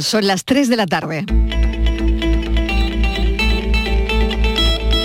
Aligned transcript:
Son 0.00 0.26
las 0.26 0.44
3 0.44 0.68
de 0.68 0.76
la 0.76 0.86
tarde. 0.86 1.24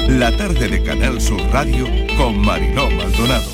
La 0.09 0.35
tarde 0.35 0.67
de 0.67 0.83
Canal 0.83 1.21
Sur 1.21 1.39
Radio 1.51 1.85
con 2.17 2.39
Mariló 2.39 2.89
Maldonado. 2.89 3.45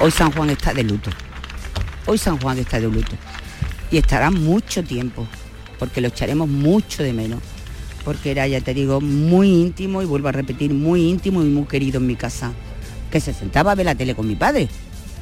Hoy 0.00 0.10
San 0.10 0.30
Juan 0.32 0.50
está 0.50 0.74
de 0.74 0.84
luto. 0.84 1.10
Hoy 2.06 2.18
San 2.18 2.38
Juan 2.38 2.58
está 2.58 2.78
de 2.78 2.88
luto. 2.88 3.16
Y 3.90 3.96
estará 3.96 4.30
mucho 4.30 4.84
tiempo, 4.84 5.26
porque 5.78 6.02
lo 6.02 6.08
echaremos 6.08 6.46
mucho 6.46 7.02
de 7.02 7.14
menos. 7.14 7.40
Porque 8.04 8.32
era, 8.32 8.46
ya 8.46 8.60
te 8.60 8.74
digo, 8.74 9.00
muy 9.00 9.48
íntimo 9.48 10.02
y 10.02 10.04
vuelvo 10.04 10.28
a 10.28 10.32
repetir, 10.32 10.74
muy 10.74 11.08
íntimo 11.08 11.42
y 11.42 11.46
muy 11.46 11.64
querido 11.64 11.98
en 11.98 12.06
mi 12.06 12.16
casa. 12.16 12.52
Que 13.12 13.20
se 13.20 13.32
sentaba 13.32 13.70
a 13.70 13.74
ver 13.76 13.86
la 13.86 13.94
tele 13.94 14.16
con 14.16 14.26
mi 14.26 14.34
padre 14.34 14.68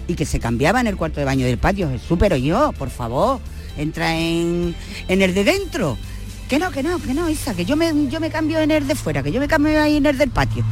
y 0.06 0.14
que 0.14 0.24
se 0.24 0.40
cambiaba 0.40 0.80
en 0.80 0.86
el 0.86 0.96
cuarto 0.96 1.20
de 1.20 1.26
baño 1.26 1.44
del 1.44 1.58
patio. 1.58 1.90
Jesús, 1.90 2.16
pero 2.18 2.36
yo, 2.36 2.72
por 2.78 2.88
favor, 2.88 3.40
entra 3.76 4.16
en, 4.16 4.74
en 5.08 5.22
el 5.22 5.34
de 5.34 5.44
dentro. 5.44 5.98
Que 6.48 6.58
no, 6.58 6.70
que 6.70 6.82
no, 6.82 7.00
que 7.00 7.14
no, 7.14 7.28
Isa, 7.28 7.54
que 7.54 7.64
yo 7.64 7.76
me, 7.76 7.92
yo 8.08 8.18
me 8.18 8.30
cambio 8.30 8.58
en 8.60 8.70
el 8.70 8.86
de 8.86 8.94
fuera, 8.94 9.22
que 9.22 9.30
yo 9.30 9.40
me 9.40 9.46
cambio 9.46 9.80
ahí 9.80 9.96
en 9.96 10.06
el 10.06 10.18
del 10.18 10.30
patio. 10.30 10.64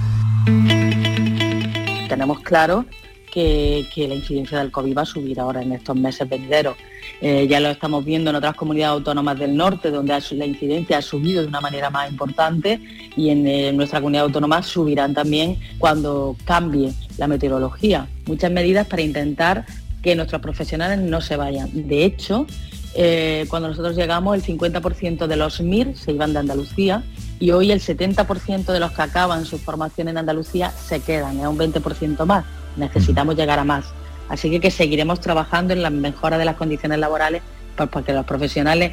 Tenemos 2.09 2.41
claro 2.41 2.85
que, 3.33 3.87
que 3.95 4.09
la 4.09 4.15
incidencia 4.15 4.59
del 4.59 4.71
COVID 4.73 4.97
va 4.97 5.03
a 5.03 5.07
subir 5.07 5.39
ahora 5.39 5.63
en 5.63 5.73
estos 5.73 5.95
meses 5.95 6.29
venideros. 6.29 6.77
Eh, 7.21 7.49
ya 7.49 7.59
lo 7.59 7.69
estamos 7.69 8.05
viendo 8.05 8.31
en 8.31 8.37
otras 8.37 8.55
comunidades 8.55 8.95
autónomas 8.95 9.39
del 9.39 9.57
norte, 9.57 9.91
donde 9.91 10.21
la 10.33 10.47
incidencia 10.47 10.99
ha 10.99 11.03
subido 11.03 11.43
de 11.43 11.49
una 11.49 11.61
manera 11.61 11.91
más 11.91 12.11
importante 12.11 12.81
y 13.17 13.31
en 13.31 13.47
eh, 13.47 13.73
nuestra 13.73 14.01
comunidad 14.01 14.25
autónoma 14.25 14.63
subirán 14.63 15.15
también 15.15 15.59
cuando 15.79 16.37
cambie 16.45 16.93
la 17.17 17.27
meteorología. 17.27 18.07
Muchas 18.27 18.53
medidas 18.53 18.87
para 18.87 19.03
intentar 19.03 19.67
que 20.03 20.15
nuestros 20.15 20.41
profesionales 20.41 21.01
no 21.01 21.21
se 21.21 21.37
vayan. 21.37 21.89
De 21.89 22.05
hecho, 22.05 22.47
eh, 22.95 23.47
cuando 23.49 23.69
nosotros 23.69 23.97
llegamos, 23.97 24.37
el 24.37 24.43
50% 24.43 25.27
de 25.27 25.37
los 25.37 25.61
MIR 25.61 25.97
se 25.97 26.13
iban 26.13 26.33
de 26.33 26.39
Andalucía 26.39 27.03
y 27.41 27.51
hoy 27.51 27.73
el 27.73 27.81
70% 27.81 28.73
de 28.73 28.81
los 28.81 28.93
que 28.93 29.03
acaban 29.03 29.45
su 29.45 29.59
formación 29.59 30.09
en 30.09 30.19
Andalucía 30.19 30.71
se 30.71 31.01
quedan, 31.01 31.41
es 31.41 31.47
un 31.47 31.59
20% 31.59 32.25
más. 32.27 32.45
Necesitamos 32.77 33.35
llegar 33.35 33.59
a 33.59 33.65
más. 33.65 33.87
Así 34.29 34.51
que, 34.51 34.61
que 34.61 34.71
seguiremos 34.71 35.21
trabajando 35.21 35.73
en 35.73 35.83
la 35.83 35.91
mejora 35.91 36.39
de 36.39 36.45
las 36.45 36.57
condiciones 36.57 36.99
laborales 36.99 37.43
pues, 37.77 37.89
para 37.89 38.05
que 38.05 38.13
los 38.13 38.27
profesionales 38.27 38.93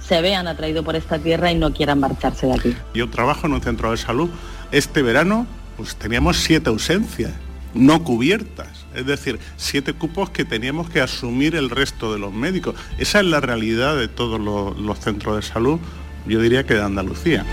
se 0.00 0.20
vean 0.20 0.46
atraídos 0.46 0.84
por 0.84 0.96
esta 0.96 1.18
tierra 1.18 1.50
y 1.50 1.54
no 1.54 1.72
quieran 1.72 2.00
marcharse 2.00 2.46
de 2.46 2.54
aquí. 2.54 2.76
Yo 2.94 3.08
trabajo 3.08 3.46
en 3.46 3.54
un 3.54 3.62
centro 3.62 3.90
de 3.90 3.96
salud. 3.96 4.28
Este 4.70 5.02
verano 5.02 5.46
pues 5.76 5.96
teníamos 5.96 6.36
siete 6.36 6.68
ausencias 6.68 7.32
no 7.74 8.04
cubiertas, 8.04 8.86
es 8.94 9.04
decir, 9.04 9.38
siete 9.56 9.92
cupos 9.92 10.30
que 10.30 10.44
teníamos 10.44 10.88
que 10.88 11.00
asumir 11.00 11.56
el 11.56 11.70
resto 11.70 12.12
de 12.12 12.18
los 12.18 12.32
médicos. 12.32 12.76
Esa 12.98 13.20
es 13.20 13.26
la 13.26 13.40
realidad 13.40 13.96
de 13.96 14.08
todos 14.08 14.40
los, 14.40 14.78
los 14.78 14.98
centros 15.00 15.36
de 15.36 15.42
salud, 15.42 15.80
yo 16.26 16.40
diría 16.40 16.64
que 16.64 16.74
de 16.74 16.82
Andalucía. 16.82 17.44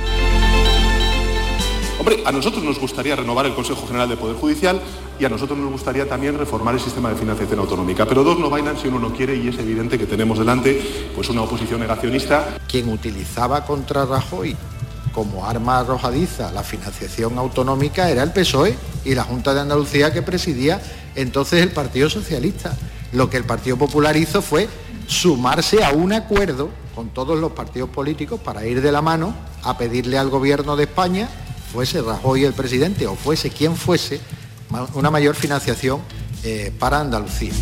Hombre, 2.01 2.23
a 2.25 2.31
nosotros 2.31 2.63
nos 2.63 2.79
gustaría 2.79 3.15
renovar 3.15 3.45
el 3.45 3.53
Consejo 3.53 3.85
General 3.85 4.09
de 4.09 4.17
Poder 4.17 4.35
Judicial 4.35 4.81
y 5.19 5.25
a 5.25 5.29
nosotros 5.29 5.59
nos 5.59 5.71
gustaría 5.71 6.09
también 6.09 6.35
reformar 6.35 6.73
el 6.73 6.79
sistema 6.79 7.09
de 7.09 7.15
financiación 7.15 7.59
autonómica. 7.59 8.07
Pero 8.07 8.23
dos 8.23 8.39
no 8.39 8.49
bailan 8.49 8.75
si 8.75 8.87
uno 8.87 8.97
no 8.97 9.13
quiere 9.13 9.35
y 9.35 9.49
es 9.49 9.59
evidente 9.59 9.99
que 9.99 10.07
tenemos 10.07 10.39
delante 10.39 10.81
pues 11.13 11.29
una 11.29 11.43
oposición 11.43 11.79
negacionista. 11.79 12.57
Quien 12.67 12.89
utilizaba 12.89 13.65
contra 13.67 14.07
Rajoy 14.07 14.57
como 15.13 15.45
arma 15.45 15.77
arrojadiza 15.77 16.51
la 16.51 16.63
financiación 16.63 17.37
autonómica 17.37 18.09
era 18.09 18.23
el 18.23 18.31
PSOE 18.31 18.75
y 19.05 19.13
la 19.13 19.23
Junta 19.23 19.53
de 19.53 19.59
Andalucía 19.59 20.11
que 20.11 20.23
presidía 20.23 20.81
entonces 21.13 21.61
el 21.61 21.69
Partido 21.69 22.09
Socialista. 22.09 22.75
Lo 23.13 23.29
que 23.29 23.37
el 23.37 23.43
Partido 23.43 23.77
Popular 23.77 24.17
hizo 24.17 24.41
fue 24.41 24.67
sumarse 25.05 25.83
a 25.83 25.91
un 25.91 26.13
acuerdo 26.13 26.69
con 26.95 27.09
todos 27.09 27.37
los 27.37 27.51
partidos 27.51 27.91
políticos 27.91 28.39
para 28.43 28.65
ir 28.65 28.81
de 28.81 28.91
la 28.91 29.03
mano 29.03 29.35
a 29.61 29.77
pedirle 29.77 30.17
al 30.17 30.29
gobierno 30.29 30.75
de 30.75 30.85
España, 30.85 31.29
fuese 31.71 32.01
Rajoy 32.01 32.43
el 32.43 32.53
presidente 32.53 33.07
o 33.07 33.15
fuese 33.15 33.49
quien 33.49 33.75
fuese, 33.75 34.19
una 34.93 35.09
mayor 35.09 35.35
financiación 35.35 36.01
eh, 36.43 36.71
para 36.77 36.99
Andalucía. 36.99 37.53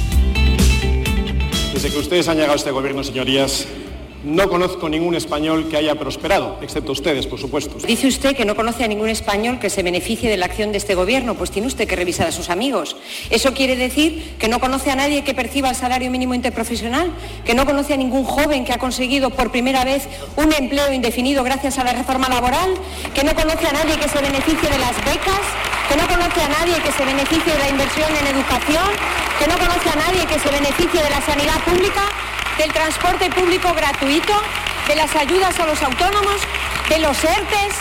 Desde 1.73 1.91
que 1.91 1.97
ustedes 1.97 2.27
han 2.27 2.35
llegado 2.35 2.53
a 2.53 2.55
este 2.55 2.71
gobierno, 2.71 3.03
señorías, 3.03 3.67
no 4.23 4.49
conozco 4.49 4.89
ningún 4.89 5.15
español 5.15 5.67
que 5.69 5.77
haya 5.77 5.95
prosperado, 5.95 6.57
excepto 6.61 6.91
ustedes, 6.91 7.25
por 7.25 7.39
supuesto. 7.39 7.77
Dice 7.85 8.07
usted 8.07 8.35
que 8.35 8.45
no 8.45 8.55
conoce 8.55 8.83
a 8.83 8.87
ningún 8.87 9.09
español 9.09 9.59
que 9.59 9.69
se 9.69 9.83
beneficie 9.83 10.29
de 10.29 10.37
la 10.37 10.45
acción 10.45 10.71
de 10.71 10.77
este 10.77 10.95
gobierno, 10.95 11.35
pues 11.35 11.51
tiene 11.51 11.67
usted 11.67 11.87
que 11.87 11.95
revisar 11.95 12.27
a 12.27 12.31
sus 12.31 12.49
amigos. 12.49 12.97
¿Eso 13.29 13.53
quiere 13.53 13.75
decir 13.75 14.35
que 14.37 14.47
no 14.47 14.59
conoce 14.59 14.91
a 14.91 14.95
nadie 14.95 15.23
que 15.23 15.33
perciba 15.33 15.69
el 15.69 15.75
salario 15.75 16.11
mínimo 16.11 16.33
interprofesional? 16.33 17.11
¿Que 17.45 17.53
no 17.53 17.65
conoce 17.65 17.93
a 17.93 17.97
ningún 17.97 18.25
joven 18.25 18.65
que 18.65 18.73
ha 18.73 18.77
conseguido 18.77 19.29
por 19.29 19.51
primera 19.51 19.85
vez 19.85 20.07
un 20.35 20.51
empleo 20.53 20.91
indefinido 20.91 21.43
gracias 21.43 21.77
a 21.77 21.83
la 21.83 21.93
reforma 21.93 22.27
laboral? 22.27 22.73
¿Que 23.13 23.23
no 23.23 23.33
conoce 23.35 23.67
a 23.67 23.71
nadie 23.71 23.97
que 23.97 24.09
se 24.09 24.21
beneficie 24.21 24.69
de 24.69 24.79
las 24.79 24.95
becas? 25.05 25.43
¿Que 25.87 25.95
no 25.95 26.07
conoce 26.07 26.41
a 26.41 26.49
nadie 26.49 26.75
que 26.83 26.91
se 26.91 27.05
beneficie 27.05 27.53
de 27.53 27.59
la 27.59 27.69
inversión 27.69 28.09
en 28.09 28.35
educación? 28.35 28.85
¿Que 29.39 29.47
no 29.47 29.57
conoce 29.57 29.89
a 29.89 29.95
nadie 29.95 30.25
que 30.25 30.39
se 30.39 30.49
beneficie 30.49 31.01
de 31.01 31.09
la 31.09 31.21
sanidad 31.21 31.63
pública? 31.63 32.03
Del 32.59 32.71
transporte 32.73 33.29
público 33.29 33.73
gratuito, 33.73 34.33
de 34.87 34.95
las 34.95 35.15
ayudas 35.15 35.57
a 35.61 35.65
los 35.65 35.81
autónomos, 35.81 36.35
de 36.89 36.99
los 36.99 37.23
ERTES, 37.23 37.73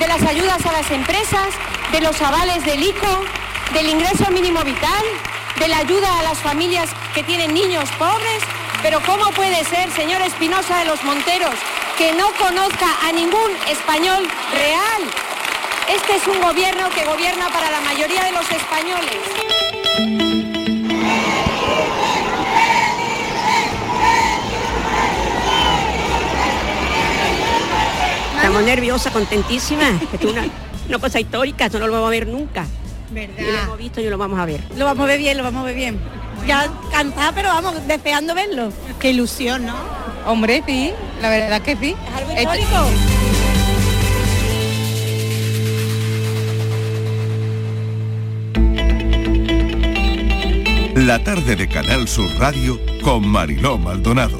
de 0.00 0.08
las 0.08 0.22
ayudas 0.22 0.66
a 0.66 0.72
las 0.72 0.90
empresas, 0.90 1.54
de 1.92 2.00
los 2.00 2.20
avales 2.20 2.64
del 2.64 2.82
ICO, 2.82 3.24
del 3.72 3.88
ingreso 3.88 4.28
mínimo 4.32 4.60
vital, 4.64 5.04
de 5.60 5.68
la 5.68 5.78
ayuda 5.78 6.18
a 6.18 6.24
las 6.24 6.38
familias 6.38 6.90
que 7.14 7.22
tienen 7.22 7.54
niños 7.54 7.88
pobres. 7.96 8.42
Pero 8.82 9.00
¿cómo 9.06 9.30
puede 9.30 9.64
ser, 9.64 9.88
señor 9.92 10.20
Espinosa 10.20 10.78
de 10.78 10.86
los 10.86 11.02
Monteros, 11.04 11.54
que 11.96 12.12
no 12.14 12.32
conozca 12.32 12.88
a 13.06 13.12
ningún 13.12 13.52
español 13.70 14.26
real? 14.52 15.02
Este 15.88 16.16
es 16.16 16.26
un 16.26 16.42
gobierno 16.42 16.90
que 16.90 17.04
gobierna 17.04 17.50
para 17.50 17.70
la 17.70 17.80
mayoría 17.82 18.24
de 18.24 18.32
los 18.32 18.50
españoles. 18.50 20.53
Estamos 28.54 28.70
nerviosas, 28.70 29.12
contentísimas. 29.12 30.00
Esto 30.12 30.28
es 30.28 30.32
una, 30.32 30.44
una 30.88 30.98
cosa 31.00 31.18
histórica, 31.18 31.66
esto 31.66 31.80
no 31.80 31.88
lo 31.88 31.94
vamos 31.94 32.06
a 32.06 32.10
ver 32.10 32.28
nunca. 32.28 32.64
¿Verdad? 33.10 33.34
Y 33.36 33.42
lo 33.50 33.58
hemos 33.58 33.78
visto 33.78 34.00
y 34.00 34.08
lo 34.08 34.16
vamos 34.16 34.38
a 34.38 34.44
ver. 34.44 34.60
Lo 34.76 34.84
vamos 34.84 35.02
a 35.02 35.06
ver 35.08 35.18
bien, 35.18 35.36
lo 35.36 35.42
vamos 35.42 35.62
a 35.62 35.64
ver 35.64 35.74
bien. 35.74 35.98
Ya 36.46 36.70
cansada, 36.92 37.32
pero 37.32 37.48
vamos, 37.48 37.74
deseando 37.88 38.32
verlo. 38.32 38.72
Qué 39.00 39.10
ilusión, 39.10 39.66
¿no? 39.66 39.74
Hombre, 40.24 40.62
sí, 40.64 40.92
la 41.20 41.30
verdad 41.30 41.62
que 41.62 41.74
sí. 41.74 41.96
Es 42.06 42.14
algo 42.16 42.30
Esto- 42.30 42.54
histórico. 42.54 42.90
La 50.94 51.22
tarde 51.22 51.56
de 51.56 51.68
Canal 51.68 52.08
Sur 52.08 52.30
Radio 52.38 52.78
con 53.02 53.26
Mariló 53.26 53.76
Maldonado. 53.78 54.38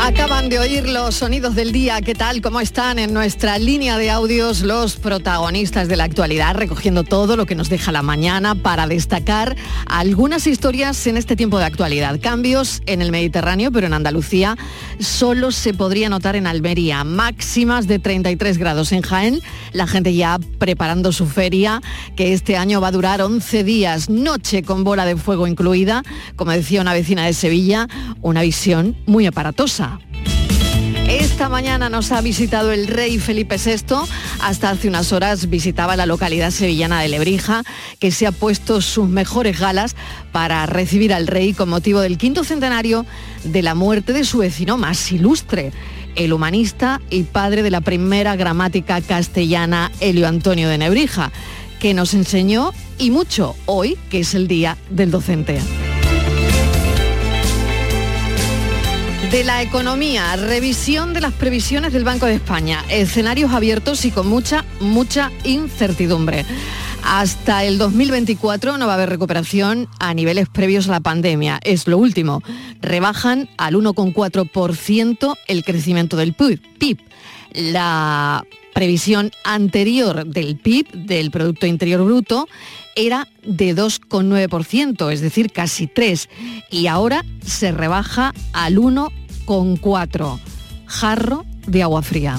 Acaban 0.00 0.50
de 0.50 0.58
oír 0.58 0.86
los 0.86 1.14
sonidos 1.14 1.54
del 1.54 1.72
día. 1.72 2.02
¿Qué 2.02 2.14
tal? 2.14 2.42
¿Cómo 2.42 2.60
están 2.60 2.98
en 2.98 3.14
nuestra 3.14 3.58
línea 3.58 3.96
de 3.96 4.10
audios 4.10 4.60
los 4.60 4.96
protagonistas 4.96 5.88
de 5.88 5.96
la 5.96 6.04
actualidad, 6.04 6.54
recogiendo 6.54 7.04
todo 7.04 7.36
lo 7.36 7.46
que 7.46 7.54
nos 7.54 7.70
deja 7.70 7.90
la 7.90 8.02
mañana 8.02 8.54
para 8.54 8.86
destacar 8.86 9.56
algunas 9.86 10.46
historias 10.46 11.06
en 11.06 11.16
este 11.16 11.36
tiempo 11.36 11.58
de 11.58 11.64
actualidad? 11.64 12.20
Cambios 12.20 12.82
en 12.84 13.00
el 13.00 13.12
Mediterráneo, 13.12 13.72
pero 13.72 13.86
en 13.86 13.94
Andalucía 13.94 14.58
solo 14.98 15.52
se 15.52 15.72
podría 15.72 16.10
notar 16.10 16.36
en 16.36 16.46
Almería. 16.46 17.02
Máximas 17.04 17.86
de 17.86 17.98
33 17.98 18.58
grados 18.58 18.92
en 18.92 19.00
Jaén. 19.00 19.40
La 19.72 19.86
gente 19.86 20.14
ya 20.14 20.38
preparando 20.58 21.12
su 21.12 21.26
feria, 21.26 21.80
que 22.14 22.34
este 22.34 22.58
año 22.58 22.80
va 22.80 22.88
a 22.88 22.92
durar 22.92 23.22
11 23.22 23.64
días. 23.64 24.10
Noche 24.10 24.62
con 24.64 24.84
bola 24.84 25.06
de 25.06 25.16
fuego 25.16 25.46
incluida. 25.46 26.02
Como 26.36 26.50
decía 26.50 26.82
una 26.82 26.92
vecina 26.92 27.24
de 27.24 27.32
Sevilla, 27.32 27.88
una 28.20 28.42
visión 28.42 28.96
muy 29.06 29.26
aparatosa. 29.26 29.93
Esta 31.08 31.48
mañana 31.48 31.90
nos 31.90 32.12
ha 32.12 32.20
visitado 32.22 32.72
el 32.72 32.86
rey 32.86 33.18
Felipe 33.18 33.56
VI. 33.56 33.96
Hasta 34.40 34.70
hace 34.70 34.88
unas 34.88 35.12
horas 35.12 35.50
visitaba 35.50 35.96
la 35.96 36.06
localidad 36.06 36.50
sevillana 36.50 37.00
de 37.00 37.08
Lebrija, 37.08 37.62
que 37.98 38.10
se 38.10 38.26
ha 38.26 38.32
puesto 38.32 38.80
sus 38.80 39.08
mejores 39.08 39.60
galas 39.60 39.96
para 40.32 40.64
recibir 40.66 41.12
al 41.12 41.26
rey 41.26 41.52
con 41.52 41.68
motivo 41.68 42.00
del 42.00 42.16
quinto 42.16 42.42
centenario 42.42 43.04
de 43.44 43.62
la 43.62 43.74
muerte 43.74 44.12
de 44.12 44.24
su 44.24 44.38
vecino 44.38 44.78
más 44.78 45.12
ilustre, 45.12 45.72
el 46.16 46.32
humanista 46.32 47.00
y 47.10 47.24
padre 47.24 47.62
de 47.62 47.70
la 47.70 47.82
primera 47.82 48.34
gramática 48.36 49.00
castellana, 49.02 49.92
Helio 50.00 50.26
Antonio 50.26 50.68
de 50.68 50.78
Nebrija, 50.78 51.32
que 51.80 51.92
nos 51.92 52.14
enseñó 52.14 52.72
y 52.98 53.10
mucho 53.10 53.54
hoy, 53.66 53.98
que 54.08 54.20
es 54.20 54.34
el 54.34 54.48
Día 54.48 54.78
del 54.90 55.10
Docente. 55.10 55.60
De 59.34 59.42
la 59.42 59.62
economía, 59.62 60.36
revisión 60.36 61.12
de 61.12 61.20
las 61.20 61.32
previsiones 61.32 61.92
del 61.92 62.04
Banco 62.04 62.24
de 62.24 62.34
España, 62.34 62.84
escenarios 62.88 63.52
abiertos 63.52 64.04
y 64.04 64.12
con 64.12 64.28
mucha, 64.28 64.64
mucha 64.78 65.32
incertidumbre. 65.42 66.44
Hasta 67.02 67.64
el 67.64 67.76
2024 67.76 68.78
no 68.78 68.86
va 68.86 68.92
a 68.92 68.94
haber 68.94 69.10
recuperación 69.10 69.88
a 69.98 70.14
niveles 70.14 70.48
previos 70.48 70.86
a 70.86 70.92
la 70.92 71.00
pandemia. 71.00 71.58
Es 71.64 71.88
lo 71.88 71.98
último. 71.98 72.44
Rebajan 72.80 73.50
al 73.58 73.74
1,4% 73.74 75.36
el 75.48 75.64
crecimiento 75.64 76.16
del 76.16 76.34
PIB. 76.34 77.00
La 77.54 78.44
previsión 78.72 79.32
anterior 79.42 80.26
del 80.26 80.58
PIB, 80.58 80.92
del 80.92 81.32
Producto 81.32 81.66
Interior 81.66 82.04
Bruto, 82.04 82.46
era 82.94 83.26
de 83.42 83.74
2,9%, 83.74 85.12
es 85.12 85.20
decir, 85.20 85.50
casi 85.50 85.88
3%, 85.88 86.28
y 86.70 86.86
ahora 86.86 87.24
se 87.44 87.72
rebaja 87.72 88.32
al 88.52 88.76
1,4%. 88.76 89.23
Jarro 90.86 91.44
de 91.66 91.82
agua 91.82 92.02
fría. 92.02 92.38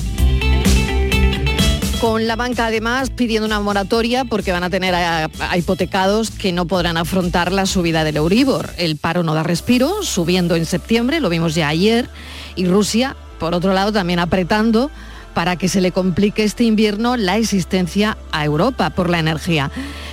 Con 2.01 2.27
la 2.27 2.35
banca 2.35 2.67
además 2.67 3.09
pidiendo 3.09 3.47
una 3.47 3.59
moratoria 3.59 4.25
porque 4.25 4.51
van 4.51 4.63
a 4.63 4.69
tener 4.69 4.93
a, 4.93 5.29
a 5.39 5.57
hipotecados 5.57 6.29
que 6.29 6.51
no 6.51 6.67
podrán 6.67 6.97
afrontar 6.97 7.51
la 7.51 7.65
subida 7.65 8.03
del 8.03 8.17
Euribor. 8.17 8.69
El 8.77 8.97
paro 8.97 9.23
no 9.23 9.33
da 9.33 9.43
respiro, 9.43 10.03
subiendo 10.03 10.55
en 10.55 10.65
septiembre, 10.65 11.19
lo 11.19 11.29
vimos 11.29 11.55
ya 11.55 11.67
ayer, 11.67 12.09
y 12.55 12.65
Rusia, 12.65 13.15
por 13.39 13.53
otro 13.53 13.73
lado, 13.73 13.91
también 13.91 14.19
apretando 14.19 14.91
para 15.35 15.57
que 15.57 15.67
se 15.67 15.81
le 15.81 15.91
complique 15.91 16.43
este 16.43 16.63
invierno 16.63 17.17
la 17.17 17.37
existencia 17.37 18.17
a 18.31 18.45
Europa 18.45 18.89
por 18.89 19.09
la 19.09 19.19
energía. 19.19 19.69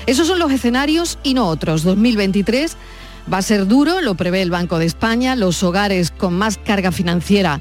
Esos 0.06 0.26
son 0.26 0.38
los 0.38 0.50
escenarios 0.50 1.18
y 1.22 1.32
no 1.32 1.46
otros. 1.46 1.84
2023 1.84 2.76
va 3.32 3.38
a 3.38 3.42
ser 3.42 3.66
duro, 3.66 4.00
lo 4.00 4.14
prevé 4.14 4.42
el 4.42 4.50
Banco 4.50 4.78
de 4.78 4.86
España, 4.86 5.36
los 5.36 5.62
hogares 5.62 6.10
con 6.10 6.34
más 6.34 6.58
carga 6.58 6.92
financiera 6.92 7.60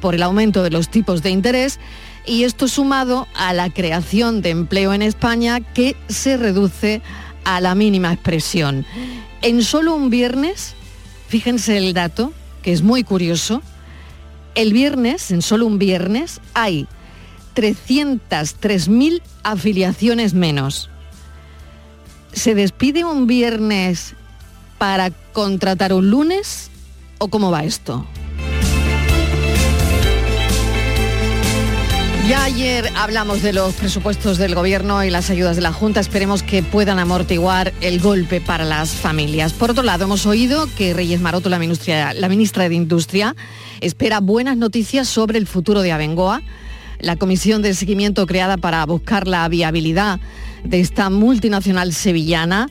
por 0.00 0.14
el 0.14 0.22
aumento 0.22 0.62
de 0.62 0.70
los 0.70 0.90
tipos 0.90 1.22
de 1.22 1.30
interés 1.30 1.78
y 2.26 2.44
esto 2.44 2.68
sumado 2.68 3.26
a 3.34 3.52
la 3.52 3.70
creación 3.70 4.42
de 4.42 4.50
empleo 4.50 4.92
en 4.92 5.02
España 5.02 5.60
que 5.60 5.96
se 6.08 6.36
reduce 6.36 7.02
a 7.44 7.60
la 7.60 7.74
mínima 7.74 8.12
expresión. 8.12 8.86
En 9.42 9.62
solo 9.62 9.94
un 9.94 10.10
viernes, 10.10 10.74
fíjense 11.28 11.76
el 11.76 11.94
dato, 11.94 12.32
que 12.62 12.72
es 12.72 12.82
muy 12.82 13.04
curioso, 13.04 13.62
el 14.54 14.72
viernes, 14.72 15.30
en 15.30 15.42
solo 15.42 15.66
un 15.66 15.78
viernes, 15.78 16.40
hay 16.54 16.86
303.000 17.54 19.22
afiliaciones 19.42 20.34
menos. 20.34 20.90
¿Se 22.32 22.54
despide 22.54 23.04
un 23.04 23.26
viernes 23.26 24.14
para 24.80 25.10
contratar 25.10 25.92
un 25.92 26.08
lunes 26.08 26.70
o 27.18 27.28
cómo 27.28 27.50
va 27.50 27.64
esto? 27.64 28.06
Ya 32.26 32.44
ayer 32.44 32.90
hablamos 32.96 33.42
de 33.42 33.52
los 33.52 33.74
presupuestos 33.74 34.38
del 34.38 34.54
Gobierno 34.54 35.04
y 35.04 35.10
las 35.10 35.28
ayudas 35.28 35.56
de 35.56 35.62
la 35.62 35.74
Junta. 35.74 36.00
Esperemos 36.00 36.42
que 36.42 36.62
puedan 36.62 36.98
amortiguar 36.98 37.74
el 37.82 38.00
golpe 38.00 38.40
para 38.40 38.64
las 38.64 38.92
familias. 38.92 39.52
Por 39.52 39.70
otro 39.70 39.82
lado, 39.82 40.04
hemos 40.04 40.24
oído 40.24 40.66
que 40.78 40.94
Reyes 40.94 41.20
Maroto, 41.20 41.50
la 41.50 41.58
ministra, 41.58 42.14
la 42.14 42.30
ministra 42.30 42.66
de 42.66 42.74
Industria, 42.74 43.36
espera 43.82 44.20
buenas 44.20 44.56
noticias 44.56 45.08
sobre 45.08 45.36
el 45.36 45.46
futuro 45.46 45.82
de 45.82 45.92
Abengoa. 45.92 46.40
La 47.00 47.16
comisión 47.16 47.60
de 47.60 47.74
seguimiento 47.74 48.26
creada 48.26 48.56
para 48.56 48.86
buscar 48.86 49.28
la 49.28 49.46
viabilidad 49.48 50.20
de 50.64 50.80
esta 50.80 51.10
multinacional 51.10 51.92
sevillana, 51.92 52.68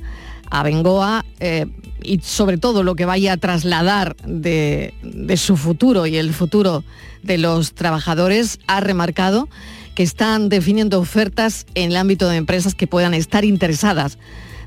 Abengoa, 0.49 1.25
eh, 1.39 1.65
y 2.01 2.19
sobre 2.19 2.57
todo 2.57 2.83
lo 2.83 2.95
que 2.95 3.05
vaya 3.05 3.33
a 3.33 3.37
trasladar 3.37 4.15
de, 4.25 4.93
de 5.03 5.37
su 5.37 5.57
futuro 5.57 6.05
y 6.05 6.17
el 6.17 6.33
futuro 6.33 6.83
de 7.23 7.37
los 7.37 7.73
trabajadores, 7.73 8.59
ha 8.67 8.79
remarcado 8.79 9.49
que 9.95 10.03
están 10.03 10.49
definiendo 10.49 10.99
ofertas 10.99 11.65
en 11.75 11.91
el 11.91 11.97
ámbito 11.97 12.29
de 12.29 12.37
empresas 12.37 12.73
que 12.73 12.87
puedan 12.87 13.13
estar 13.13 13.43
interesadas 13.43 14.17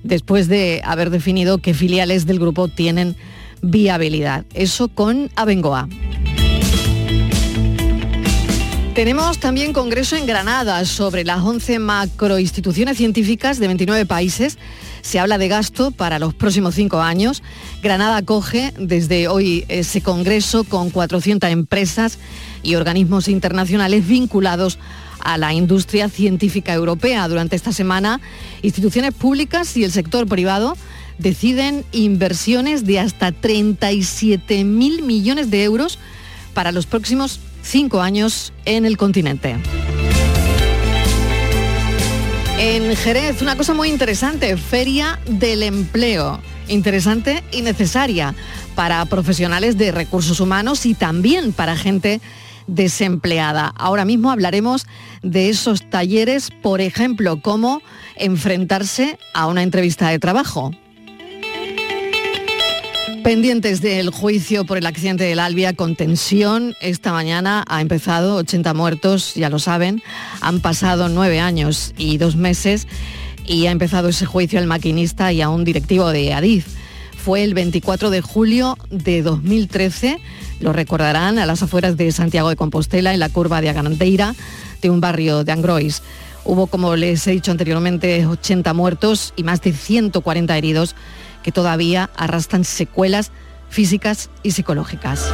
después 0.02 0.48
de 0.48 0.82
haber 0.84 1.10
definido 1.10 1.58
qué 1.58 1.74
filiales 1.74 2.26
del 2.26 2.38
grupo 2.38 2.68
tienen 2.68 3.16
viabilidad. 3.62 4.44
Eso 4.52 4.88
con 4.88 5.30
Abengoa. 5.36 5.88
Tenemos 8.94 9.38
también 9.38 9.72
congreso 9.72 10.16
en 10.16 10.26
Granada 10.26 10.84
sobre 10.84 11.24
las 11.24 11.40
11 11.40 11.78
macroinstituciones 11.78 12.98
científicas 12.98 13.58
de 13.58 13.68
29 13.68 14.04
países. 14.04 14.58
Se 15.02 15.18
habla 15.18 15.36
de 15.36 15.48
gasto 15.48 15.90
para 15.90 16.18
los 16.18 16.32
próximos 16.32 16.74
cinco 16.76 17.00
años. 17.00 17.42
Granada 17.82 18.16
acoge 18.16 18.72
desde 18.78 19.28
hoy 19.28 19.64
ese 19.68 20.00
congreso 20.00 20.64
con 20.64 20.90
400 20.90 21.50
empresas 21.50 22.18
y 22.62 22.76
organismos 22.76 23.28
internacionales 23.28 24.06
vinculados 24.06 24.78
a 25.18 25.38
la 25.38 25.52
industria 25.52 26.08
científica 26.08 26.72
europea. 26.72 27.28
Durante 27.28 27.56
esta 27.56 27.72
semana, 27.72 28.20
instituciones 28.62 29.12
públicas 29.12 29.76
y 29.76 29.84
el 29.84 29.92
sector 29.92 30.26
privado 30.26 30.76
deciden 31.18 31.84
inversiones 31.92 32.84
de 32.84 33.00
hasta 33.00 33.32
37 33.32 34.64
mil 34.64 35.02
millones 35.02 35.50
de 35.50 35.64
euros 35.64 35.98
para 36.54 36.72
los 36.72 36.86
próximos 36.86 37.40
cinco 37.62 38.00
años 38.00 38.52
en 38.64 38.84
el 38.84 38.96
continente. 38.96 39.56
En 42.64 42.94
Jerez, 42.94 43.42
una 43.42 43.56
cosa 43.56 43.74
muy 43.74 43.88
interesante, 43.88 44.56
Feria 44.56 45.18
del 45.26 45.64
Empleo. 45.64 46.40
Interesante 46.68 47.42
y 47.50 47.62
necesaria 47.62 48.36
para 48.76 49.04
profesionales 49.06 49.76
de 49.78 49.90
recursos 49.90 50.38
humanos 50.38 50.86
y 50.86 50.94
también 50.94 51.52
para 51.52 51.74
gente 51.74 52.20
desempleada. 52.68 53.72
Ahora 53.76 54.04
mismo 54.04 54.30
hablaremos 54.30 54.86
de 55.22 55.48
esos 55.48 55.90
talleres, 55.90 56.50
por 56.62 56.80
ejemplo, 56.80 57.40
cómo 57.42 57.82
enfrentarse 58.14 59.18
a 59.34 59.48
una 59.48 59.64
entrevista 59.64 60.10
de 60.10 60.20
trabajo. 60.20 60.70
Pendientes 63.24 63.80
del 63.80 64.10
juicio 64.10 64.64
por 64.64 64.78
el 64.78 64.86
accidente 64.86 65.22
del 65.22 65.38
Albia 65.38 65.74
con 65.74 65.94
tensión, 65.94 66.74
esta 66.80 67.12
mañana 67.12 67.64
ha 67.68 67.80
empezado 67.80 68.34
80 68.34 68.74
muertos, 68.74 69.34
ya 69.36 69.48
lo 69.48 69.60
saben, 69.60 70.02
han 70.40 70.58
pasado 70.58 71.08
nueve 71.08 71.38
años 71.38 71.94
y 71.96 72.18
dos 72.18 72.34
meses 72.34 72.88
y 73.46 73.66
ha 73.66 73.70
empezado 73.70 74.08
ese 74.08 74.26
juicio 74.26 74.58
al 74.58 74.66
maquinista 74.66 75.32
y 75.32 75.40
a 75.40 75.50
un 75.50 75.62
directivo 75.62 76.10
de 76.10 76.34
Adif. 76.34 76.66
Fue 77.16 77.44
el 77.44 77.54
24 77.54 78.10
de 78.10 78.22
julio 78.22 78.76
de 78.90 79.22
2013, 79.22 80.18
lo 80.58 80.72
recordarán, 80.72 81.38
a 81.38 81.46
las 81.46 81.62
afueras 81.62 81.96
de 81.96 82.10
Santiago 82.10 82.48
de 82.48 82.56
Compostela, 82.56 83.14
en 83.14 83.20
la 83.20 83.28
curva 83.28 83.60
de 83.60 83.68
Aganteira, 83.68 84.34
de 84.80 84.90
un 84.90 85.00
barrio 85.00 85.44
de 85.44 85.52
Angrois. 85.52 86.02
Hubo, 86.44 86.66
como 86.66 86.96
les 86.96 87.24
he 87.28 87.30
dicho 87.30 87.52
anteriormente, 87.52 88.26
80 88.26 88.74
muertos 88.74 89.32
y 89.36 89.44
más 89.44 89.60
de 89.60 89.72
140 89.72 90.58
heridos 90.58 90.96
que 91.42 91.52
todavía 91.52 92.10
arrastran 92.16 92.64
secuelas 92.64 93.32
físicas 93.68 94.30
y 94.42 94.52
psicológicas. 94.52 95.32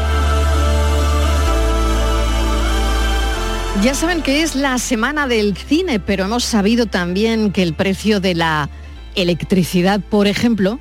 Ya 3.83 3.95
saben 3.95 4.23
que 4.23 4.43
es 4.43 4.57
la 4.57 4.79
semana 4.79 5.29
del 5.29 5.57
cine, 5.57 6.01
pero 6.01 6.25
hemos 6.25 6.45
sabido 6.45 6.87
también 6.87 7.53
que 7.53 7.63
el 7.63 7.75
precio 7.75 8.19
de 8.19 8.35
la 8.35 8.69
electricidad, 9.15 10.01
por 10.01 10.27
ejemplo, 10.27 10.81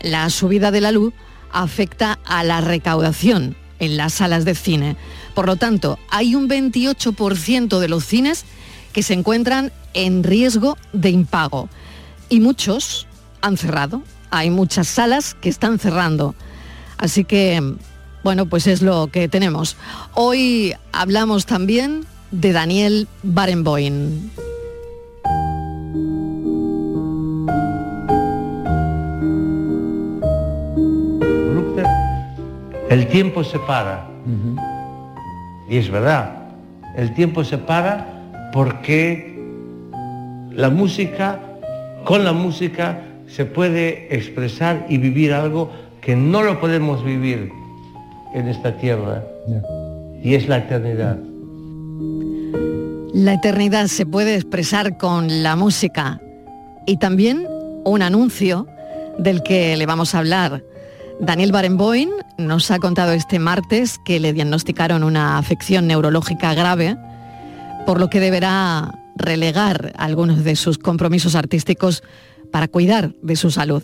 la 0.00 0.30
subida 0.30 0.70
de 0.70 0.80
la 0.80 0.92
luz, 0.92 1.12
afecta 1.52 2.18
a 2.24 2.44
la 2.44 2.62
recaudación 2.62 3.54
en 3.80 3.96
las 3.96 4.14
salas 4.14 4.46
de 4.46 4.54
cine. 4.54 4.96
Por 5.34 5.46
lo 5.46 5.56
tanto, 5.56 5.98
hay 6.10 6.34
un 6.34 6.48
28% 6.48 7.78
de 7.78 7.88
los 7.88 8.04
cines 8.04 8.44
que 8.92 9.02
se 9.02 9.14
encuentran 9.14 9.72
en 9.92 10.24
riesgo 10.24 10.78
de 10.92 11.10
impago 11.10 11.68
y 12.28 12.40
muchos 12.40 13.06
han 13.42 13.56
cerrado 13.56 14.02
hay 14.30 14.50
muchas 14.50 14.88
salas 14.88 15.34
que 15.34 15.48
están 15.48 15.78
cerrando. 15.78 16.34
Así 16.98 17.24
que, 17.24 17.76
bueno, 18.24 18.46
pues 18.46 18.66
es 18.66 18.82
lo 18.82 19.08
que 19.08 19.28
tenemos. 19.28 19.76
Hoy 20.14 20.74
hablamos 20.92 21.46
también 21.46 22.04
de 22.30 22.52
Daniel 22.52 23.08
Barenboim. 23.22 24.30
El 32.90 33.06
tiempo 33.08 33.44
se 33.44 33.58
para. 33.58 34.08
Y 35.68 35.76
es 35.76 35.90
verdad, 35.90 36.48
el 36.96 37.12
tiempo 37.14 37.44
se 37.44 37.58
para 37.58 38.50
porque 38.52 39.38
la 40.52 40.70
música, 40.70 41.38
con 42.04 42.24
la 42.24 42.32
música, 42.32 43.02
se 43.28 43.44
puede 43.44 44.14
expresar 44.14 44.86
y 44.88 44.98
vivir 44.98 45.32
algo 45.32 45.70
que 46.00 46.16
no 46.16 46.42
lo 46.42 46.60
podemos 46.60 47.04
vivir 47.04 47.52
en 48.34 48.48
esta 48.48 48.76
tierra. 48.78 49.22
Y 50.22 50.34
es 50.34 50.48
la 50.48 50.58
eternidad. 50.58 51.18
La 53.14 53.34
eternidad 53.34 53.86
se 53.86 54.06
puede 54.06 54.34
expresar 54.34 54.96
con 54.96 55.42
la 55.42 55.56
música 55.56 56.20
y 56.86 56.98
también 56.98 57.46
un 57.84 58.02
anuncio 58.02 58.66
del 59.18 59.42
que 59.42 59.76
le 59.76 59.86
vamos 59.86 60.14
a 60.14 60.18
hablar. 60.18 60.62
Daniel 61.20 61.52
Barenboim 61.52 62.10
nos 62.38 62.70
ha 62.70 62.78
contado 62.78 63.12
este 63.12 63.38
martes 63.38 63.98
que 64.04 64.20
le 64.20 64.32
diagnosticaron 64.32 65.02
una 65.02 65.38
afección 65.38 65.86
neurológica 65.86 66.54
grave, 66.54 66.96
por 67.86 67.98
lo 67.98 68.08
que 68.08 68.20
deberá 68.20 68.92
relegar 69.16 69.92
algunos 69.96 70.44
de 70.44 70.54
sus 70.54 70.78
compromisos 70.78 71.34
artísticos 71.34 72.04
para 72.50 72.68
cuidar 72.68 73.14
de 73.22 73.36
su 73.36 73.50
salud. 73.50 73.82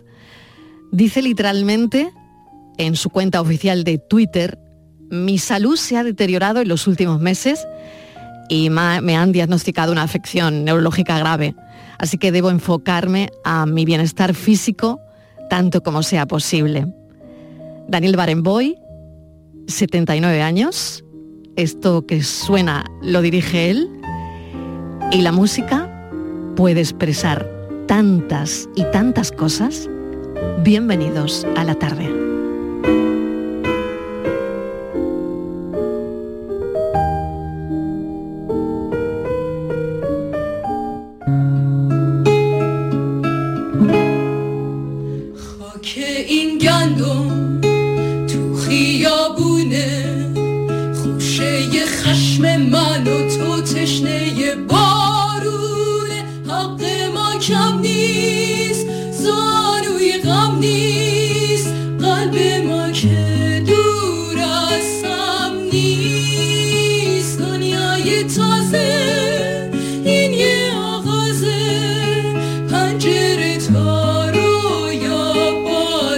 Dice 0.92 1.22
literalmente 1.22 2.10
en 2.78 2.96
su 2.96 3.10
cuenta 3.10 3.40
oficial 3.40 3.84
de 3.84 3.98
Twitter, 3.98 4.58
mi 5.10 5.38
salud 5.38 5.76
se 5.76 5.96
ha 5.96 6.04
deteriorado 6.04 6.60
en 6.60 6.68
los 6.68 6.86
últimos 6.86 7.20
meses 7.20 7.66
y 8.48 8.70
me 8.70 9.16
han 9.16 9.32
diagnosticado 9.32 9.92
una 9.92 10.02
afección 10.02 10.64
neurológica 10.64 11.18
grave, 11.18 11.54
así 11.98 12.18
que 12.18 12.32
debo 12.32 12.50
enfocarme 12.50 13.30
a 13.44 13.66
mi 13.66 13.84
bienestar 13.84 14.34
físico 14.34 15.00
tanto 15.48 15.82
como 15.82 16.02
sea 16.02 16.26
posible. 16.26 16.92
Daniel 17.88 18.16
Barenboy, 18.16 18.76
79 19.66 20.42
años, 20.42 21.04
esto 21.56 22.06
que 22.06 22.22
suena 22.22 22.84
lo 23.02 23.22
dirige 23.22 23.70
él, 23.70 23.88
y 25.12 25.22
la 25.22 25.32
música 25.32 25.90
puede 26.56 26.80
expresar 26.80 27.53
tantas 27.86 28.68
y 28.74 28.84
tantas 28.90 29.30
cosas. 29.30 29.88
Bienvenidos 30.62 31.46
a 31.56 31.64
la 31.64 31.74
tarde. 31.74 32.33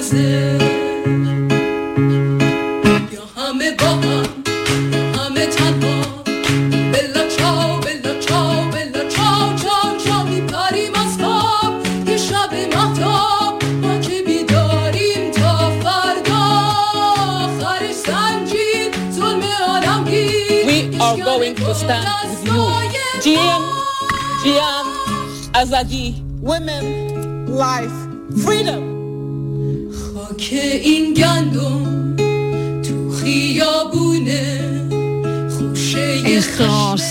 still 0.09 0.66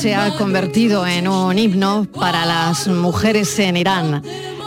se 0.05 0.13
ha 0.13 0.35
convertido 0.37 1.07
en 1.07 1.27
un 1.27 1.57
himno 1.57 2.05
para 2.13 2.45
las 2.45 2.87
mujeres 2.87 3.57
en 3.57 3.75
Irán. 3.75 4.21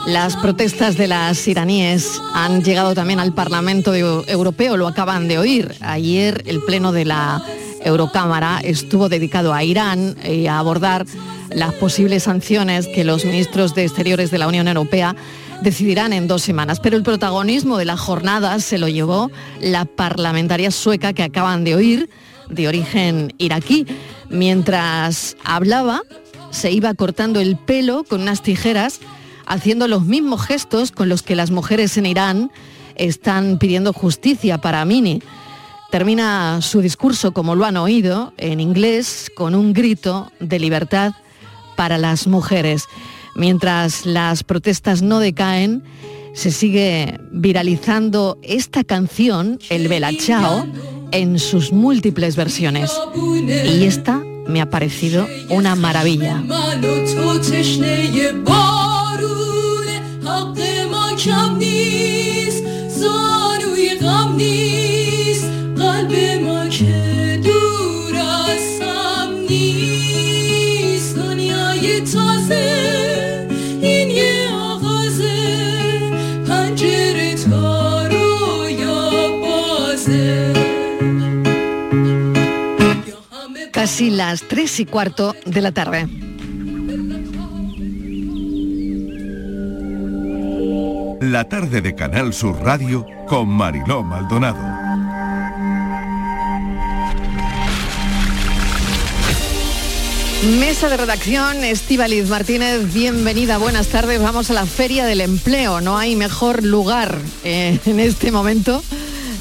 Las 0.04 0.34
protestas 0.34 0.96
de 0.96 1.06
las 1.06 1.46
iraníes 1.46 2.20
han 2.34 2.64
llegado 2.64 2.92
también 2.92 3.20
al 3.20 3.32
Parlamento 3.32 3.94
Europeo, 3.94 4.76
lo 4.76 4.88
acaban 4.88 5.28
de 5.28 5.38
oír. 5.38 5.76
Ayer 5.80 6.42
el 6.46 6.60
Pleno 6.64 6.90
de 6.90 7.04
la 7.04 7.40
Eurocámara 7.84 8.58
estuvo 8.64 9.08
dedicado 9.08 9.54
a 9.54 9.62
Irán 9.62 10.16
y 10.28 10.48
a 10.48 10.58
abordar 10.58 11.06
las 11.50 11.72
posibles 11.74 12.24
sanciones 12.24 12.88
que 12.88 13.04
los 13.04 13.24
ministros 13.24 13.76
de 13.76 13.84
Exteriores 13.84 14.32
de 14.32 14.38
la 14.38 14.48
Unión 14.48 14.66
Europea 14.66 15.14
decidirán 15.62 16.12
en 16.12 16.26
dos 16.26 16.42
semanas. 16.42 16.80
Pero 16.80 16.96
el 16.96 17.04
protagonismo 17.04 17.78
de 17.78 17.84
la 17.84 17.96
jornada 17.96 18.58
se 18.58 18.78
lo 18.78 18.88
llevó 18.88 19.30
la 19.60 19.84
parlamentaria 19.84 20.72
sueca 20.72 21.12
que 21.12 21.22
acaban 21.22 21.62
de 21.62 21.76
oír, 21.76 22.10
de 22.50 22.68
origen 22.68 23.32
iraquí. 23.38 23.86
Mientras 24.28 25.36
hablaba, 25.44 26.02
se 26.50 26.70
iba 26.70 26.94
cortando 26.94 27.40
el 27.40 27.56
pelo 27.56 28.04
con 28.04 28.22
unas 28.22 28.42
tijeras, 28.42 29.00
haciendo 29.46 29.88
los 29.88 30.04
mismos 30.04 30.42
gestos 30.42 30.92
con 30.92 31.08
los 31.08 31.22
que 31.22 31.36
las 31.36 31.50
mujeres 31.50 31.96
en 31.96 32.06
Irán 32.06 32.50
están 32.96 33.58
pidiendo 33.58 33.92
justicia 33.92 34.58
para 34.58 34.84
Mini. 34.84 35.22
Termina 35.90 36.60
su 36.60 36.82
discurso, 36.82 37.32
como 37.32 37.54
lo 37.54 37.64
han 37.64 37.78
oído, 37.78 38.34
en 38.36 38.60
inglés, 38.60 39.30
con 39.34 39.54
un 39.54 39.72
grito 39.72 40.30
de 40.38 40.58
libertad 40.58 41.12
para 41.76 41.96
las 41.96 42.26
mujeres. 42.26 42.84
Mientras 43.34 44.04
las 44.04 44.42
protestas 44.42 45.00
no 45.00 45.20
decaen, 45.20 45.82
se 46.34 46.50
sigue 46.50 47.18
viralizando 47.30 48.38
esta 48.42 48.84
canción, 48.84 49.58
el 49.70 49.88
Bella 49.88 50.10
Chao, 50.16 50.66
en 51.12 51.38
sus 51.38 51.72
múltiples 51.72 52.36
versiones. 52.36 52.92
Y 53.46 53.84
esta 53.84 54.22
me 54.46 54.60
ha 54.60 54.70
parecido 54.70 55.26
una 55.50 55.74
maravilla. 55.74 56.42
Casi 83.98 84.10
las 84.10 84.42
tres 84.42 84.78
y 84.78 84.86
cuarto 84.86 85.34
de 85.44 85.60
la 85.60 85.72
tarde. 85.72 86.06
La 91.20 91.48
tarde 91.48 91.80
de 91.80 91.96
Canal 91.96 92.32
Sur 92.32 92.62
Radio 92.62 93.04
con 93.26 93.48
Mariló 93.48 94.04
Maldonado. 94.04 94.60
Mesa 100.60 100.88
de 100.88 100.96
redacción, 100.96 101.64
Estíbaliz 101.64 102.28
Martínez, 102.28 102.94
bienvenida, 102.94 103.58
buenas 103.58 103.88
tardes. 103.88 104.22
Vamos 104.22 104.48
a 104.50 104.54
la 104.54 104.66
Feria 104.66 105.06
del 105.06 105.22
Empleo. 105.22 105.80
No 105.80 105.98
hay 105.98 106.14
mejor 106.14 106.62
lugar 106.62 107.18
eh, 107.42 107.80
en 107.84 107.98
este 107.98 108.30
momento, 108.30 108.80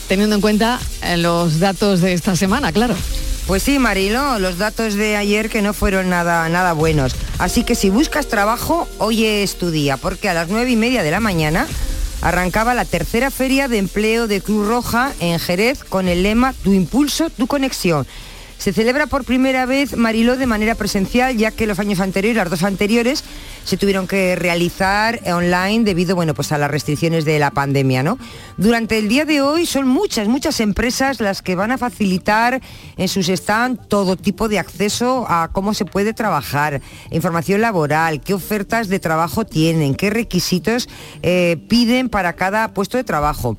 teniendo 0.08 0.34
en 0.34 0.42
cuenta 0.42 0.80
eh, 1.04 1.18
los 1.18 1.60
datos 1.60 2.02
de 2.02 2.14
esta 2.14 2.36
semana, 2.36 2.72
claro. 2.72 2.96
Pues 3.48 3.64
sí, 3.64 3.80
Marilo, 3.80 4.40
los 4.40 4.58
datos 4.58 4.96
de 4.96 5.16
ayer 5.16 5.50
que 5.50 5.62
no 5.62 5.74
fueron 5.74 6.10
nada, 6.10 6.50
nada 6.50 6.74
buenos. 6.74 7.16
Así 7.40 7.64
que 7.64 7.76
si 7.76 7.90
buscas 7.90 8.28
trabajo, 8.28 8.90
hoy 8.98 9.24
es 9.26 9.58
tu 9.58 9.72
día, 9.72 9.96
porque 9.96 10.28
a 10.28 10.34
las 10.34 10.50
nueve 10.50 10.72
y 10.72 10.76
media 10.76 11.02
de 11.02 11.12
la 11.12 11.22
mañana 11.22 11.66
arrancaba 12.22 12.74
la 12.74 12.84
tercera 12.84 13.32
feria 13.32 13.70
de 13.70 13.78
empleo 13.78 14.28
de 14.28 14.42
Cruz 14.42 14.68
Roja 14.68 15.14
en 15.22 15.40
Jerez 15.40 15.86
con 15.86 16.10
el 16.10 16.24
lema 16.24 16.54
Tu 16.62 16.74
impulso, 16.74 17.30
tu 17.30 17.48
conexión. 17.48 18.06
Se 18.58 18.74
celebra 18.74 19.08
por 19.08 19.24
primera 19.24 19.66
vez 19.66 19.96
Mariló 19.96 20.36
de 20.36 20.48
manera 20.48 20.76
presencial, 20.76 21.38
ya 21.38 21.52
que 21.52 21.68
los 21.68 21.80
años 21.80 22.00
anteriores, 22.00 22.38
las 22.38 22.50
dos 22.50 22.64
anteriores, 22.64 23.24
se 23.64 23.76
tuvieron 23.76 24.08
que 24.08 24.36
realizar 24.36 25.20
online 25.26 25.84
debido 25.84 26.16
bueno, 26.16 26.34
pues 26.34 26.52
a 26.54 26.58
las 26.58 26.72
restricciones 26.72 27.26
de 27.26 27.38
la 27.38 27.52
pandemia. 27.52 28.02
¿no? 28.02 28.18
Durante 28.56 28.98
el 28.98 29.10
día 29.10 29.26
de 29.26 29.42
hoy 29.42 29.66
son 29.66 29.88
muchas, 29.88 30.28
muchas 30.28 30.60
empresas 30.62 31.20
las 31.20 31.42
que 31.42 31.56
van 31.56 31.72
a 31.72 31.78
facilitar 31.78 32.62
en 32.96 33.08
sus 33.10 33.28
stands 33.28 33.88
todo 33.90 34.16
tipo 34.16 34.48
de 34.48 34.58
acceso 34.58 35.26
a 35.28 35.50
cómo 35.52 35.74
se 35.74 35.86
puede 35.86 36.14
trabajar, 36.14 36.82
información 37.12 37.60
laboral, 37.62 38.22
qué 38.22 38.34
ofertas 38.34 38.88
de 38.88 39.00
trabajo 39.00 39.46
tienen, 39.46 39.96
qué 39.96 40.10
requisitos 40.10 40.88
eh, 41.22 41.58
piden 41.68 42.10
para 42.10 42.34
cada 42.34 42.74
puesto 42.74 42.98
de 42.98 43.04
trabajo. 43.04 43.58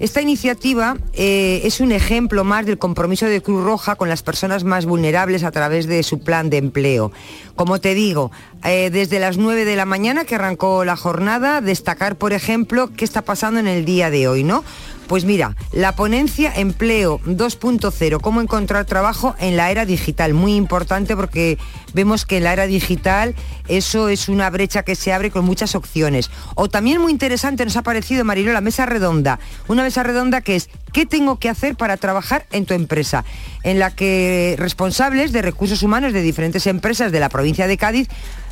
Esta 0.00 0.22
iniciativa 0.22 0.96
eh, 1.12 1.60
es 1.64 1.80
un 1.80 1.92
ejemplo 1.92 2.42
más 2.42 2.64
del 2.64 2.78
compromiso 2.78 3.26
de 3.26 3.42
Cruz 3.42 3.62
Roja 3.62 3.96
con 3.96 4.08
las 4.08 4.22
personas 4.22 4.64
más 4.64 4.86
vulnerables 4.86 5.44
a 5.44 5.50
través 5.50 5.86
de 5.86 6.02
su 6.02 6.20
plan 6.20 6.48
de 6.48 6.56
empleo. 6.56 7.12
Como 7.54 7.82
te 7.82 7.94
digo, 7.94 8.30
eh, 8.64 8.88
desde 8.90 9.20
las 9.20 9.36
9 9.36 9.66
de 9.66 9.76
la 9.76 9.84
mañana 9.84 10.24
que 10.24 10.36
arrancó 10.36 10.86
la 10.86 10.96
jornada, 10.96 11.60
destacar, 11.60 12.16
por 12.16 12.32
ejemplo, 12.32 12.88
qué 12.96 13.04
está 13.04 13.20
pasando 13.20 13.60
en 13.60 13.68
el 13.68 13.84
día 13.84 14.08
de 14.08 14.26
hoy, 14.26 14.42
¿no? 14.42 14.64
Pues 15.10 15.24
mira, 15.24 15.56
la 15.72 15.96
ponencia 15.96 16.52
Empleo 16.54 17.18
2.0, 17.26 18.20
cómo 18.20 18.40
encontrar 18.40 18.84
trabajo 18.84 19.34
en 19.40 19.56
la 19.56 19.72
era 19.72 19.84
digital, 19.84 20.34
muy 20.34 20.54
importante 20.54 21.16
porque 21.16 21.58
vemos 21.94 22.24
que 22.24 22.36
en 22.36 22.44
la 22.44 22.52
era 22.52 22.68
digital 22.68 23.34
eso 23.66 24.08
es 24.08 24.28
una 24.28 24.48
brecha 24.50 24.84
que 24.84 24.94
se 24.94 25.12
abre 25.12 25.32
con 25.32 25.44
muchas 25.44 25.74
opciones. 25.74 26.30
O 26.54 26.68
también 26.68 27.00
muy 27.00 27.10
interesante 27.10 27.64
nos 27.64 27.76
ha 27.76 27.82
parecido, 27.82 28.24
Marilo, 28.24 28.52
la 28.52 28.60
mesa 28.60 28.86
redonda, 28.86 29.40
una 29.66 29.82
mesa 29.82 30.04
redonda 30.04 30.42
que 30.42 30.54
es 30.54 30.70
¿qué 30.92 31.06
tengo 31.06 31.40
que 31.40 31.48
hacer 31.48 31.74
para 31.74 31.96
trabajar 31.96 32.46
en 32.52 32.64
tu 32.64 32.74
empresa? 32.74 33.24
En 33.64 33.80
la 33.80 33.90
que 33.90 34.54
responsables 34.58 35.32
de 35.32 35.42
recursos 35.42 35.82
humanos 35.82 36.12
de 36.12 36.22
diferentes 36.22 36.68
empresas 36.68 37.10
de 37.10 37.18
la 37.18 37.30
provincia 37.30 37.66
de 37.66 37.76
Cádiz 37.76 38.08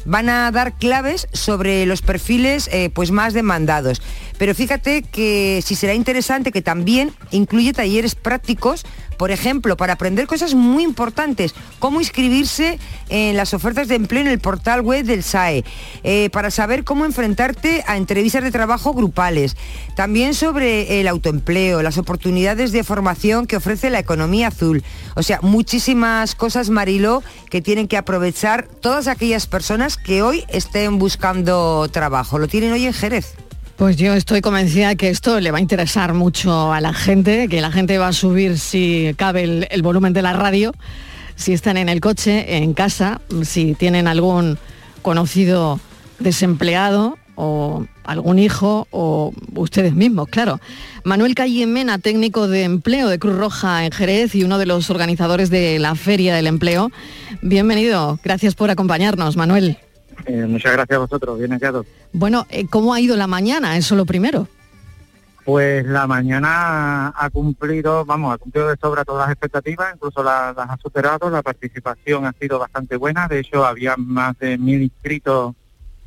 van 0.08 0.30
a 0.30 0.50
dar 0.50 0.72
claves 0.78 1.28
sobre 1.32 1.84
los 1.84 2.00
perfiles 2.00 2.68
eh, 2.72 2.90
pues 2.92 3.10
más 3.10 3.34
demandados. 3.34 4.00
Pero 4.38 4.54
fíjate 4.54 5.02
que 5.02 5.62
si 5.64 5.74
será 5.74 5.92
interesante 5.92 6.50
que 6.50 6.62
también 6.62 7.12
incluye 7.30 7.74
talleres 7.74 8.14
prácticos, 8.14 8.86
por 9.18 9.30
ejemplo, 9.30 9.76
para 9.76 9.94
aprender 9.94 10.26
cosas 10.26 10.54
muy 10.54 10.84
importantes, 10.84 11.54
cómo 11.78 12.00
inscribirse 12.00 12.78
en 13.08 13.36
las 13.36 13.52
ofertas 13.52 13.88
de 13.88 13.96
empleo 13.96 14.22
en 14.22 14.28
el 14.28 14.38
portal 14.38 14.80
web 14.80 15.04
del 15.04 15.22
SAE, 15.22 15.64
eh, 16.04 16.30
para 16.30 16.50
saber 16.50 16.84
cómo 16.84 17.04
enfrentarte 17.04 17.84
a 17.86 17.96
entrevistas 17.96 18.44
de 18.44 18.50
trabajo 18.50 18.94
grupales, 18.94 19.56
también 19.96 20.34
sobre 20.34 21.00
el 21.00 21.08
autoempleo, 21.08 21.82
las 21.82 21.98
oportunidades 21.98 22.72
de 22.72 22.84
formación 22.84 23.46
que 23.46 23.56
ofrece 23.56 23.90
la 23.90 23.98
economía 23.98 24.48
azul. 24.48 24.84
O 25.16 25.22
sea, 25.22 25.40
muchísimas 25.42 26.36
cosas, 26.36 26.70
Mariló, 26.70 27.22
que 27.50 27.60
tienen 27.60 27.88
que 27.88 27.96
aprovechar 27.96 28.68
todas 28.68 29.08
aquellas 29.08 29.46
personas 29.46 29.96
que 29.96 30.22
hoy 30.22 30.44
estén 30.48 30.98
buscando 30.98 31.88
trabajo. 31.90 32.38
Lo 32.38 32.46
tienen 32.46 32.72
hoy 32.72 32.86
en 32.86 32.92
Jerez. 32.92 33.34
Pues 33.78 33.96
yo 33.96 34.12
estoy 34.14 34.40
convencida 34.40 34.96
que 34.96 35.08
esto 35.08 35.38
le 35.38 35.52
va 35.52 35.58
a 35.58 35.60
interesar 35.60 36.12
mucho 36.12 36.72
a 36.72 36.80
la 36.80 36.92
gente, 36.92 37.46
que 37.46 37.60
la 37.60 37.70
gente 37.70 37.96
va 37.96 38.08
a 38.08 38.12
subir 38.12 38.58
si 38.58 39.14
cabe 39.16 39.44
el, 39.44 39.68
el, 39.70 39.82
volumen 39.82 40.12
de 40.12 40.20
la 40.20 40.32
radio, 40.32 40.74
si 41.36 41.52
están 41.52 41.76
en 41.76 41.88
el 41.88 42.00
coche, 42.00 42.56
en 42.56 42.74
casa, 42.74 43.20
si 43.44 43.74
tienen 43.74 44.08
algún 44.08 44.58
conocido 45.00 45.78
desempleado 46.18 47.18
o 47.36 47.86
algún 48.02 48.40
hijo 48.40 48.88
o 48.90 49.32
ustedes 49.54 49.94
mismos, 49.94 50.26
claro. 50.26 50.58
Manuel 51.04 51.36
Mena, 51.68 52.00
técnico 52.00 52.48
de 52.48 52.64
empleo 52.64 53.08
de 53.08 53.20
Cruz 53.20 53.36
Roja 53.36 53.84
en 53.84 53.92
Jerez 53.92 54.34
y 54.34 54.42
uno 54.42 54.58
de 54.58 54.66
los 54.66 54.90
organizadores 54.90 55.50
de 55.50 55.78
la 55.78 55.94
Feria 55.94 56.34
del 56.34 56.48
Empleo. 56.48 56.90
Bienvenido, 57.42 58.18
gracias 58.24 58.56
por 58.56 58.70
acompañarnos, 58.70 59.36
Manuel. 59.36 59.78
Eh, 60.26 60.46
muchas 60.46 60.72
gracias 60.72 60.96
a 60.96 61.00
vosotros, 61.00 61.38
bien 61.38 61.52
hallado. 61.52 61.84
Bueno, 62.12 62.46
eh, 62.50 62.66
¿cómo 62.66 62.94
ha 62.94 63.00
ido 63.00 63.16
la 63.16 63.26
mañana? 63.26 63.76
Eso 63.76 63.96
lo 63.96 64.04
primero. 64.04 64.46
Pues 65.44 65.86
la 65.86 66.06
mañana 66.06 67.08
ha 67.16 67.30
cumplido, 67.30 68.04
vamos, 68.04 68.34
ha 68.34 68.38
cumplido 68.38 68.68
de 68.68 68.76
sobra 68.76 69.06
todas 69.06 69.28
las 69.28 69.32
expectativas, 69.32 69.94
incluso 69.94 70.22
las, 70.22 70.54
las 70.54 70.68
ha 70.68 70.76
superado, 70.76 71.30
la 71.30 71.40
participación 71.40 72.26
ha 72.26 72.34
sido 72.34 72.58
bastante 72.58 72.96
buena, 72.96 73.28
de 73.28 73.40
hecho 73.40 73.64
había 73.64 73.96
más 73.96 74.38
de 74.38 74.58
mil 74.58 74.82
inscritos 74.82 75.54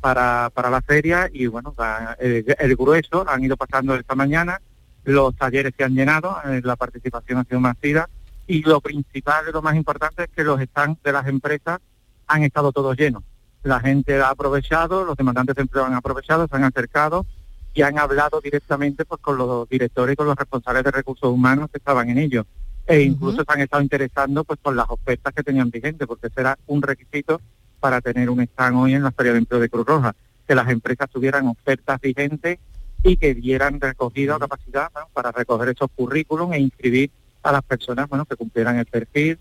para, 0.00 0.48
para 0.54 0.70
la 0.70 0.80
feria 0.80 1.28
y 1.32 1.48
bueno, 1.48 1.74
el, 2.20 2.76
grueso 2.76 3.28
han 3.28 3.42
ido 3.42 3.56
pasando 3.56 3.96
esta 3.96 4.14
mañana, 4.14 4.60
los 5.02 5.34
talleres 5.34 5.74
se 5.76 5.82
han 5.82 5.96
llenado, 5.96 6.36
eh, 6.44 6.60
la 6.62 6.76
participación 6.76 7.40
ha 7.40 7.44
sido 7.44 7.58
masiva 7.58 8.08
y 8.46 8.62
lo 8.62 8.80
principal, 8.80 9.46
lo 9.52 9.60
más 9.60 9.74
importante 9.74 10.22
es 10.22 10.28
que 10.28 10.44
los 10.44 10.60
stands 10.60 11.02
de 11.02 11.12
las 11.12 11.26
empresas 11.26 11.80
han 12.28 12.44
estado 12.44 12.70
todos 12.70 12.96
llenos 12.96 13.24
la 13.62 13.80
gente 13.80 14.20
ha 14.20 14.30
aprovechado, 14.30 15.04
los 15.04 15.16
demandantes 15.16 15.54
de 15.54 15.62
empleo 15.62 15.84
han 15.84 15.94
aprovechado, 15.94 16.46
se 16.48 16.56
han 16.56 16.64
acercado 16.64 17.26
y 17.74 17.82
han 17.82 17.98
hablado 17.98 18.40
directamente 18.40 19.04
pues, 19.04 19.20
con 19.20 19.38
los 19.38 19.68
directores 19.68 20.14
y 20.14 20.16
con 20.16 20.26
los 20.26 20.36
responsables 20.36 20.84
de 20.84 20.90
recursos 20.90 21.30
humanos 21.30 21.70
que 21.70 21.78
estaban 21.78 22.10
en 22.10 22.18
ello. 22.18 22.46
E 22.86 23.00
incluso 23.02 23.44
se 23.44 23.52
han 23.52 23.60
estado 23.60 23.82
interesando 23.82 24.42
pues 24.44 24.58
por 24.58 24.74
las 24.74 24.86
ofertas 24.90 25.32
que 25.32 25.42
tenían 25.42 25.70
vigentes, 25.70 26.06
porque 26.06 26.28
será 26.30 26.58
un 26.66 26.82
requisito 26.82 27.40
para 27.78 28.00
tener 28.00 28.28
un 28.28 28.40
stand 28.40 28.76
hoy 28.76 28.94
en 28.94 29.04
la 29.04 29.12
Feria 29.12 29.32
de 29.32 29.38
Empleo 29.38 29.60
de 29.60 29.68
Cruz 29.68 29.86
Roja, 29.86 30.14
que 30.46 30.54
las 30.54 30.68
empresas 30.68 31.08
tuvieran 31.08 31.46
ofertas 31.46 32.00
vigentes 32.00 32.58
y 33.04 33.16
que 33.16 33.34
dieran 33.34 33.80
recogida 33.80 34.36
o 34.36 34.38
capacidad 34.38 34.90
para 35.12 35.32
recoger 35.32 35.70
esos 35.70 35.90
currículums 35.94 36.54
e 36.54 36.60
inscribir 36.60 37.10
a 37.42 37.52
las 37.52 37.62
personas 37.62 38.08
bueno 38.08 38.24
que 38.24 38.36
cumplieran 38.36 38.78
el 38.78 38.86
perfil 38.86 39.38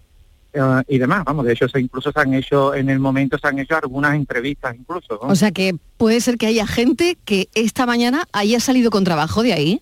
Uh, 0.54 0.82
y 0.90 0.98
demás, 0.98 1.24
vamos, 1.24 1.46
de 1.46 1.54
hecho 1.54 1.70
se, 1.70 1.80
incluso 1.80 2.12
se 2.12 2.20
han 2.20 2.34
hecho, 2.34 2.76
en 2.76 2.90
el 2.90 3.00
momento 3.00 3.38
se 3.38 3.48
han 3.48 3.58
hecho 3.60 3.78
algunas 3.78 4.16
entrevistas 4.16 4.76
incluso. 4.76 5.18
¿no? 5.22 5.30
O 5.30 5.36
sea 5.36 5.52
que 5.52 5.78
puede 5.96 6.20
ser 6.20 6.38
que 6.38 6.48
haya 6.48 6.68
gente 6.68 7.18
que 7.24 7.48
esta 7.54 7.86
mañana 7.86 8.26
haya 8.34 8.60
salido 8.60 8.92
con 8.92 9.06
trabajo 9.06 9.44
de 9.44 9.54
ahí. 9.54 9.82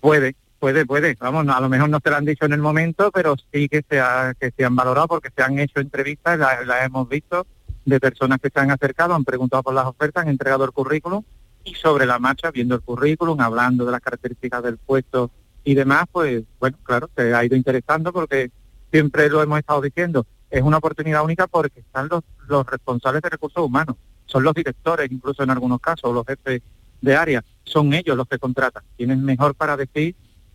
Puede, 0.00 0.36
puede, 0.58 0.86
puede, 0.86 1.16
vamos, 1.20 1.46
a 1.54 1.60
lo 1.60 1.68
mejor 1.68 1.90
no 1.90 2.00
se 2.02 2.08
lo 2.08 2.16
han 2.16 2.24
dicho 2.24 2.46
en 2.46 2.54
el 2.54 2.62
momento, 2.62 3.10
pero 3.12 3.36
sí 3.52 3.68
que 3.68 3.84
se, 3.86 4.00
ha, 4.00 4.32
que 4.40 4.52
se 4.56 4.64
han 4.64 4.74
valorado 4.74 5.08
porque 5.08 5.28
se 5.36 5.42
han 5.42 5.58
hecho 5.58 5.80
entrevistas, 5.80 6.38
las 6.38 6.66
la 6.66 6.82
hemos 6.82 7.06
visto, 7.06 7.46
de 7.84 8.00
personas 8.00 8.40
que 8.40 8.48
se 8.48 8.60
han 8.60 8.70
acercado, 8.70 9.14
han 9.14 9.24
preguntado 9.24 9.62
por 9.64 9.74
las 9.74 9.84
ofertas, 9.84 10.22
han 10.22 10.30
entregado 10.30 10.64
el 10.64 10.72
currículum 10.72 11.22
y 11.62 11.74
sobre 11.74 12.06
la 12.06 12.18
marcha, 12.18 12.50
viendo 12.50 12.74
el 12.74 12.80
currículum, 12.80 13.38
hablando 13.38 13.84
de 13.84 13.92
las 13.92 14.00
características 14.00 14.62
del 14.62 14.78
puesto 14.78 15.30
y 15.62 15.74
demás, 15.74 16.04
pues 16.10 16.44
bueno, 16.58 16.78
claro, 16.82 17.10
se 17.14 17.34
ha 17.34 17.44
ido 17.44 17.54
interesando 17.54 18.14
porque 18.14 18.50
siempre 18.94 19.28
lo 19.28 19.42
hemos 19.42 19.58
estado 19.58 19.80
diciendo, 19.80 20.24
es 20.48 20.62
una 20.62 20.76
oportunidad 20.76 21.24
única 21.24 21.48
porque 21.48 21.80
están 21.80 22.06
los, 22.08 22.22
los 22.46 22.64
responsables 22.64 23.22
de 23.22 23.28
recursos 23.28 23.60
humanos, 23.60 23.96
son 24.24 24.44
los 24.44 24.54
directores, 24.54 25.10
incluso 25.10 25.42
en 25.42 25.50
algunos 25.50 25.80
casos, 25.80 26.14
los 26.14 26.24
jefes 26.24 26.62
de 27.00 27.16
área, 27.16 27.44
son 27.64 27.92
ellos 27.92 28.16
los 28.16 28.28
que 28.28 28.38
contratan. 28.38 28.84
Tienen 28.96 29.24
mejor 29.24 29.56
para 29.56 29.76
decir 29.76 30.14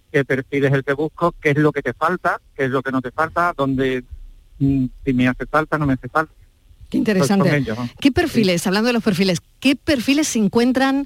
qué 0.10 0.24
perfil 0.24 0.64
es 0.64 0.72
el 0.72 0.86
que 0.86 0.94
busco, 0.94 1.34
qué 1.42 1.50
es 1.50 1.58
lo 1.58 1.74
que 1.74 1.82
te 1.82 1.92
falta, 1.92 2.40
qué 2.56 2.64
es 2.64 2.72
lo 2.72 2.82
que 2.82 2.94
no 2.94 3.02
te 3.02 3.12
falta, 3.12 3.54
dónde, 3.58 4.06
mm, 4.60 4.86
si 5.04 5.14
me 5.14 5.28
hace 5.28 5.46
falta, 5.46 5.78
no 5.78 5.86
me 5.86 5.94
hace 5.96 6.08
falta. 6.08 6.34
Qué 6.90 6.98
interesante. 6.98 7.58
Ellos, 7.58 7.78
¿no? 7.78 7.90
¿Qué 8.00 8.14
perfiles, 8.14 8.66
hablando 8.68 8.88
de 8.88 8.94
los 8.94 9.04
perfiles, 9.04 9.42
qué 9.60 9.76
perfiles 9.76 10.30
se 10.30 10.40
encuentran 10.40 11.06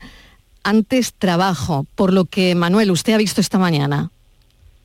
antes 0.63 1.15
trabajo, 1.15 1.87
por 1.95 2.13
lo 2.13 2.25
que 2.25 2.53
Manuel, 2.53 2.91
usted 2.91 3.13
ha 3.13 3.17
visto 3.17 3.41
esta 3.41 3.57
mañana? 3.57 4.11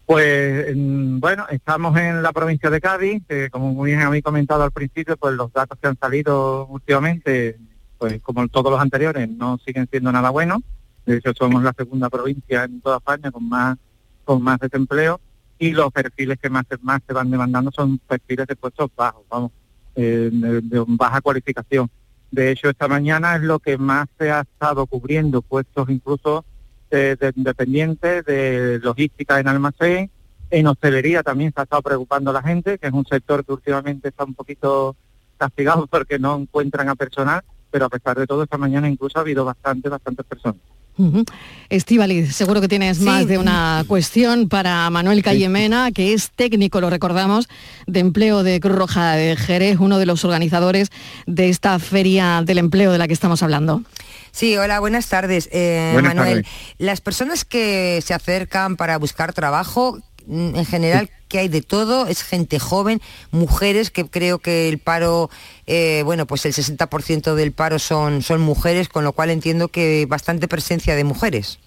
Pues 0.08 0.74
bueno, 0.74 1.44
estamos 1.50 1.94
en 1.98 2.22
la 2.22 2.32
provincia 2.32 2.70
de 2.70 2.80
Cádiz, 2.80 3.22
que 3.28 3.50
como 3.50 3.74
muy 3.74 3.90
bien 3.90 4.00
habéis 4.00 4.24
comentado 4.24 4.62
al 4.62 4.70
principio, 4.70 5.18
pues 5.18 5.34
los 5.34 5.52
datos 5.52 5.78
que 5.78 5.86
han 5.86 5.98
salido 5.98 6.66
últimamente, 6.68 7.58
pues 7.98 8.22
como 8.22 8.48
todos 8.48 8.72
los 8.72 8.80
anteriores, 8.80 9.28
no 9.28 9.58
siguen 9.58 9.86
siendo 9.90 10.10
nada 10.10 10.30
buenos. 10.30 10.60
De 11.04 11.18
hecho, 11.18 11.34
somos 11.34 11.62
la 11.62 11.74
segunda 11.76 12.08
provincia 12.08 12.64
en 12.64 12.80
toda 12.80 12.96
España 12.96 13.30
con 13.30 13.46
más 13.46 13.76
con 14.24 14.42
más 14.42 14.58
desempleo 14.58 15.20
y 15.58 15.72
los 15.72 15.92
perfiles 15.92 16.38
que 16.40 16.48
más, 16.48 16.64
más 16.80 17.02
se 17.06 17.12
van 17.12 17.30
demandando 17.30 17.70
son 17.70 17.98
perfiles 17.98 18.46
de 18.46 18.56
puestos 18.56 18.90
bajos, 18.96 19.26
vamos, 19.28 19.52
eh, 19.94 20.30
de 20.32 20.84
baja 20.88 21.20
cualificación. 21.20 21.90
De 22.30 22.50
hecho, 22.50 22.70
esta 22.70 22.88
mañana 22.88 23.36
es 23.36 23.42
lo 23.42 23.58
que 23.58 23.76
más 23.76 24.08
se 24.18 24.30
ha 24.30 24.40
estado 24.40 24.86
cubriendo, 24.86 25.42
puestos 25.42 25.90
incluso 25.90 26.46
de, 26.90 27.16
de, 27.16 27.32
dependientes 27.34 28.24
de 28.24 28.78
logística 28.82 29.38
en 29.40 29.48
almacén, 29.48 30.10
en 30.50 30.66
hostelería 30.66 31.22
también 31.22 31.52
se 31.52 31.60
ha 31.60 31.64
estado 31.64 31.82
preocupando 31.82 32.32
la 32.32 32.42
gente, 32.42 32.78
que 32.78 32.86
es 32.86 32.92
un 32.92 33.06
sector 33.06 33.44
que 33.44 33.52
últimamente 33.52 34.08
está 34.08 34.24
un 34.24 34.34
poquito 34.34 34.96
castigado 35.36 35.86
porque 35.90 36.18
no 36.18 36.36
encuentran 36.36 36.88
a 36.88 36.94
personal, 36.94 37.42
pero 37.70 37.86
a 37.86 37.88
pesar 37.88 38.18
de 38.18 38.26
todo 38.26 38.42
esta 38.42 38.58
mañana 38.58 38.88
incluso 38.88 39.18
ha 39.18 39.22
habido 39.22 39.44
bastante, 39.44 39.88
bastantes 39.88 40.24
personas. 40.26 40.60
Uh 40.96 41.12
-huh. 41.12 41.30
Estivaliz, 41.68 42.34
seguro 42.34 42.60
que 42.60 42.66
tienes 42.66 42.98
sí. 42.98 43.04
más 43.04 43.28
de 43.28 43.38
una 43.38 43.84
cuestión 43.86 44.48
para 44.48 44.90
Manuel 44.90 45.22
Callemena, 45.22 45.92
que 45.92 46.12
es 46.12 46.32
técnico, 46.32 46.80
lo 46.80 46.90
recordamos, 46.90 47.48
de 47.86 48.00
empleo 48.00 48.42
de 48.42 48.58
Cruz 48.58 48.74
Roja 48.74 49.12
de 49.12 49.36
Jerez, 49.36 49.78
uno 49.78 49.98
de 49.98 50.06
los 50.06 50.24
organizadores 50.24 50.90
de 51.26 51.50
esta 51.50 51.78
feria 51.78 52.42
del 52.44 52.58
empleo 52.58 52.90
de 52.90 52.98
la 52.98 53.06
que 53.06 53.12
estamos 53.12 53.44
hablando. 53.44 53.82
Sí, 54.30 54.56
hola, 54.56 54.80
buenas 54.80 55.08
tardes. 55.08 55.48
Eh, 55.52 55.90
buenas 55.92 56.14
Manuel, 56.14 56.42
tardes. 56.42 56.56
las 56.78 57.00
personas 57.00 57.44
que 57.44 58.00
se 58.02 58.14
acercan 58.14 58.76
para 58.76 58.98
buscar 58.98 59.32
trabajo, 59.32 59.98
en 60.28 60.64
general, 60.66 61.10
que 61.28 61.38
hay 61.38 61.48
de 61.48 61.62
todo, 61.62 62.06
es 62.06 62.22
gente 62.22 62.58
joven, 62.58 63.00
mujeres, 63.30 63.90
que 63.90 64.04
creo 64.06 64.38
que 64.38 64.68
el 64.68 64.78
paro, 64.78 65.30
eh, 65.66 66.02
bueno, 66.04 66.26
pues 66.26 66.44
el 66.46 66.52
60% 66.52 67.34
del 67.34 67.52
paro 67.52 67.78
son, 67.78 68.22
son 68.22 68.40
mujeres, 68.40 68.88
con 68.88 69.04
lo 69.04 69.12
cual 69.12 69.30
entiendo 69.30 69.68
que 69.68 70.06
bastante 70.06 70.48
presencia 70.48 70.96
de 70.96 71.04
mujeres. 71.04 71.58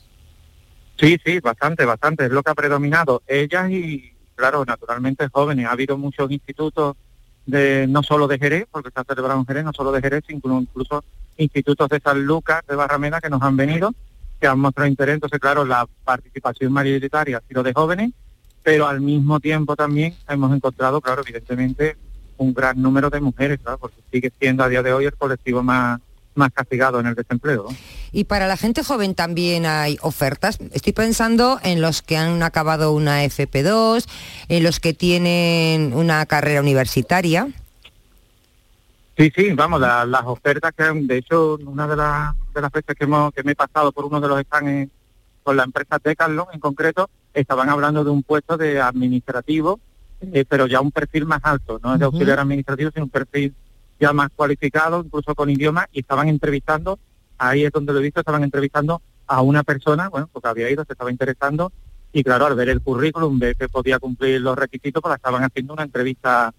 Sí, 0.99 1.17
sí, 1.25 1.39
bastante, 1.39 1.85
bastante, 1.85 2.25
es 2.25 2.31
lo 2.31 2.43
que 2.43 2.51
ha 2.51 2.55
predominado. 2.55 3.23
Ellas 3.27 3.71
y, 3.71 4.13
claro, 4.35 4.63
naturalmente 4.65 5.27
jóvenes. 5.31 5.65
Ha 5.65 5.71
habido 5.71 5.97
muchos 5.97 6.29
institutos, 6.29 6.95
de 7.45 7.87
no 7.87 8.03
solo 8.03 8.27
de 8.27 8.37
Jerez, 8.37 8.65
porque 8.69 8.89
se 8.93 8.99
ha 8.99 9.03
celebrado 9.03 9.39
en 9.39 9.45
Jerez, 9.45 9.63
no 9.63 9.73
solo 9.73 9.91
de 9.91 10.01
Jerez, 10.01 10.23
incluso, 10.29 10.61
incluso 10.61 11.03
institutos 11.41 11.89
de 11.89 11.99
San 11.99 12.23
Lucas, 12.23 12.61
de 12.67 12.75
Barrameda, 12.75 13.19
que 13.19 13.29
nos 13.29 13.41
han 13.41 13.57
venido, 13.57 13.93
que 14.39 14.47
han 14.47 14.59
mostrado 14.59 14.89
interés. 14.89 15.15
Entonces, 15.15 15.39
claro, 15.39 15.65
la 15.65 15.87
participación 16.03 16.71
mayoritaria 16.71 17.37
ha 17.37 17.47
sido 17.47 17.63
de 17.63 17.73
jóvenes, 17.73 18.11
pero 18.63 18.87
al 18.87 19.01
mismo 19.01 19.39
tiempo 19.39 19.75
también 19.75 20.15
hemos 20.29 20.55
encontrado, 20.55 21.01
claro, 21.01 21.23
evidentemente, 21.25 21.97
un 22.37 22.53
gran 22.53 22.81
número 22.81 23.09
de 23.09 23.21
mujeres, 23.21 23.59
porque 23.79 23.97
sigue 24.11 24.31
siendo 24.39 24.63
a 24.63 24.69
día 24.69 24.81
de 24.81 24.93
hoy 24.93 25.05
el 25.05 25.15
colectivo 25.15 25.61
más, 25.61 25.99
más 26.35 26.51
castigados 26.51 27.01
en 27.01 27.07
el 27.07 27.15
desempleo. 27.15 27.67
Y 28.11 28.25
para 28.25 28.47
la 28.47 28.57
gente 28.57 28.83
joven 28.83 29.15
también 29.15 29.65
hay 29.65 29.97
ofertas. 30.01 30.57
Estoy 30.73 30.93
pensando 30.93 31.59
en 31.63 31.81
los 31.81 32.01
que 32.01 32.17
han 32.17 32.41
acabado 32.43 32.93
una 32.93 33.23
FP2, 33.23 34.05
en 34.49 34.63
los 34.63 34.79
que 34.79 34.93
tienen 34.93 35.93
una 35.93 36.25
carrera 36.25 36.61
universitaria. 36.61 37.47
Sí, 39.21 39.31
sí, 39.35 39.53
vamos, 39.53 39.79
la- 39.79 40.03
las 40.03 40.23
ofertas 40.25 40.71
que, 40.75 40.83
de 40.83 41.17
hecho, 41.17 41.59
una 41.67 41.85
de, 41.87 41.95
las 41.95 42.33
de 42.55 42.59
las 42.59 42.71
veces 42.71 42.95
que, 42.95 43.03
hemos, 43.03 43.31
que 43.31 43.43
me 43.43 43.51
he 43.51 43.55
pasado 43.55 43.91
por 43.91 44.05
uno 44.05 44.19
de 44.19 44.27
los 44.27 44.41
stands 44.41 44.89
con 45.43 45.55
la 45.55 45.63
empresa 45.63 45.99
Decathlon 46.03 46.47
en 46.53 46.59
concreto, 46.59 47.07
estaban 47.31 47.69
hablando 47.69 48.03
de 48.03 48.09
un 48.09 48.23
puesto 48.23 48.57
de 48.57 48.81
administrativo, 48.81 49.79
eh, 50.21 50.43
pero 50.49 50.65
ya 50.65 50.81
un 50.81 50.91
perfil 50.91 51.27
más 51.27 51.39
alto, 51.43 51.79
no 51.83 51.93
es 51.93 51.99
de 51.99 52.05
auxiliar 52.05 52.39
administrativo, 52.39 52.89
sino 52.91 53.05
un 53.05 53.11
perfil 53.11 53.53
ya 53.99 54.11
más 54.11 54.29
cualificado, 54.35 55.03
incluso 55.05 55.35
con 55.35 55.51
idioma, 55.51 55.85
y 55.91 55.99
estaban 55.99 56.27
entrevistando, 56.27 56.97
ahí 57.37 57.63
es 57.63 57.71
donde 57.71 57.93
lo 57.93 57.99
he 57.99 58.03
visto, 58.03 58.21
estaban 58.21 58.43
entrevistando 58.43 59.03
a 59.27 59.41
una 59.43 59.61
persona, 59.61 60.09
bueno, 60.09 60.31
porque 60.33 60.47
había 60.49 60.71
ido, 60.71 60.83
se 60.83 60.93
estaba 60.93 61.11
interesando, 61.11 61.71
y 62.11 62.23
claro, 62.23 62.47
al 62.47 62.55
ver 62.55 62.69
el 62.69 62.81
currículum, 62.81 63.37
ver 63.37 63.55
que 63.55 63.69
podía 63.69 63.99
cumplir 63.99 64.41
los 64.41 64.57
requisitos, 64.57 64.99
pues 64.99 65.13
estaban 65.15 65.43
haciendo 65.43 65.73
una 65.73 65.83
entrevista 65.83 66.51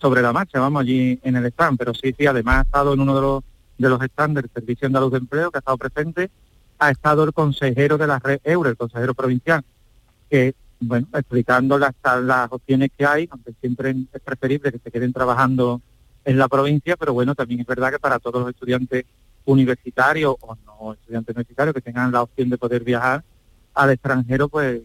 sobre 0.00 0.22
la 0.22 0.32
marcha, 0.32 0.60
vamos, 0.60 0.82
allí 0.82 1.18
en 1.22 1.36
el 1.36 1.46
stand, 1.46 1.78
pero 1.78 1.92
sí, 1.94 2.14
sí, 2.18 2.26
además 2.26 2.58
ha 2.58 2.62
estado 2.62 2.94
en 2.94 3.00
uno 3.00 3.14
de 3.14 3.20
los, 3.20 3.44
de 3.78 3.88
los 3.88 4.00
stands 4.00 4.40
del 4.40 4.50
Servicio 4.52 4.86
Andaluz 4.86 5.12
de 5.12 5.18
Empleo, 5.18 5.50
que 5.50 5.58
ha 5.58 5.60
estado 5.60 5.76
presente, 5.76 6.30
ha 6.78 6.90
estado 6.90 7.24
el 7.24 7.32
consejero 7.32 7.98
de 7.98 8.06
la 8.06 8.18
red 8.18 8.40
Euro, 8.44 8.70
el 8.70 8.76
consejero 8.76 9.14
provincial, 9.14 9.62
que, 10.30 10.54
bueno, 10.80 11.06
explicando 11.12 11.78
las, 11.78 11.92
las 12.22 12.50
opciones 12.50 12.90
que 12.96 13.04
hay, 13.04 13.28
aunque 13.30 13.52
siempre 13.60 13.94
es 14.12 14.20
preferible 14.22 14.72
que 14.72 14.78
se 14.78 14.90
queden 14.90 15.12
trabajando 15.12 15.82
en 16.24 16.38
la 16.38 16.48
provincia, 16.48 16.96
pero 16.96 17.12
bueno, 17.12 17.34
también 17.34 17.60
es 17.60 17.66
verdad 17.66 17.90
que 17.90 17.98
para 17.98 18.18
todos 18.18 18.40
los 18.40 18.50
estudiantes 18.50 19.04
universitarios 19.44 20.36
o 20.40 20.56
no 20.66 20.92
estudiantes 20.94 21.34
universitarios 21.34 21.74
que 21.74 21.80
tengan 21.80 22.12
la 22.12 22.22
opción 22.22 22.48
de 22.48 22.58
poder 22.58 22.84
viajar 22.84 23.24
al 23.74 23.90
extranjero, 23.90 24.48
pues 24.48 24.82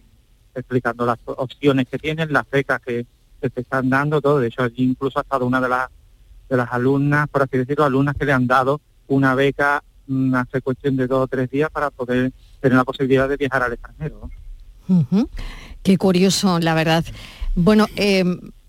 explicando 0.54 1.06
las 1.06 1.20
opciones 1.26 1.88
que 1.88 2.00
tienen, 2.00 2.32
las 2.32 2.50
becas 2.50 2.82
que, 2.82 3.06
que 3.50 3.54
se 3.54 3.62
están 3.62 3.90
dando, 3.90 4.22
todo. 4.22 4.40
De 4.40 4.48
hecho, 4.48 4.64
allí 4.64 4.84
incluso 4.84 5.20
ha 5.20 5.22
estado 5.22 5.46
una 5.46 5.62
de 5.62 5.70
las 5.70 5.90
de 6.50 6.58
las 6.58 6.72
alumnas, 6.72 7.28
por 7.30 7.42
así 7.42 7.58
decirlo, 7.58 7.86
alumnas 7.86 8.16
que 8.16 8.26
le 8.26 8.32
han 8.34 8.46
dado 8.46 8.80
una 9.08 9.34
beca 9.34 9.84
mm, 10.08 10.36
hace 10.36 10.62
cuestión 10.62 10.96
de 10.96 11.08
dos 11.08 11.24
o 11.24 11.28
tres 11.28 11.50
días 11.50 11.70
para 11.72 11.90
poder 11.90 12.32
tener 12.62 12.78
la 12.78 12.84
posibilidad 12.84 13.28
de 13.28 13.38
viajar 13.38 13.64
al 13.64 13.74
extranjero. 13.74 14.30
Ujú. 14.88 15.28
Qué 15.82 15.98
curioso, 15.98 16.60
la 16.60 16.76
verdad. 16.76 17.04
Bueno, 17.56 17.88
eh, 17.96 18.24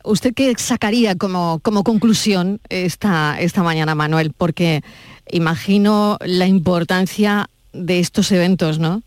¿usted 0.04 0.32
qué 0.34 0.54
sacaría 0.56 1.16
como, 1.16 1.58
como 1.62 1.84
conclusión 1.84 2.60
esta, 2.70 3.38
esta 3.40 3.62
mañana, 3.62 3.94
Manuel? 3.94 4.32
Porque 4.36 4.82
imagino 5.30 6.16
la 6.24 6.46
importancia 6.46 7.50
de 7.74 7.98
estos 8.00 8.32
eventos, 8.32 8.78
¿no? 8.78 9.02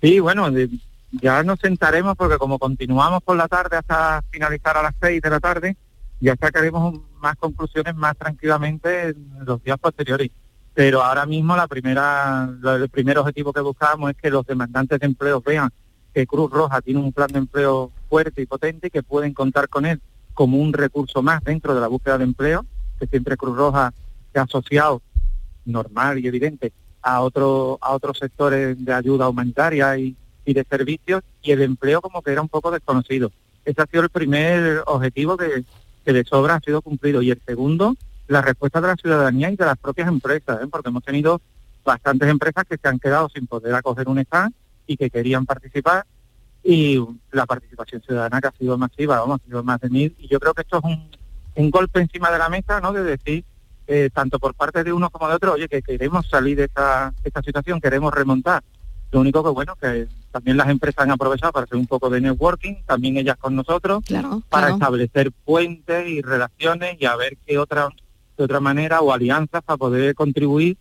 Sí, 0.00 0.20
bueno, 0.20 0.48
de- 0.50 0.68
ya 1.12 1.42
nos 1.42 1.60
sentaremos 1.60 2.16
porque 2.16 2.38
como 2.38 2.58
continuamos 2.58 3.22
por 3.22 3.36
la 3.36 3.48
tarde 3.48 3.76
hasta 3.76 4.22
finalizar 4.30 4.76
a 4.76 4.82
las 4.82 4.94
seis 5.00 5.20
de 5.20 5.30
la 5.30 5.40
tarde, 5.40 5.76
ya 6.20 6.36
sacaremos 6.40 7.00
más 7.20 7.36
conclusiones 7.36 7.94
más 7.94 8.16
tranquilamente 8.16 9.08
en 9.10 9.44
los 9.44 9.62
días 9.62 9.78
posteriores. 9.78 10.30
Pero 10.74 11.02
ahora 11.02 11.26
mismo 11.26 11.54
la 11.54 11.68
primera, 11.68 12.48
el 12.64 12.88
primer 12.88 13.18
objetivo 13.18 13.52
que 13.52 13.60
buscamos 13.60 14.10
es 14.10 14.16
que 14.16 14.30
los 14.30 14.46
demandantes 14.46 14.98
de 14.98 15.06
empleo 15.06 15.42
vean 15.42 15.70
que 16.14 16.26
Cruz 16.26 16.50
Roja 16.50 16.80
tiene 16.80 17.00
un 17.00 17.12
plan 17.12 17.28
de 17.28 17.38
empleo 17.38 17.92
fuerte 18.08 18.42
y 18.42 18.46
potente 18.46 18.86
y 18.86 18.90
que 18.90 19.02
pueden 19.02 19.34
contar 19.34 19.68
con 19.68 19.84
él 19.84 20.00
como 20.34 20.58
un 20.58 20.72
recurso 20.72 21.22
más 21.22 21.42
dentro 21.44 21.74
de 21.74 21.80
la 21.80 21.88
búsqueda 21.88 22.18
de 22.18 22.24
empleo, 22.24 22.64
que 22.98 23.06
siempre 23.06 23.36
Cruz 23.36 23.56
Roja 23.56 23.92
se 24.32 24.38
ha 24.38 24.42
asociado 24.42 25.02
normal 25.66 26.18
y 26.18 26.26
evidente 26.26 26.72
a 27.02 27.20
otro, 27.20 27.78
a 27.82 27.92
otros 27.92 28.18
sectores 28.18 28.82
de 28.82 28.92
ayuda 28.92 29.28
humanitaria 29.28 29.98
y, 29.98 30.16
y 30.44 30.54
de 30.54 30.64
servicios 30.64 31.22
y 31.42 31.52
el 31.52 31.62
empleo 31.62 32.00
como 32.00 32.22
que 32.22 32.32
era 32.32 32.42
un 32.42 32.48
poco 32.48 32.70
desconocido. 32.70 33.30
Ese 33.64 33.80
ha 33.80 33.86
sido 33.86 34.02
el 34.02 34.10
primer 34.10 34.82
objetivo 34.86 35.36
que, 35.36 35.64
que 36.04 36.12
de 36.12 36.24
sobra 36.24 36.56
ha 36.56 36.60
sido 36.60 36.82
cumplido 36.82 37.22
y 37.22 37.30
el 37.30 37.40
segundo, 37.46 37.94
la 38.28 38.42
respuesta 38.42 38.80
de 38.80 38.88
la 38.88 38.96
ciudadanía 38.96 39.50
y 39.50 39.56
de 39.56 39.64
las 39.64 39.78
propias 39.78 40.08
empresas, 40.08 40.62
¿eh? 40.62 40.66
porque 40.70 40.88
hemos 40.88 41.04
tenido 41.04 41.40
bastantes 41.84 42.28
empresas 42.28 42.64
que 42.68 42.76
se 42.76 42.88
han 42.88 42.98
quedado 42.98 43.28
sin 43.28 43.46
poder 43.46 43.74
acoger 43.74 44.08
un 44.08 44.18
stand 44.18 44.54
y 44.86 44.96
que 44.96 45.10
querían 45.10 45.46
participar 45.46 46.04
y 46.64 47.04
la 47.32 47.46
participación 47.46 48.02
ciudadana 48.02 48.40
que 48.40 48.48
ha 48.48 48.52
sido 48.52 48.78
masiva, 48.78 49.20
vamos, 49.20 49.40
ha 49.40 49.44
sido 49.44 49.62
más 49.64 49.80
de 49.80 49.90
mil 49.90 50.14
y 50.18 50.28
yo 50.28 50.38
creo 50.38 50.54
que 50.54 50.62
esto 50.62 50.78
es 50.78 50.84
un, 51.56 51.70
golpe 51.70 52.00
encima 52.00 52.30
de 52.30 52.38
la 52.38 52.48
mesa, 52.48 52.80
¿no? 52.80 52.92
De 52.92 53.02
decir 53.02 53.44
eh, 53.86 54.10
tanto 54.12 54.38
por 54.38 54.54
parte 54.54 54.84
de 54.84 54.92
uno 54.92 55.10
como 55.10 55.28
de 55.28 55.34
otro, 55.34 55.52
oye, 55.52 55.68
que 55.68 55.82
queremos 55.82 56.26
salir 56.28 56.56
de 56.56 56.64
esta, 56.64 57.12
esta 57.24 57.42
situación, 57.42 57.80
queremos 57.80 58.14
remontar. 58.14 58.62
Lo 59.10 59.20
único 59.20 59.42
que, 59.42 59.50
bueno, 59.50 59.74
que 59.76 60.08
también 60.32 60.56
las 60.56 60.68
empresas 60.68 61.04
han 61.04 61.10
aprovechado 61.10 61.52
para 61.52 61.64
hacer 61.64 61.78
un 61.78 61.86
poco 61.86 62.10
de 62.10 62.20
networking, 62.20 62.76
también 62.86 63.16
ellas 63.18 63.36
con 63.38 63.54
nosotros, 63.54 64.02
Claro, 64.06 64.42
para 64.48 64.66
claro. 64.68 64.74
establecer 64.74 65.30
puentes 65.44 66.08
y 66.08 66.22
relaciones 66.22 66.96
y 66.98 67.04
a 67.04 67.14
ver 67.16 67.36
qué 67.46 67.58
otra, 67.58 67.88
de 68.36 68.44
otra 68.44 68.58
manera 68.60 69.00
o 69.02 69.12
alianzas 69.12 69.62
para 69.62 69.76
poder 69.76 70.14
contribuir 70.14 70.76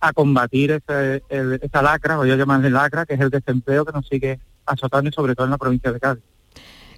a 0.00 0.12
combatir 0.12 0.72
ese, 0.72 1.22
el- 1.30 1.58
esa 1.62 1.80
lacra, 1.82 2.16
voy 2.16 2.30
a 2.30 2.36
llamarle 2.36 2.68
lacra, 2.68 3.06
que 3.06 3.14
es 3.14 3.20
el 3.20 3.30
desempleo 3.30 3.84
que 3.84 3.92
nos 3.92 4.06
sigue 4.06 4.38
azotando 4.66 5.08
y 5.08 5.12
sobre 5.12 5.34
todo 5.34 5.46
en 5.46 5.52
la 5.52 5.58
provincia 5.58 5.92
de 5.92 6.00
Cádiz. 6.00 6.22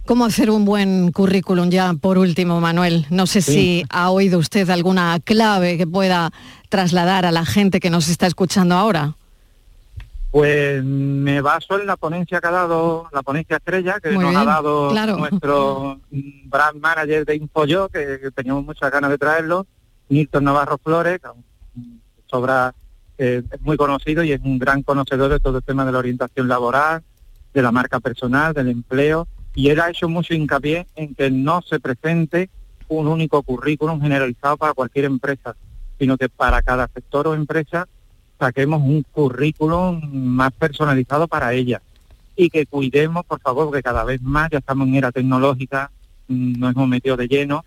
¿Cómo 0.06 0.24
hacer 0.24 0.50
un 0.50 0.64
buen 0.64 1.12
currículum 1.12 1.68
ya 1.68 1.92
por 1.92 2.16
último, 2.16 2.60
Manuel? 2.62 3.04
No 3.10 3.26
sé 3.26 3.42
Sí. 3.42 3.52
si 3.52 3.84
ha 3.90 4.10
oído 4.10 4.38
usted 4.38 4.68
alguna 4.70 5.20
clave 5.22 5.76
que 5.76 5.86
pueda 5.86 6.30
trasladar 6.70 7.26
a 7.26 7.30
la 7.30 7.44
gente 7.44 7.78
que 7.78 7.90
nos 7.90 8.08
está 8.08 8.26
escuchando 8.26 8.74
ahora. 8.74 9.16
Pues 10.30 10.84
me 10.84 11.40
baso 11.40 11.80
en 11.80 11.86
la 11.86 11.96
ponencia 11.96 12.40
que 12.40 12.46
ha 12.46 12.50
dado, 12.50 13.08
la 13.12 13.22
ponencia 13.22 13.56
estrella 13.56 13.98
que 13.98 14.10
Muy 14.10 14.24
nos 14.24 14.30
bien, 14.30 14.42
ha 14.42 14.44
dado 14.44 14.90
claro. 14.90 15.16
nuestro 15.16 16.00
brand 16.10 16.80
manager 16.80 17.24
de 17.24 17.36
Infoyo, 17.36 17.88
que, 17.88 18.20
que 18.20 18.30
teníamos 18.30 18.64
muchas 18.64 18.90
ganas 18.90 19.10
de 19.10 19.18
traerlo, 19.18 19.66
Nilton 20.08 20.44
Navarro 20.44 20.78
Flores, 20.78 21.18
que 21.20 21.28
sobra, 22.26 22.74
eh, 23.16 23.42
es 23.50 23.60
muy 23.62 23.76
conocido 23.76 24.22
y 24.22 24.32
es 24.32 24.40
un 24.42 24.58
gran 24.58 24.82
conocedor 24.82 25.30
de 25.30 25.40
todo 25.40 25.58
el 25.58 25.64
tema 25.64 25.84
de 25.84 25.92
la 25.92 25.98
orientación 25.98 26.46
laboral, 26.46 27.02
de 27.54 27.62
la 27.62 27.72
marca 27.72 27.98
personal, 28.00 28.52
del 28.52 28.68
empleo, 28.68 29.26
y 29.54 29.70
él 29.70 29.80
ha 29.80 29.90
hecho 29.90 30.08
mucho 30.08 30.34
hincapié 30.34 30.86
en 30.94 31.14
que 31.14 31.30
no 31.30 31.62
se 31.62 31.80
presente 31.80 32.50
un 32.88 33.08
único 33.08 33.42
currículum 33.42 34.00
generalizado 34.00 34.56
para 34.56 34.74
cualquier 34.74 35.06
empresa, 35.06 35.56
sino 35.98 36.16
que 36.16 36.28
para 36.28 36.62
cada 36.62 36.88
sector 36.88 37.28
o 37.28 37.34
empresa 37.34 37.88
saquemos 38.38 38.80
un 38.82 39.02
currículum 39.12 40.00
más 40.12 40.52
personalizado 40.52 41.26
para 41.28 41.52
ella 41.54 41.80
y 42.36 42.50
que 42.50 42.66
cuidemos, 42.66 43.24
por 43.26 43.40
favor, 43.40 43.72
que 43.72 43.82
cada 43.82 44.04
vez 44.04 44.22
más, 44.22 44.48
ya 44.50 44.58
estamos 44.58 44.86
en 44.88 44.94
era 44.94 45.10
tecnológica, 45.12 45.90
mm, 46.28 46.58
nos 46.60 46.74
hemos 46.74 46.88
metido 46.88 47.16
de 47.16 47.26
lleno, 47.26 47.64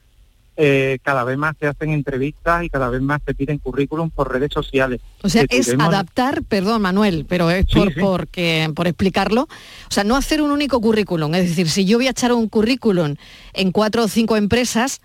eh, 0.58 1.00
cada 1.02 1.24
vez 1.24 1.38
más 1.38 1.56
se 1.60 1.66
hacen 1.68 1.92
entrevistas 1.92 2.64
y 2.64 2.70
cada 2.70 2.90
vez 2.90 3.02
más 3.02 3.22
se 3.26 3.34
piden 3.34 3.58
currículum 3.58 4.10
por 4.10 4.32
redes 4.32 4.52
sociales. 4.54 5.02
O 5.24 5.30
sea, 5.30 5.48
Que 5.48 5.58
es 5.58 5.74
adaptar, 5.80 6.44
perdón 6.44 6.82
Manuel, 6.84 7.26
pero 7.28 7.50
es 7.50 7.66
por, 7.66 7.94
sí. 7.94 8.00
porque- 8.00 8.72
por 8.76 8.88
explicarlo, 8.88 9.44
o 9.44 9.92
sea, 9.92 10.04
no 10.04 10.16
hacer 10.16 10.42
un 10.42 10.52
único 10.52 10.80
currículum, 10.80 11.34
es 11.36 11.50
decir, 11.50 11.70
si 11.70 11.86
yo 11.86 11.98
voy 11.98 12.08
a 12.08 12.12
echar 12.12 12.32
un 12.34 12.48
currículum 12.48 13.16
en 13.54 13.72
cuatro 13.72 14.04
o 14.04 14.08
cinco 14.08 14.36
empresas, 14.38 15.02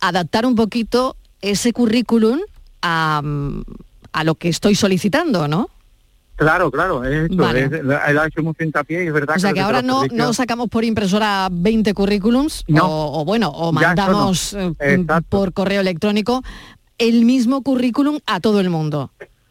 adaptar 0.00 0.44
un 0.44 0.56
poquito 0.56 1.16
ese 1.40 1.72
currículum 1.72 2.40
a, 2.82 3.20
mm, 3.22 3.62
a 4.16 4.24
lo 4.24 4.34
que 4.34 4.48
estoy 4.48 4.74
solicitando, 4.74 5.46
¿no? 5.46 5.68
Claro, 6.36 6.70
claro, 6.70 7.04
es 7.04 7.30
eso, 7.30 7.36
Vale. 7.42 7.64
es- 7.64 7.72
él 7.72 7.90
ha 7.92 8.26
hecho 8.26 8.40
y 8.88 8.94
es 8.94 9.12
verdad 9.12 9.36
O 9.36 9.38
sea 9.38 9.52
que 9.52 9.60
ahora 9.60 9.82
no, 9.82 10.04
no 10.10 10.32
sacamos 10.32 10.68
por 10.68 10.84
impresora 10.84 11.48
20 11.50 11.92
currículums 11.94 12.64
No. 12.68 12.84
o, 12.86 13.20
o 13.20 13.24
bueno, 13.26 13.48
o 13.50 13.66
no. 13.66 13.80
mandamos 13.80 14.54
eh, 14.54 14.72
Exacto. 14.78 15.26
por 15.28 15.52
correo 15.52 15.80
electrónico 15.82 16.42
el 16.98 17.24
mismo 17.26 17.62
currículum 17.62 18.18
a 18.26 18.40
todo 18.40 18.60
el 18.60 18.70
mundo. 18.70 19.10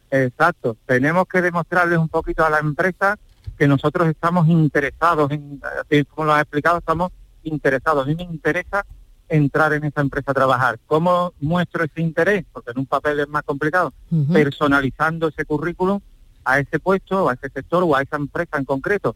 Exacto. 0.10 0.78
Tenemos 0.88 1.26
que 1.28 1.42
demostrarles 1.42 1.98
un 2.00 2.10
poquito 2.10 2.44
a 2.46 2.50
la 2.50 2.60
empresa 2.60 3.18
que 3.58 3.68
nosotros 3.68 4.08
estamos 4.08 4.48
interesados 4.48 5.30
en, 5.32 5.62
así 5.82 6.06
como 6.06 6.26
lo 6.26 6.34
has 6.34 6.42
explicado, 6.42 6.80
estamos 6.80 7.12
interesados. 7.44 8.04
A 8.04 8.08
mí 8.08 8.16
me 8.16 8.24
interesa 8.24 8.84
entrar 9.30 9.74
en 9.74 9.84
esa 9.84 10.02
empresa 10.02 10.32
a 10.32 10.34
trabajar. 10.34 10.80
¿Cómo 10.86 11.34
muestro 11.40 11.84
ese 11.84 12.02
interés? 12.02 12.46
Porque 12.52 12.72
en 12.72 12.80
un 12.80 12.86
papel 12.86 13.20
es 13.20 13.28
más 13.28 13.44
complicado. 13.44 13.94
Personalizando 14.32 15.30
ese 15.30 15.46
currículum 15.46 16.00
a 16.44 16.60
ese 16.60 16.80
puesto, 16.80 17.28
a 17.28 17.34
ese 17.34 17.50
sector 17.50 17.84
o 17.84 17.96
a 17.96 18.02
esa 18.02 18.18
empresa 18.18 18.58
en 18.58 18.66
concreto. 18.66 19.16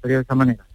Sería 0.00 0.18
de 0.18 0.22
esa 0.22 0.34
manera. 0.34 0.66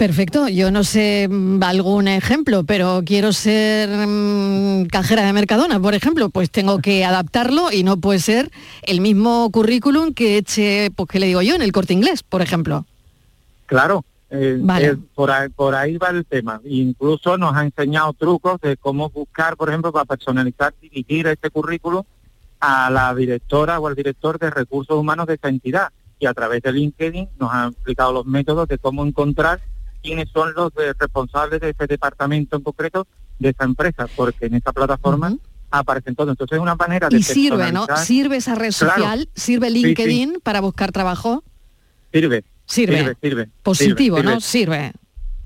Perfecto, 0.00 0.48
yo 0.48 0.70
no 0.70 0.82
sé 0.82 1.28
mm, 1.28 1.62
algún 1.62 2.08
ejemplo, 2.08 2.64
pero 2.64 3.02
quiero 3.04 3.34
ser 3.34 3.90
mm, 3.90 4.86
cajera 4.86 5.26
de 5.26 5.32
Mercadona, 5.34 5.78
por 5.78 5.94
ejemplo, 5.94 6.30
pues 6.30 6.50
tengo 6.50 6.78
que 6.78 7.04
adaptarlo 7.04 7.70
y 7.70 7.82
no 7.82 7.98
puede 7.98 8.18
ser 8.18 8.50
el 8.82 9.02
mismo 9.02 9.50
currículum 9.50 10.14
que 10.14 10.38
eche, 10.38 10.90
pues 10.96 11.06
que 11.06 11.20
le 11.20 11.26
digo 11.26 11.42
yo, 11.42 11.54
en 11.54 11.60
el 11.60 11.72
corte 11.72 11.92
inglés, 11.92 12.22
por 12.22 12.40
ejemplo. 12.40 12.86
Claro, 13.66 14.02
Eh, 14.30 14.58
Vale. 14.60 14.86
eh, 14.86 14.96
por, 15.14 15.30
ahí, 15.30 15.48
por 15.48 15.74
ahí 15.74 15.96
va 15.98 16.08
el 16.10 16.24
tema. 16.24 16.60
Incluso 16.64 17.36
nos 17.36 17.54
ha 17.56 17.64
enseñado 17.64 18.12
trucos 18.12 18.60
de 18.60 18.76
cómo 18.76 19.10
buscar, 19.10 19.56
por 19.56 19.68
ejemplo, 19.68 19.90
para 19.92 20.04
personalizar, 20.04 20.72
dirigir 20.80 21.26
este 21.26 21.50
currículum 21.50 22.04
a 22.60 22.90
la 22.90 23.14
directora 23.14 23.80
o 23.80 23.86
al 23.88 23.94
director 23.96 24.38
de 24.38 24.50
recursos 24.50 24.96
humanos 24.96 25.26
de 25.26 25.34
esa 25.34 25.48
entidad. 25.48 25.88
Y 26.18 26.26
a 26.26 26.34
través 26.34 26.62
de 26.62 26.72
LinkedIn 26.72 27.28
nos 27.38 27.50
ha 27.52 27.68
explicado 27.68 28.12
los 28.12 28.26
métodos 28.26 28.68
de 28.68 28.78
cómo 28.78 29.04
encontrar 29.04 29.60
quiénes 30.02 30.28
son 30.30 30.52
los 30.54 30.72
de- 30.74 30.92
responsables 30.92 31.60
de 31.60 31.70
ese 31.70 31.86
departamento 31.86 32.56
en 32.56 32.62
concreto 32.62 33.06
de 33.38 33.48
esa 33.50 33.64
empresa, 33.64 34.06
porque 34.14 34.46
en 34.46 34.54
esa 34.54 34.72
plataforma 34.72 35.34
aparecen 35.70 36.14
todos. 36.14 36.30
Entonces 36.30 36.56
es 36.56 36.62
una 36.62 36.74
manera 36.74 37.08
de 37.08 37.16
Y 37.18 37.22
sirve, 37.22 37.72
¿no? 37.72 37.86
Sirve 37.96 38.36
esa 38.36 38.54
red 38.54 38.72
Claro. 38.78 38.94
social, 38.94 39.28
sirve 39.34 39.68
Sí, 39.70 39.74
sí. 39.74 39.82
LinkedIn 39.86 40.40
para 40.42 40.60
buscar 40.60 40.92
trabajo. 40.92 41.42
Sirve. 42.12 42.44
Sirve. 42.70 42.98
Sirve, 42.98 43.16
sirve. 43.20 43.48
Positivo, 43.62 44.16
sirve, 44.18 44.30
¿no? 44.30 44.40
Sirve. 44.40 44.92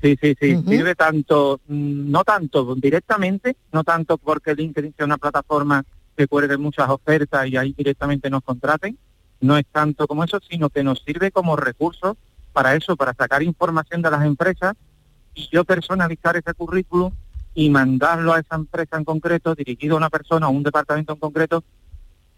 Sí, 0.02 0.18
sí, 0.20 0.36
sí. 0.38 0.62
Sirve 0.68 0.94
tanto, 0.94 1.60
mm, 1.66 2.10
no 2.10 2.22
tanto 2.22 2.74
directamente, 2.74 3.56
no 3.72 3.82
tanto 3.82 4.18
porque 4.18 4.54
LinkedIn 4.54 4.92
sea 4.94 5.06
una 5.06 5.16
plataforma 5.16 5.82
que 6.14 6.28
cuelgue 6.28 6.58
muchas 6.58 6.88
ofertas 6.90 7.48
y 7.48 7.56
ahí 7.56 7.74
directamente 7.76 8.28
nos 8.28 8.42
contraten, 8.42 8.98
no 9.40 9.56
es 9.56 9.64
tanto 9.72 10.06
como 10.06 10.22
eso, 10.22 10.38
sino 10.48 10.68
que 10.68 10.84
nos 10.84 11.02
sirve 11.02 11.30
como 11.30 11.56
recurso 11.56 12.18
para 12.52 12.76
eso, 12.76 12.94
para 12.94 13.14
sacar 13.14 13.42
información 13.42 14.02
de 14.02 14.10
las 14.10 14.24
empresas 14.24 14.74
y 15.34 15.48
yo 15.50 15.64
personalizar 15.64 16.36
ese 16.36 16.52
currículum 16.52 17.10
y 17.54 17.70
mandarlo 17.70 18.34
a 18.34 18.40
esa 18.40 18.56
empresa 18.56 18.98
en 18.98 19.04
concreto, 19.04 19.54
dirigido 19.54 19.94
a 19.94 19.98
una 19.98 20.10
persona 20.10 20.48
o 20.48 20.50
un 20.50 20.62
departamento 20.62 21.14
en 21.14 21.18
concreto, 21.18 21.64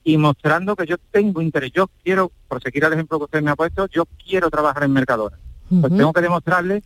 y 0.07 0.17
mostrando 0.19 0.77
que 0.77 0.87
yo 0.87 0.99
tengo 1.11 1.43
interés. 1.43 1.73
Yo 1.73 1.91
quiero, 2.05 2.31
por 2.47 2.63
seguir 2.63 2.85
el 2.85 2.93
ejemplo 2.93 3.19
que 3.19 3.25
usted 3.25 3.43
me 3.43 3.51
ha 3.51 3.57
puesto, 3.57 3.89
yo 3.89 4.05
quiero 4.25 4.49
trabajar 4.51 4.85
en 4.85 4.93
Mercadona. 4.93 5.37
Pues 5.69 5.97
tengo 5.97 6.13
que 6.13 6.21
demostrarle 6.21 6.85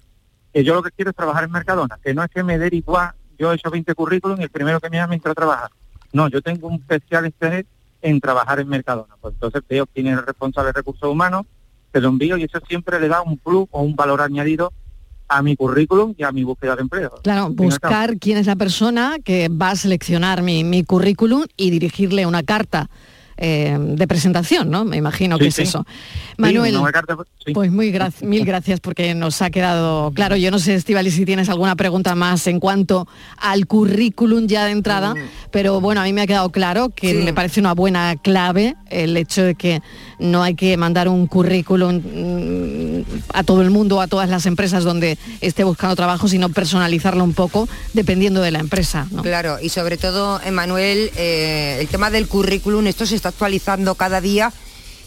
que 0.55 0.65
yo 0.65 0.73
lo 0.75 0.83
que 0.83 0.91
quiero 0.91 1.11
es 1.11 1.17
trabajar 1.17 1.45
en 1.45 1.53
Mercadona, 1.53 1.99
que 2.03 2.15
no 2.15 2.25
es 2.25 2.31
que 2.31 2.43
me 2.43 2.57
dé 2.57 2.71
igual, 2.73 3.13
yo 3.39 3.53
he 3.53 3.57
hecho 3.57 3.71
20 3.71 3.95
currículums 3.95 4.41
y 4.41 4.45
el 4.45 4.49
primero 4.49 4.81
que 4.81 4.89
me 4.89 4.97
llama 4.97 5.13
entra 5.13 5.33
a 5.33 5.35
trabajar. 5.35 5.71
No, 6.15 6.29
yo 6.29 6.41
tengo 6.41 6.67
un 6.69 6.77
especial 6.77 7.27
interés 7.27 7.67
en 8.01 8.23
trabajar 8.23 8.59
en 8.59 8.69
Mercadona. 8.69 9.15
Pues 9.21 9.35
entonces 9.35 9.63
quién 9.93 10.07
es 10.07 10.17
el 10.17 10.25
responsable 10.25 10.69
de 10.69 10.79
recursos 10.79 11.11
humanos, 11.11 11.45
te 11.93 12.01
lo 12.01 12.09
envío 12.09 12.39
y 12.39 12.45
eso 12.45 12.59
siempre 12.67 12.99
le 12.99 13.09
da 13.09 13.21
un 13.21 13.37
plus 13.37 13.69
o 13.71 13.83
un 13.83 13.97
valor 13.97 14.23
añadido 14.23 14.73
a 15.31 15.43
mi 15.43 15.55
currículum 15.57 16.13
y 16.19 16.25
a 16.25 16.33
mi 16.33 16.43
búsqueda 16.45 16.75
de 16.77 16.83
empleo. 16.83 17.13
Claro, 17.23 17.51
buscar 17.51 18.19
quién 18.19 18.37
es 18.37 18.47
la 18.47 18.57
persona 18.57 19.17
que 19.25 19.49
va 19.49 19.71
a 19.71 19.77
seleccionar 19.77 20.43
mi, 20.43 20.65
mi 20.65 20.83
currículum 20.85 21.45
y 21.57 21.71
dirigirle 21.71 22.27
una 22.27 22.43
carta 22.43 22.91
eh, 23.43 23.75
de 23.81 24.07
presentación, 24.07 24.71
¿no? 24.71 24.85
Me 24.85 24.99
imagino 24.99 25.39
que 25.39 25.51
Sí, 25.51 25.63
es 25.63 25.69
eso. 25.71 25.87
Sí, 25.89 26.35
Manuel, 26.37 26.77
una 26.77 26.93
carta- 26.93 27.17
sí. 27.43 27.55
pues 27.55 27.73
muy 27.73 27.91
gra- 27.91 28.13
mil 28.23 28.45
gracias 28.45 28.81
porque 28.81 29.15
nos 29.15 29.41
ha 29.41 29.49
quedado 29.49 30.11
claro. 30.13 30.37
Yo 30.37 30.51
no 30.51 30.59
sé, 30.59 30.75
Estivali, 30.75 31.11
si 31.11 31.25
tienes 31.25 31.49
alguna 31.49 31.75
pregunta 31.75 32.15
más 32.15 32.47
en 32.49 32.61
cuanto 32.61 33.09
al 33.39 33.67
currículum 33.67 34.47
ya 34.47 34.67
de 34.67 34.73
entrada, 34.73 35.15
pero 35.51 35.81
bueno, 35.81 36.03
a 36.03 36.05
mí 36.05 36.13
me 36.13 36.21
ha 36.21 36.27
quedado 36.27 36.51
claro 36.51 36.91
que 36.91 37.15
me 37.15 37.33
parece 37.33 37.61
una 37.61 37.73
buena 37.73 38.15
clave 38.23 38.77
el 38.91 39.17
hecho 39.17 39.43
de 39.43 39.55
que 39.55 39.81
no 40.19 40.43
hay 40.43 40.55
que 40.55 40.77
mandar 40.77 41.09
un 41.09 41.27
currículum 41.27 41.95
mm, 41.97 42.60
a 43.35 43.43
todo 43.45 43.63
el 43.63 43.71
mundo, 43.71 44.01
a 44.01 44.07
todas 44.07 44.29
las 44.29 44.47
empresas 44.47 44.85
donde 44.85 45.19
esté 45.41 45.65
buscando 45.65 45.97
trabajo, 45.97 46.29
sino 46.29 46.49
personalizarlo 46.49 47.25
un 47.25 47.35
poco 47.35 47.69
dependiendo 47.93 48.41
de 48.43 48.51
la 48.51 48.59
empresa. 48.61 49.07
¿no? 49.11 49.23
Claro, 49.23 49.59
y 49.61 49.69
sobre 49.69 49.97
todo, 49.97 50.41
Emanuel, 50.45 51.11
eh, 51.17 51.79
el 51.81 51.89
tema 51.89 52.11
del 52.11 52.27
currículum, 52.29 52.87
esto 52.87 53.07
se 53.07 53.17
está 53.17 53.31
actualizando 53.31 53.95
cada 53.95 54.21
día 54.21 54.53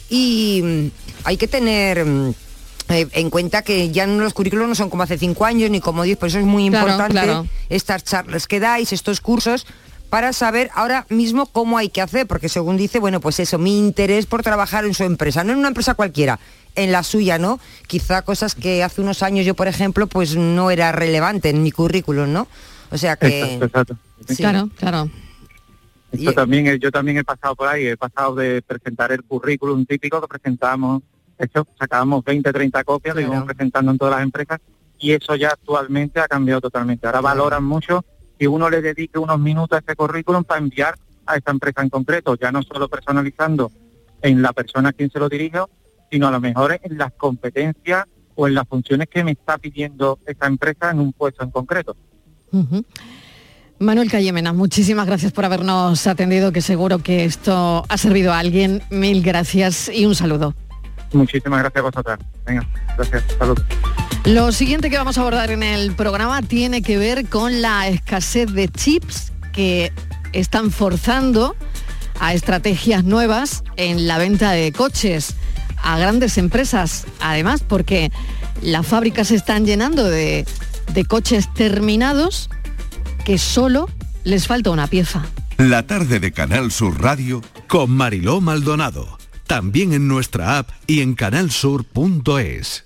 y 0.10 0.62
mm, 0.64 0.88
hay 1.26 1.38
que 1.38 1.48
tener 1.48 2.06
mm, 2.06 2.34
eh, 2.90 3.08
en 3.14 3.30
cuenta 3.30 3.62
que 3.62 3.92
ya 3.92 4.06
los 4.06 4.34
currículos 4.34 4.68
no 4.68 4.76
son 4.76 4.90
como 4.90 5.04
hace 5.04 5.18
cinco 5.18 5.46
años 5.46 5.70
ni 5.70 5.80
como 5.80 6.04
diez, 6.04 6.18
por 6.18 6.28
eso 6.30 6.40
es 6.40 6.46
muy 6.46 6.70
Claro, 6.70 6.88
importante 6.88 7.22
claro. 7.22 7.48
estas 7.70 8.04
charlas 8.04 8.48
que 8.48 8.60
dais, 8.60 8.92
estos 8.94 9.22
cursos, 9.22 9.66
para 10.10 10.32
saber 10.32 10.70
ahora 10.76 11.08
mismo 11.10 11.48
cómo 11.48 11.78
hay 11.80 11.90
que 11.90 12.00
hacer, 12.02 12.28
porque 12.28 12.48
según 12.48 12.78
dice, 12.78 13.00
bueno, 13.00 13.20
pues 13.20 13.40
eso, 13.40 13.58
mi 13.58 13.80
interés 13.80 14.28
por 14.28 14.44
trabajar 14.44 14.86
en 14.86 14.94
su 14.94 15.04
empresa, 15.04 15.44
no 15.44 15.54
en 15.54 15.58
una 15.60 15.70
empresa 15.70 15.96
cualquiera, 15.96 16.40
en 16.76 16.92
la 16.92 17.04
suya, 17.04 17.38
¿no? 17.38 17.60
Quizá 17.88 18.22
cosas 18.24 18.56
que 18.56 18.84
hace 18.84 19.02
unos 19.02 19.24
años 19.24 19.46
yo, 19.46 19.54
por 19.56 19.68
ejemplo, 19.68 20.08
pues 20.08 20.36
no 20.36 20.72
era 20.72 20.92
relevante 20.92 21.50
en 21.50 21.62
mi 21.64 21.72
currículum, 21.72 22.32
¿no? 22.34 22.48
O 22.92 22.98
sea 22.98 23.16
que... 23.16 23.42
Exacto, 23.42 23.66
exacto. 23.66 23.98
Sí. 24.28 24.38
Claro, 24.38 24.70
claro. 24.78 25.10
Yo 26.12 26.34
también, 26.34 26.68
he- 26.68 26.80
yo 26.80 26.92
también 26.92 27.18
he 27.18 27.24
pasado 27.24 27.56
por 27.56 27.68
ahí, 27.68 27.88
he 27.88 27.98
pasado 27.98 28.36
de 28.36 28.62
presentar 28.62 29.12
el 29.12 29.24
currículum 29.24 29.86
típico 29.86 30.22
que 30.22 30.28
presentamos, 30.28 31.02
hecho, 31.40 31.68
sacábamos 31.80 32.24
20, 32.24 32.54
30 32.54 32.84
copias, 32.84 33.16
lo 33.16 33.22
íbamos 33.22 33.46
presentando 33.48 33.92
en 33.92 33.98
todas 33.98 34.14
las 34.16 34.24
empresas 34.24 34.60
y 35.00 35.12
eso 35.12 35.36
ya 35.36 35.50
actualmente 35.50 36.20
ha 36.20 36.28
cambiado 36.28 36.62
totalmente. 36.62 37.08
Ahora 37.08 37.22
valoran 37.22 37.64
mucho 37.64 38.06
que 38.38 38.48
uno 38.48 38.70
le 38.70 38.82
dedique 38.82 39.18
unos 39.18 39.40
minutos 39.40 39.76
a 39.76 39.80
ese 39.80 39.96
currículum 39.96 40.44
para 40.44 40.60
enviar 40.60 40.96
a 41.26 41.36
esa 41.38 41.52
empresa 41.52 41.82
en 41.82 41.90
concreto, 41.90 42.36
ya 42.36 42.52
no 42.52 42.62
solo 42.62 42.88
personalizando 42.88 43.72
en 44.22 44.42
la 44.42 44.54
persona 44.54 44.90
a 44.90 44.94
quien 44.94 45.10
se 45.10 45.20
lo 45.20 45.28
dirijo, 45.30 45.70
sino 46.14 46.28
a 46.28 46.32
lo 46.32 46.40
mejor 46.40 46.80
en 46.84 46.96
las 46.96 47.12
competencias 47.14 48.06
o 48.36 48.48
en 48.48 48.54
las 48.54 48.68
funciones 48.68 49.08
que 49.10 49.24
me 49.24 49.32
está 49.32 49.58
pidiendo 49.58 50.20
esa 50.28 50.46
empresa 50.46 50.92
en 50.92 51.00
un 51.00 51.12
puesto 51.12 51.44
en 51.44 51.50
concreto. 51.50 51.98
Ujú. 52.52 52.86
Manuel 53.80 54.12
Callemena, 54.12 54.54
muchísimas 54.54 55.08
gracias 55.08 55.32
por 55.32 55.44
habernos 55.44 56.06
atendido, 56.06 56.52
que 56.52 56.62
seguro 56.62 57.00
que 57.00 57.26
esto 57.26 57.84
ha 57.90 57.98
servido 57.98 58.32
a 58.32 58.38
alguien. 58.38 58.84
Mil 58.92 59.24
gracias 59.24 59.90
y 59.92 60.06
un 60.06 60.14
saludo. 60.14 60.54
Muchísimas 61.14 61.62
gracias 61.62 61.80
a 61.80 61.82
vosotras. 61.82 62.20
Venga, 62.46 62.70
gracias. 62.96 63.24
Salud. 63.40 63.58
Lo 64.26 64.52
siguiente 64.52 64.92
que 64.92 64.98
vamos 65.00 65.18
a 65.18 65.22
abordar 65.22 65.50
en 65.50 65.64
el 65.64 65.96
programa 65.96 66.44
tiene 66.44 66.84
que 66.84 67.00
ver 67.00 67.28
con 67.28 67.64
la 67.64 67.88
escasez 67.88 68.54
de 68.54 68.68
chips 68.68 69.34
que 69.52 69.92
están 70.32 70.70
forzando 70.70 71.56
a 72.20 72.36
estrategias 72.36 73.04
nuevas 73.04 73.64
en 73.78 74.06
la 74.06 74.20
venta 74.20 74.52
de 74.52 74.72
coches 74.72 75.36
a 75.84 75.98
grandes 76.00 76.38
empresas, 76.38 77.06
además 77.20 77.64
porque 77.68 78.12
las 78.62 78.88
fábricas 78.88 79.28
se 79.28 79.36
están 79.36 79.66
llenando 79.66 80.06
de, 80.06 80.46
de 80.94 81.06
coches 81.06 81.54
terminados 81.54 82.50
que 83.26 83.38
solo 83.38 83.90
les 84.24 84.48
falta 84.48 84.72
una 84.72 84.88
pieza. 84.88 85.26
La 85.58 85.86
tarde 85.86 86.20
de 86.20 86.32
Canal 86.32 86.72
Sur 86.72 87.02
Radio 87.02 87.42
con 87.68 87.92
Mariló 87.92 88.42
Maldonado. 88.42 89.18
También 89.46 89.94
en 89.94 90.08
nuestra 90.08 90.58
app 90.58 90.70
y 90.88 91.02
en 91.02 91.16
canalsur.es. 91.16 92.86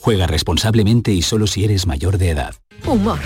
Juega 0.00 0.26
responsablemente 0.26 1.12
y 1.12 1.22
solo 1.22 1.46
si 1.46 1.64
eres 1.64 1.86
mayor 1.86 2.18
de 2.18 2.30
edad. 2.30 2.54
Humor, 2.86 3.18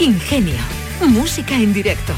ingenio, 0.00 0.58
música 1.00 1.54
en 1.54 1.72
directo, 1.72 2.12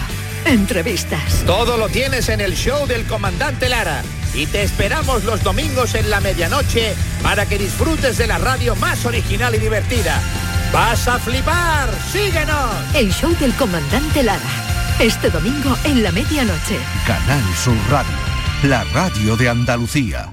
entrevistas. 0.47 1.45
Todo 1.47 1.77
lo 1.77 1.89
tienes 1.89 2.29
en 2.31 2.41
el 2.41 2.55
show 2.55 2.87
del 2.87 3.05
comandante 3.05 3.69
Lara. 3.69 4.03
Y 4.35 4.47
te 4.47 4.63
esperamos 4.63 5.25
los 5.25 5.43
domingos 5.43 5.95
en 5.95 6.11
la 6.11 6.21
medianoche 6.21 6.95
para 7.23 7.47
que 7.47 7.59
disfrutes 7.59 8.19
de 8.19 8.27
la 8.27 8.39
radio 8.39 8.75
más 8.77 9.05
original 9.05 9.55
y 9.55 9.59
divertida. 9.59 10.21
¡Vas 10.73 11.07
a 11.09 11.19
flipar! 11.19 11.91
¡Síguenos! 12.11 12.95
El 12.95 13.13
show 13.13 13.35
del 13.39 13.55
comandante 13.55 14.23
Lara. 14.23 14.41
Este 15.01 15.31
domingo 15.31 15.77
en 15.85 16.03
la 16.03 16.13
medianoche. 16.13 16.79
Canal 17.07 17.43
Sur 17.63 17.77
Radio, 17.91 18.17
la 18.65 18.85
radio 18.85 19.37
de 19.37 19.49
Andalucía. 19.49 20.33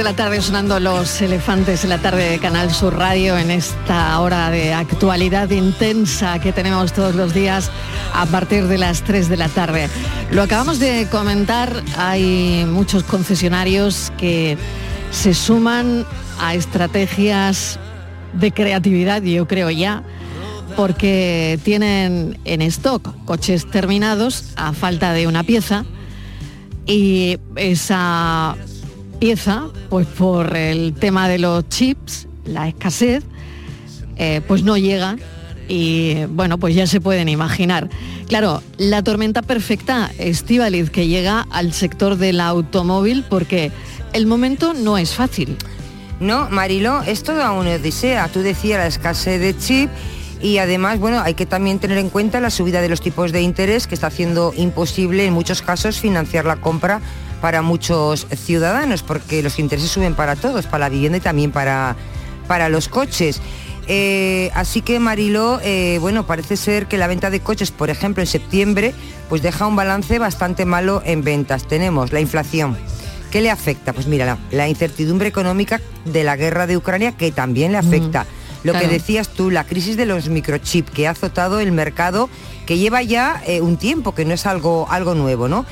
De 0.00 0.04
la 0.04 0.16
tarde 0.16 0.40
sonando 0.40 0.80
los 0.80 1.20
elefantes 1.20 1.84
en 1.84 1.90
la 1.90 1.98
tarde 1.98 2.30
de 2.30 2.38
Canal 2.38 2.70
Sur 2.70 2.96
Radio 2.96 3.36
en 3.36 3.50
esta 3.50 4.18
hora 4.18 4.50
de 4.50 4.72
actualidad 4.72 5.50
intensa 5.50 6.38
que 6.38 6.54
tenemos 6.54 6.94
todos 6.94 7.14
los 7.14 7.34
días 7.34 7.70
a 8.14 8.24
partir 8.24 8.66
de 8.66 8.78
las 8.78 9.02
3 9.02 9.28
de 9.28 9.36
la 9.36 9.50
tarde. 9.50 9.90
Lo 10.30 10.40
acabamos 10.40 10.78
de 10.78 11.06
comentar, 11.10 11.82
hay 11.98 12.64
muchos 12.66 13.02
concesionarios 13.02 14.10
que 14.16 14.56
se 15.10 15.34
suman 15.34 16.06
a 16.40 16.54
estrategias 16.54 17.78
de 18.32 18.52
creatividad, 18.52 19.20
yo 19.20 19.46
creo 19.46 19.68
ya, 19.68 20.02
porque 20.76 21.58
tienen 21.62 22.38
en 22.46 22.62
stock 22.62 23.06
coches 23.26 23.70
terminados 23.70 24.54
a 24.56 24.72
falta 24.72 25.12
de 25.12 25.26
una 25.26 25.42
pieza 25.42 25.84
y 26.86 27.38
esa 27.56 28.56
pieza, 29.20 29.68
pues 29.90 30.06
por 30.06 30.56
el 30.56 30.94
tema 30.94 31.28
de 31.28 31.38
los 31.38 31.68
chips, 31.68 32.26
la 32.46 32.66
escasez, 32.68 33.22
eh, 34.16 34.40
pues 34.48 34.64
no 34.64 34.78
llega 34.78 35.16
y 35.68 36.24
bueno, 36.24 36.58
pues 36.58 36.74
ya 36.74 36.86
se 36.86 37.00
pueden 37.00 37.28
imaginar. 37.28 37.88
Claro, 38.28 38.62
la 38.78 39.04
tormenta 39.04 39.42
perfecta, 39.42 40.10
Estivaliz, 40.18 40.90
que 40.90 41.06
llega 41.06 41.46
al 41.50 41.72
sector 41.74 42.16
del 42.16 42.40
automóvil 42.40 43.24
porque 43.28 43.70
el 44.14 44.26
momento 44.26 44.72
no 44.72 44.96
es 44.98 45.14
fácil. 45.14 45.56
No, 46.18 46.48
Marilo, 46.50 47.02
es 47.02 47.22
toda 47.22 47.52
una 47.52 47.74
odisea. 47.74 48.28
Tú 48.28 48.40
decías 48.40 48.78
la 48.78 48.86
escasez 48.86 49.38
de 49.38 49.56
chip 49.56 49.90
y 50.40 50.58
además, 50.58 50.98
bueno, 50.98 51.20
hay 51.20 51.34
que 51.34 51.44
también 51.44 51.78
tener 51.78 51.98
en 51.98 52.08
cuenta 52.08 52.40
la 52.40 52.50
subida 52.50 52.80
de 52.80 52.88
los 52.88 53.02
tipos 53.02 53.32
de 53.32 53.42
interés 53.42 53.86
que 53.86 53.94
está 53.94 54.06
haciendo 54.06 54.54
imposible 54.56 55.26
en 55.26 55.34
muchos 55.34 55.60
casos 55.60 56.00
financiar 56.00 56.46
la 56.46 56.56
compra 56.56 57.00
para 57.40 57.62
muchos 57.62 58.26
ciudadanos, 58.34 59.02
porque 59.02 59.42
los 59.42 59.58
intereses 59.58 59.90
suben 59.90 60.14
para 60.14 60.36
todos, 60.36 60.66
para 60.66 60.86
la 60.86 60.88
vivienda 60.88 61.18
y 61.18 61.20
también 61.20 61.52
para, 61.52 61.96
para 62.46 62.68
los 62.68 62.88
coches. 62.88 63.40
Eh, 63.86 64.50
así 64.54 64.82
que 64.82 65.00
Mariló, 65.00 65.58
eh, 65.62 65.98
bueno, 66.00 66.26
parece 66.26 66.56
ser 66.56 66.86
que 66.86 66.98
la 66.98 67.06
venta 67.06 67.30
de 67.30 67.40
coches, 67.40 67.70
por 67.70 67.90
ejemplo, 67.90 68.22
en 68.22 68.26
septiembre, 68.26 68.94
pues 69.28 69.42
deja 69.42 69.66
un 69.66 69.74
balance 69.74 70.18
bastante 70.18 70.64
malo 70.64 71.02
en 71.04 71.22
ventas. 71.22 71.66
Tenemos 71.66 72.12
la 72.12 72.20
inflación. 72.20 72.76
¿Qué 73.30 73.40
le 73.40 73.50
afecta? 73.50 73.92
Pues 73.92 74.06
mira, 74.06 74.26
la, 74.26 74.38
la 74.50 74.68
incertidumbre 74.68 75.28
económica 75.28 75.80
de 76.04 76.24
la 76.24 76.36
guerra 76.36 76.66
de 76.66 76.76
Ucrania, 76.76 77.16
que 77.16 77.32
también 77.32 77.72
le 77.72 77.78
afecta. 77.78 78.26
Lo 78.62 78.72
claro. 78.72 78.86
que 78.86 78.92
decías 78.92 79.28
tú, 79.28 79.50
la 79.50 79.64
crisis 79.64 79.96
de 79.96 80.04
los 80.04 80.28
microchips, 80.28 80.90
que 80.90 81.08
ha 81.08 81.12
azotado 81.12 81.60
el 81.60 81.72
mercado, 81.72 82.28
que 82.66 82.76
lleva 82.76 83.02
ya 83.02 83.42
eh, 83.46 83.60
un 83.60 83.76
tiempo, 83.76 84.14
que 84.14 84.24
no 84.24 84.34
es 84.34 84.46
algo, 84.46 84.86
algo 84.90 85.14
nuevo, 85.14 85.48
¿no? 85.48 85.64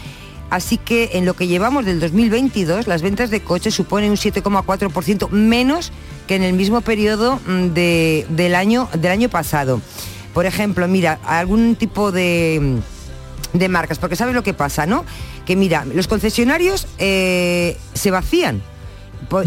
Así 0.51 0.79
que 0.79 1.11
en 1.13 1.27
lo 1.27 1.35
que 1.35 1.47
llevamos 1.47 1.85
del 1.85 2.01
2022, 2.01 2.87
las 2.87 3.03
ventas 3.03 3.31
de 3.31 3.41
coches 3.43 3.75
suponen 3.75 4.11
un 4.11 4.17
7,4% 4.17 5.29
menos 5.31 5.93
que 6.27 6.37
en 6.37 6.43
el 6.43 6.55
mismo 6.55 6.81
periodo 6.81 7.39
mm, 7.47 7.67
de- 7.75 8.27
del, 8.31 8.55
año, 8.55 8.89
del 8.95 9.13
año 9.13 9.29
pasado. 9.29 9.81
Por 10.33 10.47
ejemplo, 10.47 10.89
mira, 10.89 11.19
algún 11.25 11.77
tipo 11.77 12.13
de, 12.13 12.79
de 13.53 13.69
marcas, 13.69 13.99
porque 13.99 14.17
sabes 14.17 14.35
lo 14.35 14.43
que 14.43 14.55
pasa, 14.55 14.87
¿no? 14.87 15.05
Que 15.45 15.55
mira, 15.57 15.85
los 15.85 16.07
concesionarios 16.09 16.87
eh, 16.99 17.77
se 17.95 18.11
vacían. 18.11 18.63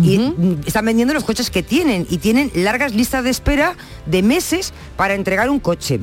Y, 0.04 0.20
mm, 0.20 0.62
están 0.68 0.86
vendiendo 0.86 1.14
los 1.16 1.24
coches 1.24 1.50
que 1.50 1.64
tienen 1.64 2.06
y 2.10 2.20
tienen 2.20 2.52
largas 2.54 2.94
listas 2.94 3.24
de 3.24 3.32
espera 3.32 3.74
de 4.06 4.22
meses 4.22 4.74
para 4.98 5.16
entregar 5.16 5.50
un 5.50 5.60
coche. 5.60 6.00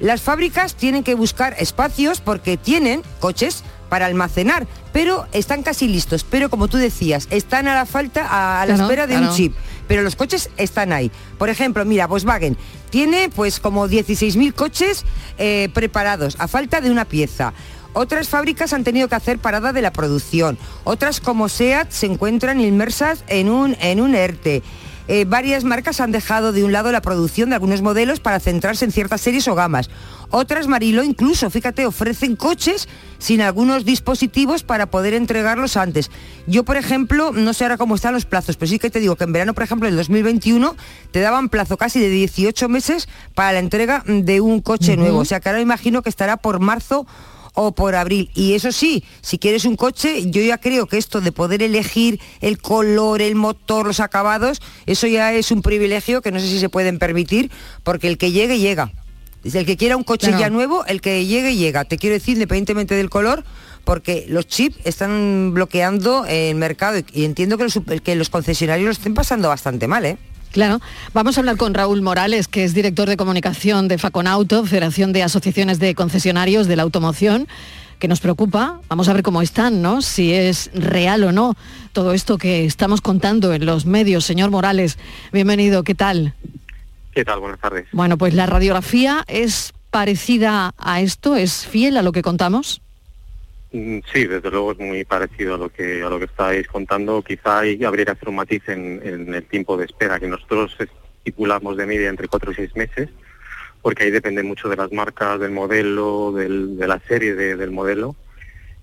Las 0.00 0.22
fábricas 0.22 0.74
tienen 0.76 1.02
que 1.02 1.14
buscar 1.14 1.54
espacios 1.58 2.22
porque 2.22 2.56
tienen 2.56 3.02
coches 3.18 3.64
para 3.90 4.06
almacenar, 4.06 4.66
pero 4.94 5.26
están 5.32 5.62
casi 5.62 5.86
listos. 5.86 6.24
Pero 6.24 6.48
como 6.48 6.68
tú 6.68 6.78
decías, 6.78 7.28
están 7.30 7.68
a 7.68 7.74
la 7.74 7.84
falta, 7.84 8.26
a, 8.26 8.62
a 8.62 8.66
la 8.66 8.76
espera 8.76 9.06
de 9.06 9.18
un 9.18 9.30
chip. 9.34 9.54
Pero 9.86 10.02
los 10.02 10.16
coches 10.16 10.48
están 10.56 10.92
ahí. 10.92 11.10
Por 11.36 11.50
ejemplo, 11.50 11.84
mira, 11.84 12.06
Volkswagen 12.06 12.56
tiene 12.88 13.28
pues 13.28 13.60
como 13.60 13.88
16.000 13.88 14.54
coches 14.54 15.04
eh, 15.36 15.68
preparados 15.74 16.36
a 16.38 16.48
falta 16.48 16.80
de 16.80 16.90
una 16.90 17.04
pieza. 17.04 17.52
Otras 17.92 18.28
fábricas 18.28 18.72
han 18.72 18.84
tenido 18.84 19.08
que 19.08 19.16
hacer 19.16 19.38
parada 19.38 19.72
de 19.72 19.82
la 19.82 19.92
producción. 19.92 20.58
Otras 20.84 21.20
como 21.20 21.48
SEAT 21.48 21.90
se 21.90 22.06
encuentran 22.06 22.60
inmersas 22.60 23.24
en 23.26 23.50
un, 23.50 23.76
en 23.80 24.00
un 24.00 24.14
ERTE. 24.14 24.62
Eh, 25.08 25.24
varias 25.26 25.64
marcas 25.64 26.00
han 26.00 26.12
dejado 26.12 26.52
de 26.52 26.62
un 26.62 26.70
lado 26.70 26.92
la 26.92 27.02
producción 27.02 27.48
de 27.48 27.56
algunos 27.56 27.82
modelos 27.82 28.20
para 28.20 28.38
centrarse 28.38 28.84
en 28.84 28.92
ciertas 28.92 29.20
series 29.20 29.48
o 29.48 29.56
gamas. 29.56 29.90
Otras, 30.30 30.68
Marilo, 30.68 31.02
incluso, 31.02 31.50
fíjate, 31.50 31.86
ofrecen 31.86 32.36
coches 32.36 32.88
sin 33.18 33.40
algunos 33.40 33.84
dispositivos 33.84 34.62
para 34.62 34.86
poder 34.86 35.14
entregarlos 35.14 35.76
antes. 35.76 36.10
Yo, 36.46 36.64
por 36.64 36.76
ejemplo, 36.76 37.32
no 37.32 37.52
sé 37.52 37.64
ahora 37.64 37.76
cómo 37.76 37.96
están 37.96 38.14
los 38.14 38.26
plazos, 38.26 38.56
pero 38.56 38.70
sí 38.70 38.78
que 38.78 38.90
te 38.90 39.00
digo 39.00 39.16
que 39.16 39.24
en 39.24 39.32
verano, 39.32 39.54
por 39.54 39.64
ejemplo, 39.64 39.86
del 39.86 39.96
2021, 39.96 40.76
te 41.10 41.20
daban 41.20 41.48
plazo 41.48 41.76
casi 41.76 41.98
de 42.00 42.08
18 42.08 42.68
meses 42.68 43.08
para 43.34 43.52
la 43.52 43.58
entrega 43.58 44.04
de 44.06 44.40
un 44.40 44.60
coche 44.60 44.96
nuevo. 44.96 45.18
O 45.18 45.24
sea 45.24 45.40
que 45.40 45.48
ahora 45.48 45.60
imagino 45.60 46.02
que 46.02 46.08
estará 46.08 46.36
por 46.36 46.60
marzo 46.60 47.06
o 47.54 47.72
por 47.72 47.94
abril. 47.94 48.30
Y 48.34 48.54
eso 48.54 48.72
sí, 48.72 49.04
si 49.20 49.38
quieres 49.38 49.64
un 49.64 49.76
coche, 49.76 50.30
yo 50.30 50.42
ya 50.42 50.58
creo 50.58 50.86
que 50.86 50.98
esto 50.98 51.20
de 51.20 51.32
poder 51.32 51.62
elegir 51.62 52.20
el 52.40 52.58
color, 52.58 53.20
el 53.20 53.34
motor, 53.34 53.86
los 53.86 54.00
acabados, 54.00 54.62
eso 54.86 55.06
ya 55.06 55.32
es 55.32 55.50
un 55.50 55.62
privilegio 55.62 56.22
que 56.22 56.32
no 56.32 56.40
sé 56.40 56.46
si 56.46 56.60
se 56.60 56.68
pueden 56.68 56.98
permitir, 56.98 57.50
porque 57.82 58.08
el 58.08 58.18
que 58.18 58.32
llegue, 58.32 58.58
llega. 58.58 58.92
Es 59.44 59.54
El 59.54 59.64
que 59.66 59.76
quiera 59.76 59.96
un 59.96 60.04
coche 60.04 60.28
Claro. 60.28 60.40
ya 60.40 60.50
nuevo, 60.50 60.84
el 60.86 61.00
que 61.00 61.24
llegue, 61.26 61.56
llega. 61.56 61.84
Te 61.84 61.96
quiero 61.96 62.14
decir, 62.14 62.34
independientemente 62.34 62.94
del 62.94 63.08
color, 63.08 63.44
porque 63.84 64.26
los 64.28 64.46
chips 64.46 64.76
están 64.84 65.52
bloqueando 65.54 66.26
el 66.26 66.54
mercado 66.56 66.98
y, 66.98 67.04
y 67.12 67.24
entiendo 67.24 67.56
que 67.56 67.64
los, 67.64 67.78
que 68.02 68.14
los 68.16 68.28
concesionarios 68.28 68.84
lo 68.86 68.92
estén 68.92 69.14
pasando 69.14 69.48
bastante 69.48 69.88
mal, 69.88 70.04
¿eh? 70.04 70.18
Claro, 70.52 70.80
vamos 71.14 71.36
a 71.36 71.40
hablar 71.40 71.56
con 71.56 71.74
Raúl 71.74 72.02
Morales, 72.02 72.48
que 72.48 72.64
es 72.64 72.74
director 72.74 73.08
de 73.08 73.16
comunicación 73.16 73.86
de 73.86 73.98
Faconauto, 73.98 74.64
Federación 74.66 75.12
de 75.12 75.22
Asociaciones 75.22 75.78
de 75.78 75.94
Concesionarios 75.94 76.66
de 76.66 76.74
la 76.74 76.82
Automoción, 76.82 77.46
que 78.00 78.08
nos 78.08 78.18
preocupa. 78.18 78.80
Vamos 78.88 79.08
a 79.08 79.12
ver 79.12 79.22
cómo 79.22 79.42
están, 79.42 79.80
¿no? 79.80 80.02
Si 80.02 80.32
es 80.34 80.70
real 80.74 81.22
o 81.22 81.30
no 81.30 81.54
todo 81.92 82.12
esto 82.14 82.36
que 82.36 82.64
estamos 82.64 83.00
contando 83.00 83.54
en 83.54 83.64
los 83.64 83.86
medios. 83.86 84.24
Señor 84.24 84.50
Morales, 84.50 84.98
bienvenido, 85.32 85.84
¿qué 85.84 85.94
tal? 85.94 86.34
¿Qué 87.20 87.24
tal? 87.26 87.40
Buenas 87.40 87.60
tardes. 87.60 87.84
Bueno, 87.92 88.16
pues 88.16 88.32
la 88.32 88.46
radiografía 88.46 89.24
es 89.28 89.74
parecida 89.90 90.72
a 90.78 91.02
esto, 91.02 91.36
es 91.36 91.66
fiel 91.66 91.98
a 91.98 92.02
lo 92.02 92.12
que 92.12 92.22
contamos. 92.22 92.80
Mm, 93.72 93.98
Sí, 94.10 94.24
desde 94.24 94.50
luego 94.50 94.72
es 94.72 94.78
muy 94.78 95.04
parecido 95.04 95.56
a 95.56 95.58
lo 95.58 95.68
que 95.68 96.02
a 96.02 96.08
lo 96.08 96.18
que 96.18 96.24
estáis 96.24 96.66
contando. 96.66 97.20
Quizá 97.20 97.58
ahí 97.58 97.84
habría 97.84 98.06
que 98.06 98.12
hacer 98.12 98.30
un 98.30 98.36
matiz 98.36 98.66
en, 98.70 99.02
en 99.04 99.34
el 99.34 99.44
tiempo 99.44 99.76
de 99.76 99.84
espera 99.84 100.18
que 100.18 100.28
nosotros 100.28 100.74
estipulamos 101.18 101.76
de 101.76 101.84
media 101.84 102.08
entre 102.08 102.26
cuatro 102.26 102.52
y 102.52 102.54
seis 102.54 102.74
meses, 102.74 103.10
porque 103.82 104.04
ahí 104.04 104.10
depende 104.10 104.42
mucho 104.42 104.70
de 104.70 104.76
las 104.76 104.90
marcas, 104.90 105.38
del 105.40 105.50
modelo, 105.50 106.32
del- 106.32 106.78
de 106.78 106.88
la 106.88 107.00
serie 107.06 107.34
de- 107.34 107.56
del 107.56 107.70
modelo. 107.70 108.16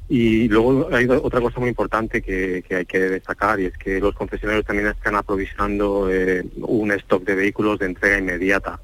Y 0.09 0.47
luego 0.47 0.87
hay 0.91 1.05
otra 1.07 1.41
cosa 1.41 1.59
muy 1.59 1.69
importante 1.69 2.21
que, 2.21 2.63
que 2.67 2.75
hay 2.77 2.85
que 2.85 2.99
destacar 2.99 3.59
y 3.59 3.65
es 3.65 3.77
que 3.77 3.99
los 3.99 4.15
concesionarios 4.15 4.65
también 4.65 4.87
están 4.87 5.15
aprovisionando 5.15 6.09
eh, 6.09 6.45
un 6.61 6.91
stock 6.93 7.23
de 7.23 7.35
vehículos 7.35 7.79
de 7.79 7.87
entrega 7.87 8.17
inmediata. 8.17 8.79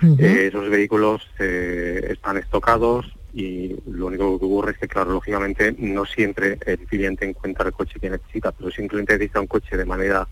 Eh, 0.00 0.46
esos 0.46 0.70
vehículos 0.70 1.28
eh, 1.40 2.10
están 2.10 2.36
estocados 2.36 3.12
y 3.34 3.76
lo 3.90 4.06
único 4.06 4.38
que 4.38 4.44
ocurre 4.44 4.72
es 4.72 4.78
que, 4.78 4.86
claro, 4.86 5.10
lógicamente 5.10 5.74
no 5.76 6.04
siempre 6.06 6.58
el 6.64 6.78
cliente 6.86 7.28
encuentra 7.28 7.66
el 7.66 7.72
coche 7.72 7.98
que 8.00 8.10
necesita, 8.10 8.52
pero 8.52 8.70
si 8.70 8.82
un 8.82 8.88
cliente 8.88 9.14
necesita 9.14 9.40
un 9.40 9.48
coche 9.48 9.76
de 9.76 9.84
manera 9.84 10.28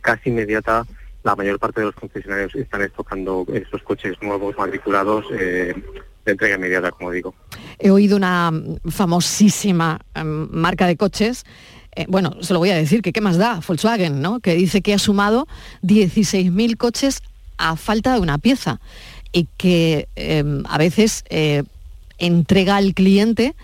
casi 0.00 0.30
inmediata, 0.30 0.86
la 1.22 1.36
mayor 1.36 1.58
parte 1.58 1.80
de 1.80 1.86
los 1.86 1.94
concesionarios 1.94 2.54
están 2.54 2.80
estocando 2.82 3.46
esos 3.52 3.82
coches 3.82 4.16
nuevos, 4.22 4.56
matriculados, 4.56 5.26
eh, 5.32 5.74
entrega 6.32 6.56
inmediata, 6.56 6.90
como 6.90 7.10
digo. 7.10 7.34
He 7.78 7.90
oído 7.90 8.16
una 8.16 8.50
mm, 8.50 8.90
famosísima 8.90 10.00
em, 10.14 10.48
marca 10.50 10.86
de 10.86 10.96
coches, 10.96 11.44
eh, 11.96 12.06
bueno, 12.08 12.36
se 12.40 12.52
lo 12.52 12.60
voy 12.60 12.70
a 12.70 12.76
decir, 12.76 13.02
que 13.02 13.12
qué 13.12 13.20
más 13.20 13.36
da, 13.36 13.60
Volkswagen, 13.66 14.22
¿no? 14.22 14.40
Que 14.40 14.54
dice 14.54 14.80
que 14.80 14.94
ha 14.94 14.98
sumado 14.98 15.48
16.000 15.82 16.76
coches 16.76 17.22
a 17.58 17.76
falta 17.76 18.14
de 18.14 18.20
una 18.20 18.38
pieza 18.38 18.80
y 19.32 19.48
que 19.56 20.08
em, 20.16 20.62
a 20.68 20.78
veces 20.78 21.24
eh, 21.30 21.64
entrega 22.18 22.76
al 22.76 22.94
cliente, 22.94 23.54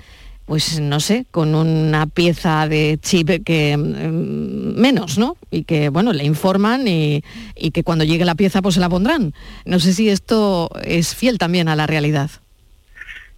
pues 0.44 0.80
no 0.80 1.00
sé, 1.00 1.26
con 1.30 1.54
una 1.54 2.06
pieza 2.06 2.68
de 2.68 2.98
chip 3.00 3.30
que 3.44 3.72
em, 3.72 4.74
menos, 4.74 5.18
¿no? 5.18 5.36
Y 5.50 5.62
que, 5.64 5.88
bueno, 5.88 6.12
le 6.12 6.24
informan 6.24 6.86
y, 6.88 7.22
y 7.54 7.70
que 7.70 7.84
cuando 7.84 8.04
llegue 8.04 8.24
la 8.24 8.34
pieza 8.34 8.60
pues 8.60 8.74
se 8.74 8.80
la 8.80 8.88
pondrán. 8.88 9.34
No 9.64 9.78
sé 9.80 9.92
si 9.92 10.08
esto 10.08 10.70
es 10.82 11.14
fiel 11.14 11.38
también 11.38 11.68
a 11.68 11.76
la 11.76 11.86
realidad. 11.86 12.30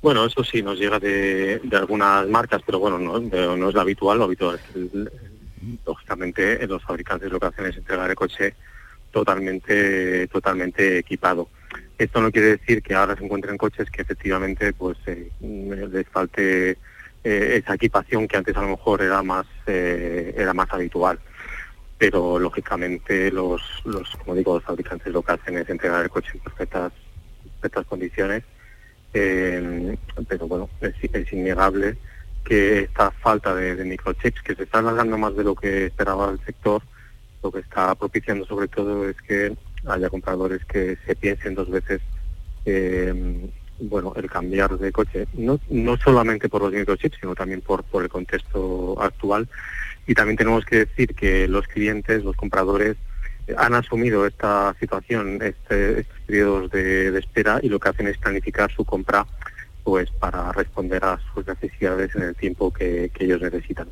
Bueno, 0.00 0.24
eso 0.24 0.44
sí 0.44 0.62
nos 0.62 0.78
llega 0.78 0.98
de, 1.00 1.60
de 1.64 1.76
algunas 1.76 2.26
marcas, 2.28 2.62
pero 2.64 2.78
bueno, 2.78 2.98
no, 2.98 3.18
de- 3.18 3.56
no 3.56 3.68
es 3.68 3.74
lo 3.74 3.80
habitual. 3.80 4.18
Lo 4.18 4.24
habitual 4.24 4.60
es 4.74 4.80
lógicamente, 5.84 6.66
los 6.68 6.82
fabricantes 6.84 7.30
lo 7.32 7.40
que 7.40 7.46
hacen 7.46 7.66
es 7.66 7.76
entregar 7.76 8.08
el 8.08 8.14
coche 8.16 8.54
totalmente, 9.10 10.28
totalmente 10.28 10.98
equipado. 10.98 11.48
Esto 11.98 12.20
no 12.20 12.30
quiere 12.30 12.58
decir 12.58 12.80
que 12.82 12.94
ahora 12.94 13.16
se 13.16 13.24
encuentren 13.24 13.56
coches 13.58 13.90
que 13.90 14.02
efectivamente 14.02 14.72
pues 14.72 14.96
eh, 15.06 15.32
les 15.40 16.06
falte 16.08 16.70
eh, 17.24 17.60
esa 17.60 17.74
equipación 17.74 18.28
que 18.28 18.36
antes 18.36 18.56
a 18.56 18.62
lo 18.62 18.68
mejor 18.68 19.02
era 19.02 19.20
más 19.24 19.46
eh, 19.66 20.32
era 20.36 20.54
más 20.54 20.68
habitual. 20.70 21.18
Pero 21.98 22.38
lógicamente 22.38 23.32
los, 23.32 23.60
los 23.84 24.14
como 24.16 24.36
digo 24.36 24.54
los 24.54 24.62
fabricantes 24.62 25.12
lo 25.12 25.22
que 25.22 25.32
hacen 25.32 25.58
es 25.58 25.68
entregar 25.68 26.04
el 26.04 26.10
coche 26.10 26.30
en 26.34 26.40
perfectas, 26.40 26.92
perfectas 27.60 27.84
condiciones 27.86 28.44
eh, 29.14 29.96
pero 30.28 30.46
bueno, 30.46 30.68
es, 30.80 31.32
innegable 31.32 31.96
que 32.44 32.80
esta 32.80 33.10
falta 33.10 33.54
de, 33.54 33.84
microchips, 33.84 34.42
que 34.42 34.54
se 34.54 34.62
está 34.64 34.78
alargando 34.78 35.18
más 35.18 35.36
de 35.36 35.44
lo 35.44 35.54
que 35.54 35.86
esperaba 35.86 36.30
el 36.30 36.40
sector, 36.44 36.82
lo 37.42 37.52
que 37.52 37.60
está 37.60 37.94
propiciando 37.94 38.46
sobre 38.46 38.68
todo 38.68 39.08
es 39.08 39.16
que 39.22 39.56
haya 39.86 40.10
compradores 40.10 40.64
que 40.64 40.96
se 41.06 41.14
piensen 41.14 41.54
dos 41.54 41.70
veces 41.70 42.00
eh, 42.64 43.48
bueno, 43.80 44.12
el 44.16 44.28
cambiar 44.28 44.76
de 44.76 44.92
coche, 44.92 45.26
no, 45.34 45.60
no 45.70 45.96
solamente 45.96 46.48
por 46.48 46.62
los 46.62 46.72
microchips, 46.72 47.18
sino 47.20 47.34
también 47.34 47.60
por, 47.60 47.84
por 47.84 48.02
el 48.02 48.08
contexto 48.08 49.00
actual. 49.00 49.48
Y 50.06 50.14
también 50.14 50.36
tenemos 50.36 50.64
que 50.64 50.86
decir 50.86 51.14
que 51.14 51.46
los 51.48 51.66
clientes, 51.68 52.24
los 52.24 52.36
compradores, 52.36 52.96
han 53.56 53.74
asumido 53.74 54.26
esta 54.26 54.74
situación, 54.78 55.40
este, 55.42 56.00
estos 56.00 56.18
periodos 56.26 56.70
de, 56.70 57.18
espera 57.18 57.60
y 57.62 57.68
lo 57.68 57.78
que 57.78 57.88
hacen 57.88 58.08
es 58.08 58.18
planificar 58.18 58.70
su 58.72 58.84
compra 58.84 59.26
pues 59.84 60.10
para 60.10 60.52
responder 60.52 61.02
a 61.02 61.18
sus 61.32 61.46
necesidades 61.46 62.14
en 62.14 62.22
el 62.22 62.36
tiempo 62.36 62.70
que, 62.70 63.10
que 63.14 63.24
ellos 63.24 63.40
necesitan. 63.40 63.88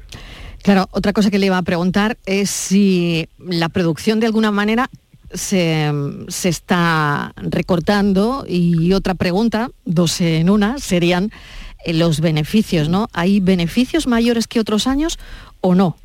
Claro, 0.62 0.88
otra 0.90 1.14
cosa 1.14 1.30
que 1.30 1.38
le 1.38 1.46
iba 1.46 1.56
a 1.56 1.62
preguntar 1.62 2.18
es 2.26 2.50
si 2.50 3.28
la 3.38 3.70
producción 3.70 4.20
de 4.20 4.26
alguna 4.26 4.50
manera 4.50 4.90
se, 5.32 5.90
se 6.28 6.48
está 6.48 7.32
recortando 7.36 8.44
y 8.48 8.92
otra 8.92 9.14
pregunta, 9.14 9.70
dos 9.84 10.20
en 10.20 10.50
una, 10.50 10.78
serían 10.78 11.30
eh, 11.84 11.94
los 11.94 12.20
beneficios, 12.20 12.88
¿no? 12.88 13.08
¿Hay 13.12 13.40
beneficios 13.40 14.06
mayores 14.06 14.46
que 14.46 14.60
otros 14.60 14.86
años 14.86 15.18
o 15.60 15.74
no? 15.74 15.96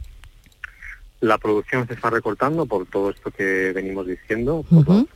La 1.22 1.38
producción 1.38 1.88
se 1.88 1.94
está 1.94 2.10
recortando 2.10 2.66
por 2.66 2.86
todo 2.88 3.12
esto 3.12 3.32
que 3.32 3.72
venimos 3.74 4.08
diciendo, 4.08 4.66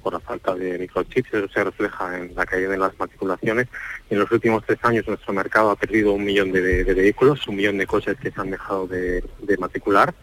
por, 0.02 0.14
la 0.14 0.20
falta 0.20 0.54
de 0.56 0.78
microchips, 0.78 1.34
eso 1.34 1.48
se 1.50 1.64
refleja 1.64 2.18
en 2.18 2.36
la 2.36 2.46
caída 2.46 2.70
de 2.70 2.78
las 2.78 2.98
matriculaciones. 3.00 3.68
En 4.10 4.20
los 4.20 4.32
últimos 4.32 4.64
tres 4.66 4.78
años 4.84 5.08
nuestro 5.08 5.34
mercado 5.34 5.72
ha 5.72 5.76
perdido 5.76 6.14
un 6.14 6.24
millón 6.24 6.52
de, 6.52 6.84
de 6.84 6.94
vehículos, 6.94 7.48
un 7.48 7.56
millón 7.56 7.80
de 7.80 7.88
coches 7.88 8.18
que 8.22 8.32
se 8.32 8.40
han 8.40 8.52
dejado 8.52 8.86
de, 8.88 9.24
de 9.42 9.58
matricular, 9.58 10.14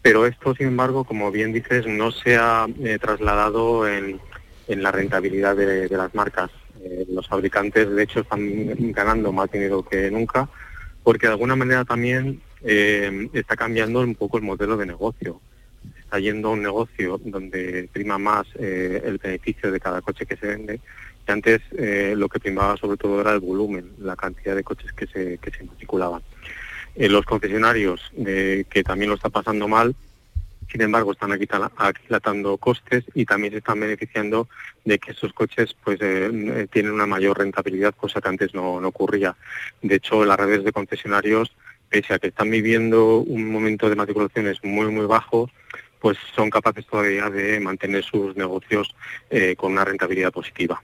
pero 0.00 0.24
esto, 0.24 0.54
sin 0.54 0.68
embargo, 0.68 1.04
como 1.04 1.30
bien 1.30 1.52
dices, 1.52 1.86
no 1.86 2.12
se 2.12 2.36
ha 2.36 2.66
eh, 2.82 2.98
trasladado 3.00 3.88
en, 3.88 4.20
en 4.68 4.82
la 4.82 4.92
rentabilidad 4.92 5.56
de, 5.56 5.88
de 5.88 5.96
las 5.96 6.14
marcas. 6.14 6.50
Eh, 6.82 7.06
los 7.10 7.26
fabricantes, 7.26 7.90
de 7.90 8.02
hecho, 8.02 8.20
están 8.20 8.92
ganando 8.92 9.32
más 9.32 9.50
dinero 9.50 9.84
que 9.84 10.10
nunca, 10.10 10.48
porque 11.02 11.26
de 11.26 11.32
alguna 11.32 11.56
manera 11.56 11.84
también 11.84 12.40
eh, 12.66 13.28
está 13.32 13.56
cambiando 13.56 14.00
un 14.00 14.14
poco 14.14 14.38
el 14.38 14.44
modelo 14.44 14.76
de 14.76 14.86
negocio. 14.86 15.40
Está 15.98 16.18
yendo 16.18 16.48
a 16.48 16.52
un 16.52 16.62
negocio 16.62 17.20
donde 17.24 17.88
prima 17.92 18.18
más 18.18 18.46
eh, 18.58 19.02
el 19.04 19.18
beneficio 19.18 19.70
de 19.70 19.80
cada 19.80 20.00
coche 20.02 20.26
que 20.26 20.36
se 20.36 20.46
vende. 20.46 20.80
Y 21.26 21.30
antes 21.32 21.60
eh, 21.76 22.14
lo 22.16 22.28
que 22.28 22.40
primaba 22.40 22.76
sobre 22.76 22.96
todo 22.96 23.20
era 23.20 23.32
el 23.32 23.40
volumen, 23.40 23.92
la 23.98 24.16
cantidad 24.16 24.54
de 24.54 24.64
coches 24.64 24.92
que 24.92 25.06
se, 25.06 25.38
que 25.38 25.50
se 25.50 25.64
matriculaban. 25.64 26.22
Los 26.96 27.26
concesionarios, 27.26 28.10
que 28.24 28.82
también 28.82 29.10
lo 29.10 29.16
está 29.16 29.28
pasando 29.28 29.68
mal, 29.68 29.94
sin 30.70 30.82
embargo 30.82 31.12
están 31.12 31.32
aquilatando 31.32 32.56
costes 32.58 33.04
y 33.14 33.24
también 33.24 33.52
se 33.52 33.58
están 33.58 33.80
beneficiando 33.80 34.48
de 34.84 34.98
que 34.98 35.12
esos 35.12 35.32
coches 35.32 35.76
pues 35.84 35.98
eh, 36.00 36.66
tienen 36.70 36.92
una 36.92 37.06
mayor 37.06 37.38
rentabilidad, 37.38 37.94
cosa 37.94 38.20
que 38.20 38.28
antes 38.28 38.54
no, 38.54 38.80
no 38.80 38.88
ocurría. 38.88 39.36
De 39.82 39.96
hecho, 39.96 40.24
las 40.24 40.38
redes 40.38 40.64
de 40.64 40.72
concesionarios, 40.72 41.52
pese 41.88 42.14
a 42.14 42.18
que 42.18 42.28
están 42.28 42.50
viviendo 42.50 43.18
un 43.18 43.50
momento 43.50 43.88
de 43.88 43.96
matriculaciones 43.96 44.62
muy, 44.62 44.86
muy 44.86 45.06
bajo, 45.06 45.50
pues 46.00 46.18
son 46.34 46.50
capaces 46.50 46.86
todavía 46.86 47.30
de 47.30 47.60
mantener 47.60 48.04
sus 48.04 48.36
negocios 48.36 48.94
eh, 49.30 49.56
con 49.56 49.72
una 49.72 49.84
rentabilidad 49.84 50.32
positiva. 50.32 50.82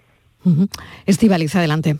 Estivaliz, 1.07 1.55
adelante. 1.55 1.97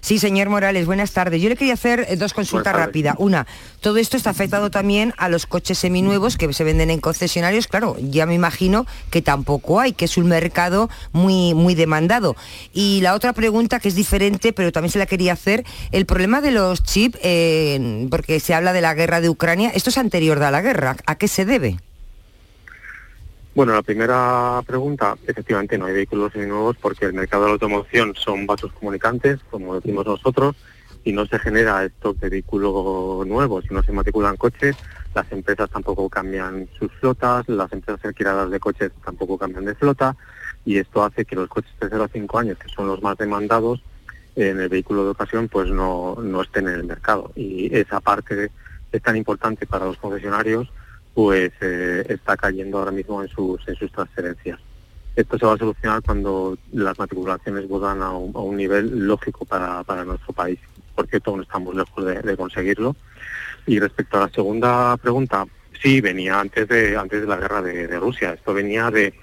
Sí, 0.00 0.18
señor 0.18 0.48
Morales, 0.48 0.86
buenas 0.86 1.12
tardes. 1.12 1.40
Yo 1.40 1.48
le 1.48 1.56
quería 1.56 1.74
hacer 1.74 2.06
eh, 2.08 2.16
dos 2.16 2.34
consultas 2.34 2.74
rápidas. 2.74 3.16
Una, 3.18 3.46
todo 3.80 3.98
esto 3.98 4.16
está 4.16 4.30
afectado 4.30 4.70
también 4.70 5.14
a 5.16 5.28
los 5.28 5.46
coches 5.46 5.78
seminuevos 5.78 6.36
que 6.36 6.52
se 6.52 6.64
venden 6.64 6.90
en 6.90 7.00
concesionarios. 7.00 7.66
Claro, 7.68 7.96
ya 8.00 8.26
me 8.26 8.34
imagino 8.34 8.86
que 9.10 9.22
tampoco 9.22 9.80
hay, 9.80 9.92
que 9.92 10.04
es 10.04 10.16
un 10.16 10.26
mercado 10.26 10.90
muy, 11.12 11.54
muy 11.54 11.74
demandado. 11.74 12.36
Y 12.72 13.00
la 13.00 13.14
otra 13.14 13.32
pregunta, 13.32 13.80
que 13.80 13.88
es 13.88 13.94
diferente, 13.94 14.52
pero 14.52 14.72
también 14.72 14.92
se 14.92 14.98
la 14.98 15.06
quería 15.06 15.32
hacer, 15.32 15.64
el 15.92 16.06
problema 16.06 16.40
de 16.40 16.50
los 16.50 16.82
chips, 16.82 17.18
eh, 17.22 18.06
porque 18.10 18.40
se 18.40 18.54
habla 18.54 18.72
de 18.72 18.80
la 18.80 18.94
guerra 18.94 19.20
de 19.20 19.30
Ucrania, 19.30 19.70
esto 19.74 19.90
es 19.90 19.98
anterior 19.98 20.42
a 20.42 20.50
la 20.50 20.60
guerra. 20.60 20.96
¿A 21.06 21.14
qué 21.16 21.28
se 21.28 21.44
debe? 21.44 21.78
Bueno, 23.54 23.72
la 23.72 23.82
primera 23.82 24.60
pregunta, 24.66 25.16
efectivamente 25.28 25.78
no 25.78 25.86
hay 25.86 25.94
vehículos 25.94 26.32
seminuevos 26.32 26.76
porque 26.76 27.04
el 27.04 27.12
mercado 27.12 27.44
de 27.44 27.48
la 27.50 27.52
automoción 27.52 28.12
son 28.16 28.46
vasos 28.48 28.72
comunicantes, 28.72 29.38
como 29.48 29.76
decimos 29.76 30.04
nosotros, 30.04 30.56
y 31.04 31.12
no 31.12 31.24
se 31.26 31.38
genera 31.38 31.84
stock 31.84 32.18
de 32.18 32.30
vehículos 32.30 33.24
nuevos, 33.28 33.64
si 33.68 33.72
no 33.72 33.80
se 33.84 33.92
matriculan 33.92 34.36
coches, 34.36 34.74
las 35.14 35.30
empresas 35.30 35.70
tampoco 35.70 36.08
cambian 36.08 36.68
sus 36.76 36.90
flotas, 36.94 37.48
las 37.48 37.72
empresas 37.72 38.04
alquiladas 38.04 38.50
de 38.50 38.58
coches 38.58 38.90
tampoco 39.04 39.38
cambian 39.38 39.66
de 39.66 39.76
flota, 39.76 40.16
y 40.64 40.78
esto 40.78 41.04
hace 41.04 41.24
que 41.24 41.36
los 41.36 41.48
coches 41.48 41.70
de 41.80 41.88
0 41.88 42.02
a 42.02 42.08
5 42.08 42.38
años, 42.40 42.58
que 42.58 42.68
son 42.68 42.88
los 42.88 43.02
más 43.02 43.16
demandados 43.18 43.84
en 44.34 44.58
el 44.58 44.68
vehículo 44.68 45.04
de 45.04 45.10
ocasión, 45.10 45.46
pues 45.46 45.68
no, 45.68 46.16
no 46.20 46.42
estén 46.42 46.66
en 46.66 46.74
el 46.74 46.84
mercado. 46.84 47.30
Y 47.36 47.72
esa 47.72 48.00
parte 48.00 48.50
es 48.90 49.02
tan 49.02 49.16
importante 49.16 49.64
para 49.64 49.84
los 49.84 49.96
concesionarios 49.98 50.72
pues 51.14 51.52
eh, 51.60 52.04
está 52.08 52.36
cayendo 52.36 52.78
ahora 52.78 52.90
mismo 52.90 53.22
en 53.22 53.28
sus, 53.28 53.66
en 53.68 53.76
sus 53.76 53.90
transferencias. 53.92 54.58
Esto 55.14 55.38
se 55.38 55.46
va 55.46 55.54
a 55.54 55.58
solucionar 55.58 56.02
cuando 56.02 56.58
las 56.72 56.98
matriculaciones 56.98 57.68
vuelvan 57.68 58.02
a 58.02 58.10
un, 58.10 58.56
nivel 58.56 59.06
lógico 59.06 59.44
para, 59.44 60.04
nuestro 60.04 60.32
país. 60.32 60.58
Por 60.92 61.06
cierto, 61.06 61.30
aún 61.30 61.42
estamos 61.42 61.74
lejos 61.76 62.04
de, 62.04 62.36
conseguirlo. 62.36 62.96
Y 63.66 63.78
respecto 63.78 64.16
a 64.16 64.22
la 64.22 64.28
segunda 64.28 64.96
pregunta, 64.96 65.46
sí, 65.80 66.00
venía 66.00 66.40
antes 66.40 66.66
de, 66.66 66.96
antes 66.96 67.20
de 67.20 67.26
la 67.28 67.36
guerra 67.36 67.62
de, 67.62 67.86
de 67.86 68.00
Rusia. 68.00 68.32
Esto 68.32 68.52
venía 68.52 68.90
de, 68.90 69.14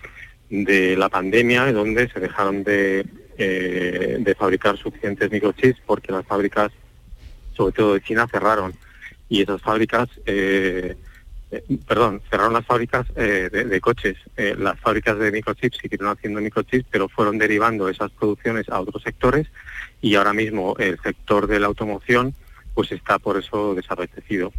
de 0.49 0.95
la 0.95 1.09
pandemia, 1.09 1.73
donde 1.73 2.07
se 2.09 2.21
dejaron 2.21 2.63
de, 2.63 3.05
eh, 3.37 4.15
de 4.17 4.35
fabricar 4.35 4.77
suficientes 4.77 5.29
microchips 5.29 5.81
porque 5.85 6.13
las 6.13 6.25
fábricas, 6.25 6.71
sobre 7.51 7.73
todo 7.73 7.93
de 7.95 8.01
China, 8.01 8.27
cerraron. 8.31 8.73
Y 9.27 9.41
esas 9.41 9.61
fábricas... 9.61 10.07
eh, 10.25 10.95
eh, 11.51 11.63
perdón, 11.85 12.21
cerraron 12.29 12.53
las 12.53 12.65
fábricas 12.65 13.05
eh, 13.15 13.49
de, 13.51 13.81
coches. 13.81 14.17
Eh, 14.37 14.55
las 14.57 14.79
fábricas 14.79 15.19
de 15.19 15.31
microchips 15.31 15.77
siguieron 15.77 16.07
haciendo 16.07 16.39
microchips, 16.39 16.87
pero 16.89 17.09
fueron 17.09 17.37
derivando 17.37 17.89
esas 17.89 18.09
producciones 18.11 18.69
a 18.69 18.79
otros 18.79 19.03
sectores 19.03 19.47
y 20.01 20.15
ahora 20.15 20.33
mismo 20.33 20.75
el 20.79 20.97
sector 21.01 21.47
de 21.47 21.59
la 21.59 21.67
automoción 21.67 22.33
pues 22.73 22.91
está 22.93 23.19
por 23.19 23.37
eso 23.37 23.75
desabastecido. 23.75 24.53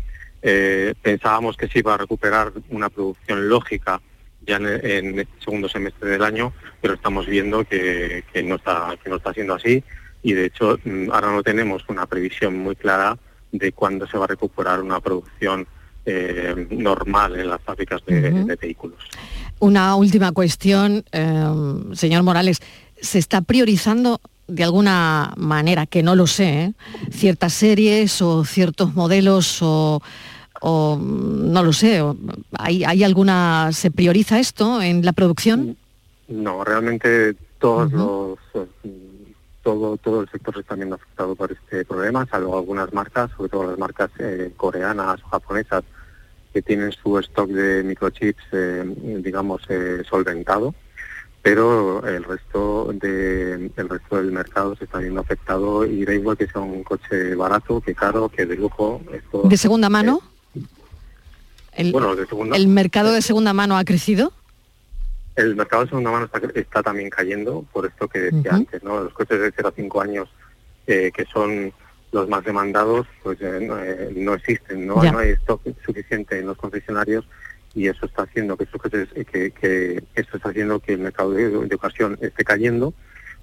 Pensábamos 1.03 1.57
que 1.57 1.68
se 1.68 1.78
iba 1.78 1.95
a 1.95 1.99
recuperar 1.99 2.53
una 2.68 2.90
producción 2.90 3.49
lógica 3.49 4.03
ya 4.45 4.57
en, 4.57 4.66
en 4.66 5.20
este 5.20 5.40
segundo 5.45 5.68
semestre 5.68 6.11
del 6.11 6.22
año, 6.22 6.53
pero 6.80 6.95
estamos 6.95 7.26
viendo 7.26 7.64
que, 7.64 8.24
que 8.32 8.43
no 8.43 8.57
está 8.57 8.97
que 9.03 9.09
no 9.09 9.16
está 9.16 9.32
siendo 9.32 9.55
así 9.55 9.82
y 10.22 10.34
de 10.34 10.47
hecho 10.47 10.78
mm, 10.84 11.11
ahora 11.11 11.30
no 11.30 11.43
tenemos 11.43 11.84
una 11.88 12.07
previsión 12.07 12.59
muy 12.59 12.76
clara 12.76 13.16
de 13.53 13.72
cuándo 13.72 14.07
se 14.07 14.18
va 14.18 14.24
a 14.24 14.28
recuperar 14.28 14.80
una 14.80 15.01
producción 15.01 15.66
eh, 16.05 16.66
normal 16.70 17.38
en 17.38 17.48
las 17.48 17.61
fábricas 17.62 18.05
de, 18.07 18.57
vehículos. 18.61 18.98
Una 19.59 19.94
última 19.94 20.32
cuestión, 20.32 21.05
eh, 21.12 21.44
señor 21.92 22.22
Morales. 22.22 22.61
¿Se 23.00 23.18
está 23.18 23.40
priorizando 23.42 24.20
de 24.48 24.64
alguna 24.64 25.32
manera, 25.36 25.86
que 25.86 26.03
no 26.03 26.14
lo 26.14 26.26
sé, 26.26 26.64
¿eh? 26.64 26.72
ciertas 27.11 27.53
series 27.53 28.20
o 28.20 28.44
ciertos 28.44 28.94
modelos 28.94 29.62
o, 29.62 30.03
o, 30.61 30.98
no 31.00 31.62
lo 31.62 31.72
sé, 31.72 32.03
¿hay, 32.59 32.84
¿hay 32.84 33.05
alguna, 33.05 33.70
se 33.72 33.90
prioriza 33.90 34.38
esto 34.40 34.82
en 34.82 35.05
la 35.05 35.12
producción? 35.12 35.76
No, 36.28 36.64
realmente 36.64 37.34
todos 37.59 37.92
los 37.92 38.38
todo 39.62 39.96
todo 39.96 40.22
el 40.22 40.28
sector 40.28 40.54
se 40.54 40.60
está 40.60 40.74
viendo 40.74 40.96
afectado 40.96 41.34
por 41.34 41.52
este 41.52 41.84
problema, 41.84 42.26
salvo 42.26 42.58
algunas 42.58 42.92
marcas, 42.92 43.30
sobre 43.36 43.48
todo 43.48 43.70
las 43.70 43.78
marcas 43.78 44.10
eh, 44.18 44.52
coreanas 44.56 45.22
o 45.24 45.28
japonesas 45.28 45.84
que 46.52 46.62
tienen 46.62 46.92
su 46.92 47.18
stock 47.18 47.48
de 47.48 47.82
microchips, 47.82 48.42
eh, 48.52 48.84
digamos, 49.22 49.62
eh, 49.68 50.02
solventado, 50.08 50.74
pero 51.40 52.06
el 52.06 52.24
resto 52.24 52.92
de 52.92 53.70
el 53.76 53.88
resto 53.88 54.16
del 54.16 54.32
mercado 54.32 54.76
se 54.76 54.84
está 54.84 54.98
viendo 54.98 55.20
afectado 55.20 55.86
y 55.86 56.04
da 56.04 56.14
igual 56.14 56.36
que 56.36 56.46
sea 56.46 56.60
un 56.60 56.82
coche 56.82 57.34
barato, 57.34 57.80
que 57.80 57.94
caro, 57.94 58.28
que 58.28 58.44
de 58.44 58.56
lujo. 58.56 59.00
Esto, 59.12 59.42
¿De 59.44 59.56
segunda 59.56 59.88
mano? 59.88 60.20
¿El, 61.74 61.90
bueno, 61.90 62.14
de 62.14 62.26
segunda, 62.26 62.56
el 62.56 62.68
mercado 62.68 63.12
de 63.12 63.22
segunda 63.22 63.54
mano 63.54 63.78
ha 63.78 63.84
crecido? 63.84 64.32
El 65.34 65.56
mercado 65.56 65.84
de 65.84 65.88
segunda 65.88 66.10
mano 66.10 66.26
está, 66.26 66.40
está 66.54 66.82
también 66.82 67.08
cayendo, 67.08 67.64
por 67.72 67.86
esto 67.86 68.08
que 68.08 68.20
decía 68.20 68.52
antes, 68.52 68.82
¿no? 68.82 69.02
Los 69.02 69.14
coches 69.14 69.40
de 69.40 69.52
0 69.54 69.68
a 69.68 69.72
5 69.74 70.00
años, 70.00 70.28
eh, 70.86 71.10
que 71.14 71.24
son 71.24 71.72
los 72.12 72.28
más 72.28 72.44
demandados, 72.44 73.06
pues 73.22 73.40
eh, 73.40 73.58
no, 73.66 73.78
eh, 73.82 74.12
no 74.14 74.34
existen, 74.34 74.86
¿no? 74.86 75.02
Ya. 75.02 75.12
No 75.12 75.18
hay 75.18 75.30
stock 75.30 75.62
suficiente 75.84 76.38
en 76.38 76.46
los 76.46 76.58
concesionarios 76.58 77.26
y 77.74 77.88
eso 77.88 78.04
está 78.04 78.24
haciendo 78.24 78.56
que, 78.58 78.64
estos 78.64 78.82
coches, 78.82 79.08
que, 79.30 79.50
que 79.50 80.04
esto 80.14 80.36
está 80.36 80.50
haciendo 80.50 80.78
que 80.80 80.92
el 80.92 81.00
mercado 81.00 81.30
de, 81.30 81.48
de 81.48 81.74
ocasión 81.74 82.18
esté 82.20 82.44
cayendo, 82.44 82.92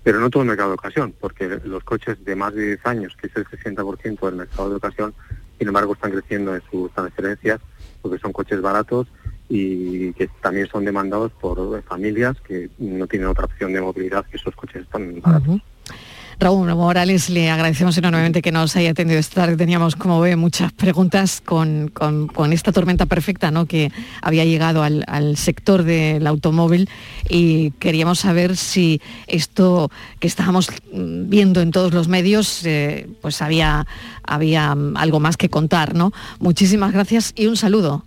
pero 0.04 0.20
no 0.20 0.30
todo 0.30 0.44
el 0.44 0.50
mercado 0.50 0.70
de 0.70 0.76
ocasión, 0.76 1.16
porque 1.20 1.60
los 1.64 1.84
coches 1.84 2.24
de 2.24 2.36
más 2.36 2.54
de 2.54 2.68
10 2.68 2.86
años, 2.86 3.18
que 3.20 3.28
es 3.28 3.36
el 3.36 3.46
60% 3.46 4.20
del 4.20 4.36
mercado 4.36 4.70
de 4.70 4.76
ocasión, 4.76 5.16
sin 5.58 5.68
embargo 5.68 5.94
están 5.94 6.12
creciendo 6.12 6.56
en 6.56 6.62
sus 6.70 6.94
transferencias, 6.94 7.60
porque 8.04 8.20
son 8.20 8.32
coches 8.32 8.62
baratos 8.62 9.08
y 9.50 10.14
que 10.14 10.30
también 10.42 10.68
son 10.68 10.86
demandados 10.86 11.32
por 11.42 11.82
familias 11.84 12.38
que 12.48 12.70
no 12.78 13.08
tienen 13.08 13.28
otra 13.28 13.46
opción 13.46 13.74
de 13.74 13.82
movilidad 13.82 14.26
que 14.28 14.38
esos 14.38 14.56
coches 14.56 14.86
tan 14.92 15.20
baratos. 15.22 15.60
Raúl 16.42 16.74
Morales, 16.74 17.30
le 17.30 17.50
agradecemos 17.50 17.98
enormemente 17.98 18.42
que 18.42 18.54
nos 18.54 18.74
haya 18.78 18.92
atendido 18.92 19.20
esta 19.20 19.42
tarde. 19.42 19.58
Teníamos, 19.58 19.98
como 19.98 20.22
ve, 20.22 20.38
muchas 20.38 20.72
preguntas 20.72 21.42
con, 21.44 21.90
con- 21.90 22.28
con 22.28 22.54
esta 22.54 22.72
tormenta 22.72 23.08
perfecta 23.08 23.52
¿no? 23.52 23.66
que 23.66 23.92
había 24.22 24.46
llegado 24.46 24.82
al, 24.82 25.36
sector 25.36 25.84
del 25.84 26.26
automóvil 26.28 26.88
y 27.28 27.72
queríamos 27.72 28.20
saber 28.20 28.56
si 28.56 29.02
esto 29.28 29.92
que 30.22 30.28
estábamos 30.28 30.70
viendo 30.94 31.60
en 31.60 31.72
todos 31.72 31.94
los 31.94 32.08
medios, 32.08 32.66
eh, 32.66 33.10
pues 33.22 33.42
había, 33.42 33.86
había 34.24 34.72
algo 34.96 35.20
más 35.20 35.36
que 35.36 35.50
contar. 35.50 35.94
¿no? 35.94 36.14
Muchísimas 36.40 36.94
gracias 36.94 37.34
y 37.36 37.48
un 37.48 37.58
saludo. 37.58 38.06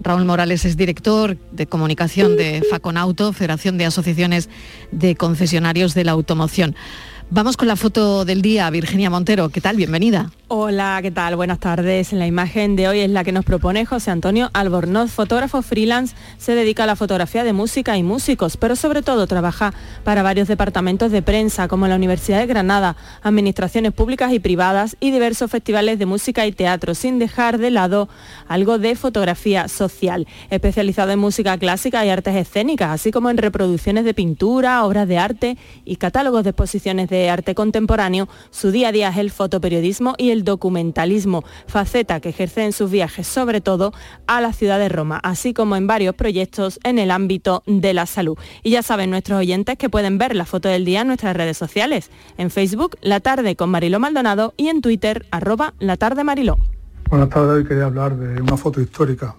Raúl 0.00 0.24
Morales 0.24 0.64
es 0.64 0.76
director 0.76 1.36
de 1.52 1.66
comunicación 1.66 2.36
de 2.36 2.62
Faconauto, 2.68 3.32
Federación 3.32 3.78
de 3.78 3.84
Asociaciones 3.86 4.48
de 4.90 5.16
Concesionarios 5.16 5.94
de 5.94 6.04
la 6.04 6.12
Automoción. 6.12 6.74
Vamos 7.30 7.56
con 7.56 7.66
la 7.66 7.76
foto 7.76 8.24
del 8.24 8.42
día, 8.42 8.68
Virginia 8.70 9.10
Montero. 9.10 9.48
¿Qué 9.48 9.60
tal? 9.60 9.76
Bienvenida. 9.76 10.30
Hola, 10.48 11.00
¿qué 11.00 11.10
tal? 11.10 11.36
Buenas 11.36 11.58
tardes. 11.58 12.12
La 12.12 12.26
imagen 12.26 12.76
de 12.76 12.86
hoy 12.86 13.00
es 13.00 13.10
la 13.10 13.24
que 13.24 13.32
nos 13.32 13.46
propone 13.46 13.86
José 13.86 14.10
Antonio 14.10 14.50
Albornoz, 14.52 15.10
fotógrafo 15.10 15.62
freelance, 15.62 16.14
se 16.36 16.54
dedica 16.54 16.84
a 16.84 16.86
la 16.86 16.96
fotografía 16.96 17.44
de 17.44 17.54
música 17.54 17.96
y 17.96 18.02
músicos, 18.02 18.58
pero 18.58 18.76
sobre 18.76 19.02
todo 19.02 19.26
trabaja 19.26 19.72
para 20.04 20.22
varios 20.22 20.46
departamentos 20.46 21.10
de 21.10 21.22
prensa 21.22 21.66
como 21.66 21.88
la 21.88 21.96
Universidad 21.96 22.38
de 22.40 22.46
Granada, 22.46 22.94
administraciones 23.22 23.92
públicas 23.92 24.32
y 24.32 24.38
privadas 24.38 24.96
y 25.00 25.10
diversos 25.10 25.50
festivales 25.50 25.98
de 25.98 26.06
música 26.06 26.46
y 26.46 26.52
teatro, 26.52 26.94
sin 26.94 27.18
dejar 27.18 27.56
de 27.56 27.70
lado 27.70 28.10
algo 28.46 28.78
de 28.78 28.96
fotografía 28.96 29.66
social, 29.68 30.28
especializado 30.50 31.10
en 31.10 31.20
música 31.20 31.56
clásica 31.56 32.04
y 32.04 32.10
artes 32.10 32.36
escénicas, 32.36 32.90
así 32.90 33.10
como 33.10 33.30
en 33.30 33.38
reproducciones 33.38 34.04
de 34.04 34.12
pintura, 34.12 34.84
obras 34.84 35.08
de 35.08 35.16
arte 35.18 35.56
y 35.86 35.96
catálogos 35.96 36.44
de 36.44 36.50
exposiciones 36.50 37.08
de 37.08 37.13
arte 37.30 37.54
contemporáneo. 37.54 38.28
Su 38.50 38.70
día 38.70 38.88
a 38.88 38.92
día 38.92 39.08
es 39.08 39.16
el 39.16 39.30
fotoperiodismo 39.30 40.14
y 40.18 40.30
el 40.30 40.44
documentalismo, 40.44 41.44
faceta 41.66 42.20
que 42.20 42.30
ejerce 42.30 42.64
en 42.64 42.72
sus 42.72 42.90
viajes 42.90 43.26
sobre 43.26 43.60
todo 43.60 43.92
a 44.26 44.40
la 44.40 44.52
ciudad 44.52 44.78
de 44.78 44.88
Roma, 44.88 45.20
así 45.22 45.54
como 45.54 45.76
en 45.76 45.86
varios 45.86 46.14
proyectos 46.14 46.78
en 46.84 46.98
el 46.98 47.10
ámbito 47.10 47.62
de 47.66 47.94
la 47.94 48.06
salud. 48.06 48.38
Y 48.62 48.70
ya 48.70 48.82
saben 48.82 49.10
nuestros 49.10 49.38
oyentes 49.38 49.78
que 49.78 49.88
pueden 49.88 50.18
ver 50.18 50.34
la 50.34 50.44
foto 50.44 50.68
del 50.68 50.84
día 50.84 51.02
en 51.02 51.08
nuestras 51.08 51.36
redes 51.36 51.56
sociales, 51.56 52.10
en 52.38 52.50
Facebook 52.50 52.96
La 53.00 53.20
Tarde 53.20 53.56
con 53.56 53.70
Mariló 53.70 54.00
Maldonado 54.00 54.54
y 54.56 54.68
en 54.68 54.80
Twitter 54.80 55.26
arroba 55.30 55.74
La 55.78 55.96
Tarde 55.96 56.24
Mariló. 56.24 56.56
Buenas 57.10 57.28
tardes, 57.28 57.50
hoy 57.50 57.64
quería 57.64 57.84
hablar 57.84 58.16
de 58.16 58.40
una 58.40 58.56
foto 58.56 58.80
histórica 58.80 59.34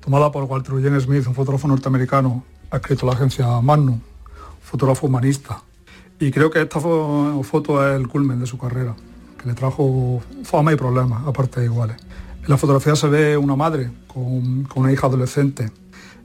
tomada 0.00 0.32
por 0.32 0.44
Walter 0.44 0.74
Eugene 0.74 1.00
Smith, 1.00 1.26
un 1.26 1.34
fotógrafo 1.34 1.68
norteamericano, 1.68 2.44
adscrito 2.70 3.06
a 3.06 3.10
la 3.10 3.16
agencia 3.16 3.60
Magnum, 3.60 4.00
fotógrafo 4.62 5.06
humanista. 5.06 5.62
Y 6.20 6.30
creo 6.30 6.50
que 6.50 6.60
esta 6.60 6.78
fo- 6.80 7.42
foto 7.42 7.86
es 7.86 7.98
el 7.98 8.06
culmen 8.08 8.38
de 8.40 8.46
su 8.46 8.58
carrera, 8.58 8.94
que 9.40 9.48
le 9.48 9.54
trajo 9.54 10.20
fama 10.44 10.72
y 10.72 10.76
problemas, 10.76 11.26
aparte 11.26 11.60
de 11.60 11.66
iguales. 11.66 11.96
En 12.42 12.48
la 12.48 12.56
fotografía 12.58 12.94
se 12.94 13.08
ve 13.08 13.36
una 13.36 13.56
madre 13.56 13.90
con, 14.06 14.68
una 14.74 14.92
hija 14.92 15.06
adolescente 15.06 15.70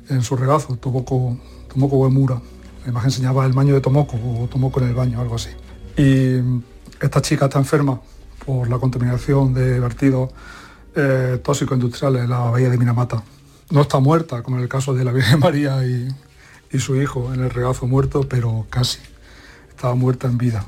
en 0.09 0.21
su 0.21 0.35
regazo, 0.35 0.75
Tomoko, 0.75 1.37
Tomoko 1.73 1.97
Uemura. 1.97 2.41
La 2.83 2.91
imagen 2.91 3.07
enseñaba 3.09 3.45
el 3.45 3.53
baño 3.53 3.73
de 3.73 3.81
Tomoko 3.81 4.17
o 4.17 4.47
Tomoko 4.47 4.81
en 4.81 4.89
el 4.89 4.95
baño, 4.95 5.21
algo 5.21 5.35
así. 5.35 5.49
Y 5.97 6.41
esta 7.01 7.21
chica 7.21 7.45
está 7.45 7.59
enferma 7.59 7.99
por 8.45 8.69
la 8.69 8.77
contaminación 8.77 9.53
de 9.53 9.79
vertidos 9.79 10.29
eh, 10.95 11.39
tóxicos 11.43 11.77
industriales 11.77 12.23
en 12.23 12.29
la 12.29 12.39
bahía 12.39 12.69
de 12.69 12.77
Minamata. 12.77 13.23
No 13.71 13.81
está 13.81 13.99
muerta, 13.99 14.43
como 14.43 14.57
en 14.57 14.63
el 14.63 14.69
caso 14.69 14.93
de 14.93 15.03
la 15.05 15.11
Virgen 15.13 15.39
María 15.39 15.83
y 15.85 16.79
su 16.79 16.95
hijo 17.01 17.33
en 17.33 17.41
el 17.41 17.49
regazo 17.49 17.87
muerto, 17.87 18.27
pero 18.27 18.65
casi. 18.69 18.99
Estaba 19.75 19.93
muerta 19.93 20.27
en 20.27 20.37
vida. 20.37 20.65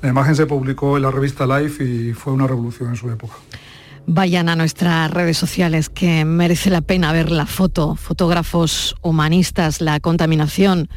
La 0.00 0.08
imagen 0.08 0.34
se 0.34 0.46
publicó 0.46 0.96
en 0.96 1.02
la 1.02 1.10
revista 1.10 1.46
Life 1.46 1.84
y 1.84 2.14
fue 2.14 2.32
una 2.32 2.46
revolución 2.46 2.88
en 2.88 2.96
su 2.96 3.10
época. 3.10 3.34
Vayan 4.06 4.48
a 4.48 4.56
nuestras 4.56 5.10
redes 5.10 5.36
sociales 5.36 5.90
que 5.90 6.24
merece 6.24 6.70
la 6.70 6.80
pena 6.80 7.12
ver 7.12 7.30
la 7.30 7.44
foto, 7.46 7.96
fotógrafos 7.96 8.96
humanistas, 9.02 9.80
la 9.82 10.00
contaminación 10.00 10.88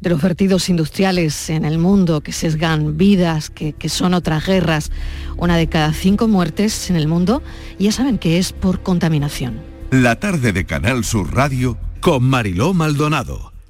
de 0.00 0.10
los 0.10 0.22
vertidos 0.22 0.68
industriales 0.68 1.50
en 1.50 1.64
el 1.64 1.78
mundo 1.78 2.20
que 2.20 2.32
sesgan 2.32 2.96
vidas, 2.96 3.50
que, 3.50 3.72
que 3.72 3.88
son 3.88 4.14
otras 4.14 4.46
guerras. 4.46 4.92
Una 5.36 5.56
de 5.56 5.68
cada 5.68 5.92
cinco 5.92 6.28
muertes 6.28 6.90
en 6.90 6.96
el 6.96 7.08
mundo, 7.08 7.42
ya 7.78 7.90
saben 7.90 8.18
que 8.18 8.38
es 8.38 8.52
por 8.52 8.82
contaminación. 8.82 9.60
La 9.90 10.20
tarde 10.20 10.52
de 10.52 10.64
Canal 10.64 11.04
Sur 11.04 11.34
Radio 11.34 11.76
Con 12.00 12.22
Mariló 12.24 12.72
Maldonado. 12.72 13.57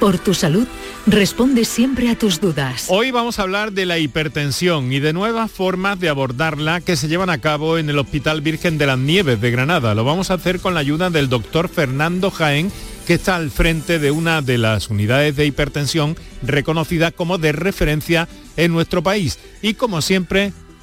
por 0.00 0.18
tu 0.18 0.32
salud, 0.32 0.66
responde 1.06 1.66
siempre 1.66 2.08
a 2.08 2.18
tus 2.18 2.40
dudas. 2.40 2.86
Hoy 2.88 3.10
vamos 3.10 3.38
a 3.38 3.42
hablar 3.42 3.72
de 3.72 3.84
la 3.84 3.98
hipertensión 3.98 4.92
y 4.92 4.98
de 4.98 5.12
nuevas 5.12 5.50
formas 5.52 6.00
de 6.00 6.08
abordarla 6.08 6.80
que 6.80 6.96
se 6.96 7.06
llevan 7.06 7.28
a 7.28 7.38
cabo 7.38 7.76
en 7.76 7.90
el 7.90 7.98
Hospital 7.98 8.40
Virgen 8.40 8.78
de 8.78 8.86
las 8.86 8.98
Nieves 8.98 9.42
de 9.42 9.50
Granada. 9.50 9.94
Lo 9.94 10.02
vamos 10.02 10.30
a 10.30 10.34
hacer 10.34 10.58
con 10.58 10.72
la 10.72 10.80
ayuda 10.80 11.10
del 11.10 11.28
doctor 11.28 11.68
Fernando 11.68 12.30
Jaén, 12.30 12.72
que 13.06 13.14
está 13.14 13.36
al 13.36 13.50
frente 13.50 13.98
de 13.98 14.10
una 14.10 14.40
de 14.40 14.56
las 14.56 14.88
unidades 14.88 15.36
de 15.36 15.44
hipertensión 15.44 16.16
reconocida 16.42 17.10
como 17.10 17.36
de 17.36 17.52
referencia 17.52 18.26
en 18.56 18.72
nuestro 18.72 19.02
país. 19.02 19.38
Y 19.60 19.74
como 19.74 20.00
siempre, 20.00 20.54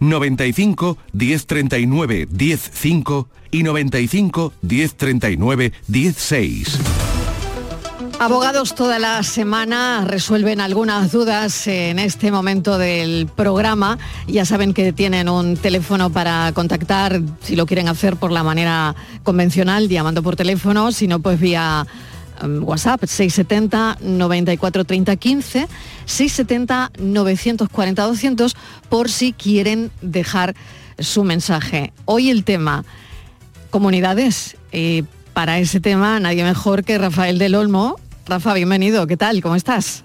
95 0.00 0.98
1039 1.12 2.28
105 2.36 3.28
y 3.50 3.62
95 3.62 4.52
1039 4.62 5.72
16. 5.86 6.78
Abogados 8.20 8.74
toda 8.74 8.98
la 8.98 9.22
semana 9.22 10.04
resuelven 10.04 10.60
algunas 10.60 11.12
dudas 11.12 11.68
en 11.68 12.00
este 12.00 12.32
momento 12.32 12.76
del 12.76 13.28
programa. 13.28 13.96
Ya 14.26 14.44
saben 14.44 14.74
que 14.74 14.92
tienen 14.92 15.28
un 15.28 15.56
teléfono 15.56 16.10
para 16.10 16.50
contactar 16.52 17.20
si 17.40 17.54
lo 17.54 17.64
quieren 17.64 17.86
hacer 17.86 18.16
por 18.16 18.32
la 18.32 18.42
manera 18.42 18.96
convencional, 19.22 19.88
llamando 19.88 20.20
por 20.24 20.34
teléfono, 20.34 20.90
si 20.90 21.06
no 21.06 21.20
pues 21.20 21.38
vía 21.38 21.86
WhatsApp 22.42 23.04
670 23.04 23.98
94 24.00 24.84
30 24.84 25.16
15, 25.16 25.68
670 26.04 26.92
940 26.98 28.06
200 28.06 28.56
por 28.88 29.10
si 29.10 29.32
quieren 29.32 29.90
dejar 30.02 30.54
su 30.98 31.24
mensaje. 31.24 31.92
Hoy 32.04 32.30
el 32.30 32.44
tema 32.44 32.84
comunidades. 33.70 34.56
Y 34.72 35.04
para 35.32 35.58
ese 35.58 35.80
tema 35.80 36.20
nadie 36.20 36.44
mejor 36.44 36.84
que 36.84 36.98
Rafael 36.98 37.38
del 37.38 37.54
Olmo. 37.54 37.96
Rafa, 38.26 38.54
bienvenido. 38.54 39.06
¿Qué 39.06 39.16
tal? 39.16 39.40
¿Cómo 39.40 39.56
estás? 39.56 40.04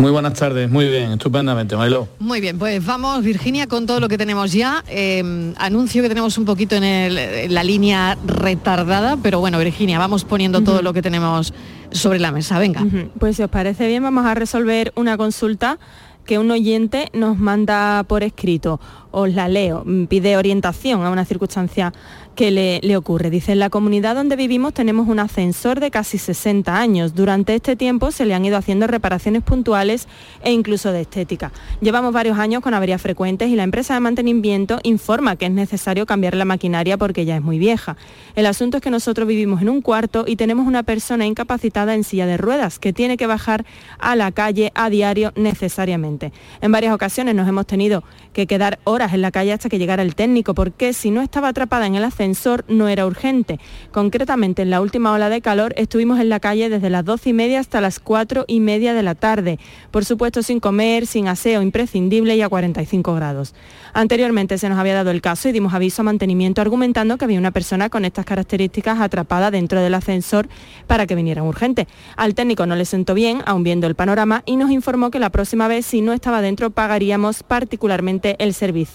Muy 0.00 0.10
buenas 0.10 0.32
tardes, 0.32 0.70
muy 0.70 0.88
bien, 0.88 1.12
estupendamente, 1.12 1.76
Mailo. 1.76 2.08
Muy 2.20 2.40
bien, 2.40 2.58
pues 2.58 2.84
vamos, 2.84 3.22
Virginia, 3.22 3.66
con 3.66 3.84
todo 3.86 4.00
lo 4.00 4.08
que 4.08 4.16
tenemos 4.16 4.50
ya. 4.50 4.82
Eh, 4.88 5.52
anuncio 5.58 6.02
que 6.02 6.08
tenemos 6.08 6.38
un 6.38 6.46
poquito 6.46 6.74
en, 6.74 6.84
el- 6.84 7.18
en 7.18 7.52
la 7.54 7.62
línea 7.62 8.16
retardada, 8.26 9.18
pero 9.22 9.40
bueno, 9.40 9.58
Virginia, 9.58 9.98
vamos 9.98 10.24
poniendo 10.24 10.62
todo 10.62 10.80
lo 10.80 10.94
que 10.94 11.02
tenemos 11.02 11.52
sobre 11.90 12.18
la 12.18 12.32
mesa. 12.32 12.58
Venga. 12.58 12.82
Pues 13.18 13.36
si 13.36 13.42
os 13.42 13.50
parece 13.50 13.88
bien, 13.88 14.02
vamos 14.02 14.24
a 14.24 14.34
resolver 14.34 14.90
una 14.96 15.18
consulta 15.18 15.78
que 16.24 16.38
un 16.38 16.50
oyente 16.50 17.08
nos 17.12 17.38
manda 17.38 18.02
por 18.04 18.22
escrito. 18.22 18.80
Os 19.10 19.32
la 19.34 19.48
leo. 19.48 19.82
Mm, 19.84 20.04
Pide 20.06 20.36
orientación 20.36 21.02
a 21.02 21.10
una 21.10 21.24
circunstancia 21.24 21.92
que 22.34 22.50
le, 22.50 22.80
le 22.82 22.96
ocurre. 22.96 23.28
Dice, 23.28 23.52
en 23.52 23.58
la 23.58 23.70
comunidad 23.70 24.14
donde 24.14 24.36
vivimos 24.36 24.72
tenemos 24.72 25.08
un 25.08 25.18
ascensor 25.18 25.80
de 25.80 25.90
casi 25.90 26.16
60 26.16 26.74
años. 26.76 27.14
Durante 27.14 27.54
este 27.54 27.76
tiempo 27.76 28.12
se 28.12 28.24
le 28.24 28.34
han 28.34 28.44
ido 28.44 28.56
haciendo 28.56 28.86
reparaciones 28.86 29.42
puntuales 29.42 30.08
e 30.42 30.52
incluso 30.52 30.92
de 30.92 31.02
estética. 31.02 31.52
Llevamos 31.80 32.12
varios 32.12 32.38
años 32.38 32.62
con 32.62 32.74
averías 32.74 33.02
frecuentes 33.02 33.48
y 33.50 33.56
la 33.56 33.64
empresa 33.64 33.94
de 33.94 34.00
mantenimiento 34.00 34.78
informa 34.84 35.36
que 35.36 35.46
es 35.46 35.52
necesario 35.52 36.06
cambiar 36.06 36.34
la 36.34 36.44
maquinaria 36.44 36.96
porque 36.96 37.24
ya 37.24 37.36
es 37.36 37.42
muy 37.42 37.58
vieja. 37.58 37.96
El 38.34 38.46
asunto 38.46 38.76
es 38.76 38.82
que 38.82 38.90
nosotros 38.90 39.26
vivimos 39.26 39.60
en 39.60 39.68
un 39.68 39.82
cuarto 39.82 40.24
y 40.26 40.36
tenemos 40.36 40.66
una 40.66 40.82
persona 40.82 41.26
incapacitada 41.26 41.94
en 41.94 42.04
silla 42.04 42.26
de 42.26 42.36
ruedas 42.36 42.78
que 42.78 42.92
tiene 42.92 43.16
que 43.16 43.26
bajar 43.26 43.64
a 43.98 44.16
la 44.16 44.32
calle 44.32 44.72
a 44.74 44.88
diario 44.88 45.32
necesariamente. 45.36 46.32
En 46.60 46.72
varias 46.72 46.94
ocasiones 46.94 47.34
nos 47.34 47.48
hemos 47.48 47.66
tenido 47.66 48.04
que 48.32 48.46
quedar 48.46 48.78
horas 48.84 48.99
en 49.08 49.22
la 49.22 49.30
calle 49.30 49.52
hasta 49.52 49.68
que 49.68 49.78
llegara 49.78 50.02
el 50.02 50.14
técnico 50.14 50.54
porque 50.54 50.92
si 50.92 51.10
no 51.10 51.22
estaba 51.22 51.48
atrapada 51.48 51.86
en 51.86 51.94
el 51.94 52.04
ascensor 52.04 52.64
no 52.68 52.88
era 52.88 53.06
urgente. 53.06 53.58
Concretamente 53.92 54.62
en 54.62 54.70
la 54.70 54.80
última 54.80 55.12
ola 55.12 55.30
de 55.30 55.40
calor 55.40 55.72
estuvimos 55.76 56.20
en 56.20 56.28
la 56.28 56.38
calle 56.38 56.68
desde 56.68 56.90
las 56.90 57.04
12 57.04 57.30
y 57.30 57.32
media 57.32 57.60
hasta 57.60 57.80
las 57.80 57.98
4 57.98 58.44
y 58.46 58.60
media 58.60 58.92
de 58.92 59.02
la 59.02 59.14
tarde. 59.14 59.58
Por 59.90 60.04
supuesto 60.04 60.42
sin 60.42 60.60
comer, 60.60 61.06
sin 61.06 61.28
aseo 61.28 61.62
imprescindible 61.62 62.36
y 62.36 62.42
a 62.42 62.48
45 62.48 63.14
grados. 63.14 63.54
Anteriormente 63.94 64.58
se 64.58 64.68
nos 64.68 64.78
había 64.78 64.94
dado 64.94 65.10
el 65.10 65.22
caso 65.22 65.48
y 65.48 65.52
dimos 65.52 65.72
aviso 65.72 66.02
a 66.02 66.04
mantenimiento 66.04 66.60
argumentando 66.60 67.16
que 67.16 67.24
había 67.24 67.38
una 67.38 67.50
persona 67.50 67.88
con 67.88 68.04
estas 68.04 68.26
características 68.26 69.00
atrapada 69.00 69.50
dentro 69.50 69.80
del 69.80 69.94
ascensor 69.94 70.48
para 70.86 71.06
que 71.06 71.14
vinieran 71.14 71.46
urgente. 71.46 71.88
Al 72.16 72.34
técnico 72.34 72.66
no 72.66 72.76
le 72.76 72.84
sentó 72.84 73.14
bien, 73.14 73.42
aun 73.46 73.62
viendo 73.62 73.86
el 73.86 73.94
panorama, 73.94 74.42
y 74.44 74.56
nos 74.56 74.70
informó 74.70 75.10
que 75.10 75.18
la 75.18 75.30
próxima 75.30 75.68
vez 75.68 75.86
si 75.86 76.02
no 76.02 76.12
estaba 76.12 76.42
dentro 76.42 76.70
pagaríamos 76.70 77.42
particularmente 77.42 78.36
el 78.38 78.54
servicio. 78.54 78.89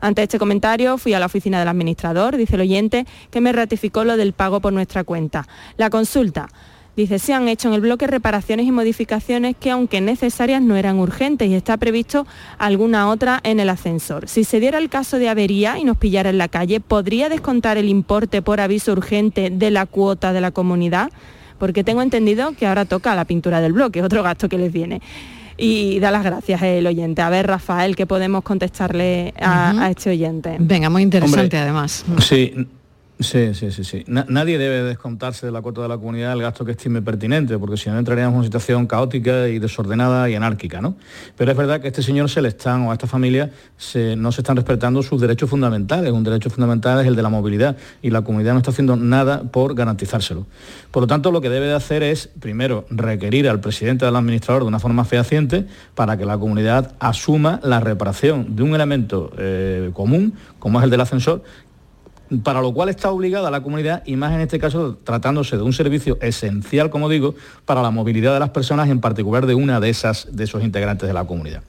Ante 0.00 0.22
este 0.22 0.38
comentario 0.38 0.98
fui 0.98 1.14
a 1.14 1.20
la 1.20 1.26
oficina 1.26 1.58
del 1.58 1.68
administrador, 1.68 2.36
dice 2.36 2.54
el 2.54 2.62
oyente, 2.62 3.06
que 3.30 3.40
me 3.40 3.52
ratificó 3.52 4.04
lo 4.04 4.16
del 4.16 4.32
pago 4.32 4.60
por 4.60 4.72
nuestra 4.72 5.04
cuenta. 5.04 5.46
La 5.76 5.90
consulta. 5.90 6.48
Dice, 6.94 7.18
se 7.18 7.32
han 7.32 7.48
hecho 7.48 7.68
en 7.68 7.74
el 7.74 7.80
bloque 7.80 8.06
reparaciones 8.06 8.66
y 8.66 8.70
modificaciones 8.70 9.56
que 9.58 9.70
aunque 9.70 10.02
necesarias 10.02 10.60
no 10.60 10.76
eran 10.76 10.98
urgentes 10.98 11.48
y 11.48 11.54
está 11.54 11.78
previsto 11.78 12.26
alguna 12.58 13.08
otra 13.08 13.40
en 13.44 13.60
el 13.60 13.70
ascensor. 13.70 14.28
Si 14.28 14.44
se 14.44 14.60
diera 14.60 14.76
el 14.76 14.90
caso 14.90 15.18
de 15.18 15.30
avería 15.30 15.78
y 15.78 15.84
nos 15.84 15.96
pillara 15.96 16.28
en 16.28 16.36
la 16.36 16.48
calle, 16.48 16.80
¿podría 16.80 17.30
descontar 17.30 17.78
el 17.78 17.88
importe 17.88 18.42
por 18.42 18.60
aviso 18.60 18.92
urgente 18.92 19.48
de 19.48 19.70
la 19.70 19.86
cuota 19.86 20.34
de 20.34 20.42
la 20.42 20.50
comunidad? 20.50 21.10
Porque 21.58 21.82
tengo 21.82 22.02
entendido 22.02 22.52
que 22.52 22.66
ahora 22.66 22.84
toca 22.84 23.14
la 23.14 23.24
pintura 23.24 23.62
del 23.62 23.72
bloque, 23.72 24.02
otro 24.02 24.22
gasto 24.22 24.50
que 24.50 24.58
les 24.58 24.70
viene. 24.70 25.00
Y 25.56 25.98
da 26.00 26.10
las 26.10 26.24
gracias 26.24 26.62
el 26.62 26.86
oyente. 26.86 27.22
A 27.22 27.30
ver, 27.30 27.46
Rafael, 27.46 27.96
¿qué 27.96 28.06
podemos 28.06 28.42
contestarle 28.42 29.34
a, 29.40 29.84
a 29.84 29.90
este 29.90 30.10
oyente? 30.10 30.56
Venga, 30.58 30.90
muy 30.90 31.02
interesante 31.02 31.42
Hombre, 31.42 31.58
además. 31.58 32.04
Sí, 32.20 32.54
sí, 33.22 33.54
sí, 33.54 33.70
sí. 33.70 33.84
sí. 33.84 34.04
Na- 34.06 34.26
nadie 34.28 34.58
debe 34.58 34.82
descontarse 34.82 35.46
de 35.46 35.52
la 35.52 35.60
cuota 35.62 35.82
de 35.82 35.88
la 35.88 35.98
comunidad 35.98 36.32
el 36.32 36.42
gasto 36.42 36.64
que 36.64 36.72
estime 36.72 37.02
pertinente, 37.02 37.58
porque 37.58 37.76
si 37.76 37.90
no 37.90 37.98
entraríamos 37.98 38.32
en 38.32 38.38
una 38.38 38.44
situación 38.44 38.86
caótica 38.86 39.48
y 39.48 39.58
desordenada 39.58 40.28
y 40.30 40.34
anárquica, 40.34 40.80
¿no? 40.80 40.96
Pero 41.36 41.50
es 41.50 41.56
verdad 41.56 41.80
que 41.80 41.88
a 41.88 41.90
este 41.90 42.02
señor 42.02 42.30
se 42.30 42.42
le 42.42 42.48
están, 42.48 42.82
o 42.82 42.90
a 42.90 42.94
esta 42.94 43.06
familia, 43.06 43.50
no 44.16 44.32
se 44.32 44.40
están 44.40 44.56
respetando 44.56 45.02
sus 45.02 45.20
derechos 45.20 45.50
fundamentales. 45.50 46.12
Un 46.12 46.24
derecho 46.24 46.50
fundamental 46.50 47.00
es 47.00 47.06
el 47.06 47.16
de 47.16 47.22
la 47.22 47.28
movilidad 47.28 47.76
y 48.02 48.10
la 48.10 48.22
comunidad 48.22 48.52
no 48.52 48.58
está 48.58 48.70
haciendo 48.70 48.96
nada 48.96 49.42
por 49.42 49.74
garantizárselo. 49.74 50.46
Por 50.90 51.02
lo 51.02 51.06
tanto, 51.06 51.30
lo 51.32 51.40
que 51.40 51.48
debe 51.48 51.66
de 51.66 51.74
hacer 51.74 52.02
es, 52.02 52.28
primero, 52.40 52.86
requerir 52.90 53.48
al 53.48 53.60
presidente 53.60 54.04
del 54.04 54.16
administrador 54.16 54.62
de 54.62 54.68
una 54.68 54.78
forma 54.78 55.04
fehaciente 55.04 55.66
para 55.94 56.16
que 56.16 56.24
la 56.24 56.38
comunidad 56.38 56.94
asuma 56.98 57.60
la 57.62 57.80
reparación 57.80 58.56
de 58.56 58.62
un 58.62 58.74
elemento 58.74 59.30
eh, 59.38 59.90
común, 59.92 60.34
como 60.58 60.78
es 60.78 60.84
el 60.84 60.90
del 60.90 61.00
ascensor, 61.00 61.42
para 62.40 62.60
lo 62.60 62.72
cual 62.72 62.88
está 62.88 63.10
obligada 63.10 63.50
la 63.50 63.62
comunidad 63.62 64.02
y 64.06 64.16
más 64.16 64.32
en 64.32 64.40
este 64.40 64.58
caso 64.58 64.98
tratándose 65.02 65.56
de 65.56 65.62
un 65.62 65.72
servicio 65.72 66.18
esencial, 66.20 66.90
como 66.90 67.08
digo, 67.08 67.34
para 67.64 67.82
la 67.82 67.90
movilidad 67.90 68.32
de 68.32 68.40
las 68.40 68.50
personas, 68.50 68.88
en 68.88 69.00
particular 69.00 69.46
de 69.46 69.54
una 69.54 69.80
de 69.80 69.90
esas 69.90 70.28
de 70.30 70.44
esos 70.44 70.62
integrantes 70.62 71.06
de 71.06 71.14
la 71.14 71.24
comunidad. 71.24 71.62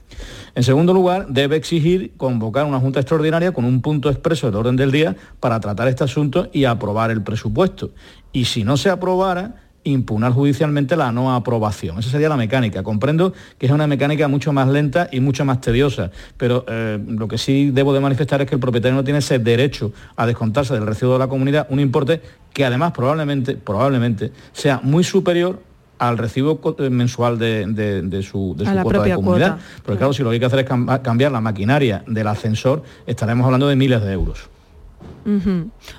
En 0.54 0.62
segundo 0.62 0.94
lugar, 0.94 1.26
debe 1.28 1.56
exigir 1.56 2.12
convocar 2.16 2.64
una 2.64 2.78
junta 2.78 3.00
extraordinaria 3.00 3.52
con 3.52 3.64
un 3.64 3.82
punto 3.82 4.08
expreso 4.08 4.46
del 4.46 4.56
orden 4.56 4.76
del 4.76 4.92
día 4.92 5.16
para 5.40 5.58
tratar 5.60 5.88
este 5.88 6.04
asunto 6.04 6.48
y 6.52 6.64
aprobar 6.64 7.10
el 7.10 7.22
presupuesto. 7.22 7.90
Y 8.32 8.44
si 8.44 8.64
no 8.64 8.76
se 8.76 8.90
aprobara, 8.90 9.63
impugnar 9.84 10.32
judicialmente 10.32 10.96
la 10.96 11.12
no 11.12 11.34
aprobación. 11.34 11.98
Esa 11.98 12.10
sería 12.10 12.28
la 12.28 12.36
mecánica. 12.36 12.82
Comprendo 12.82 13.32
que 13.58 13.66
es 13.66 13.72
una 13.72 13.86
mecánica 13.86 14.28
mucho 14.28 14.52
más 14.52 14.68
lenta 14.68 15.08
y 15.12 15.20
mucho 15.20 15.44
más 15.44 15.60
tediosa, 15.60 16.10
pero 16.36 16.64
eh, 16.68 16.98
lo 17.06 17.28
que 17.28 17.38
sí 17.38 17.70
debo 17.70 17.92
de 17.92 18.00
manifestar 18.00 18.42
es 18.42 18.48
que 18.48 18.54
el 18.54 18.60
propietario 18.60 18.96
no 18.96 19.04
tiene 19.04 19.18
ese 19.18 19.38
derecho 19.38 19.92
a 20.16 20.26
descontarse 20.26 20.74
del 20.74 20.86
recibo 20.86 21.12
de 21.12 21.18
la 21.18 21.28
comunidad 21.28 21.66
un 21.70 21.80
importe 21.80 22.20
que 22.52 22.64
además 22.64 22.92
probablemente, 22.92 23.56
probablemente 23.56 24.32
sea 24.52 24.80
muy 24.82 25.04
superior 25.04 25.60
al 25.98 26.18
recibo 26.18 26.60
eh, 26.78 26.90
mensual 26.90 27.38
de, 27.38 28.22
su, 28.28 28.54
de 28.56 28.82
cuota 28.82 29.02
de 29.02 29.14
comunidad. 29.14 29.58
Porque 29.84 29.98
claro, 29.98 30.12
si 30.12 30.22
lo 30.22 30.30
que 30.30 30.34
hay 30.34 30.40
que 30.40 30.46
hacer 30.46 30.60
es 30.60 30.66
cambiar 31.02 31.32
la 31.32 31.40
maquinaria 31.40 32.02
del 32.06 32.26
ascensor, 32.26 32.82
estaremos 33.06 33.44
hablando 33.44 33.68
de 33.68 33.76
miles 33.76 34.02
de 34.02 34.12
euros. 34.12 34.48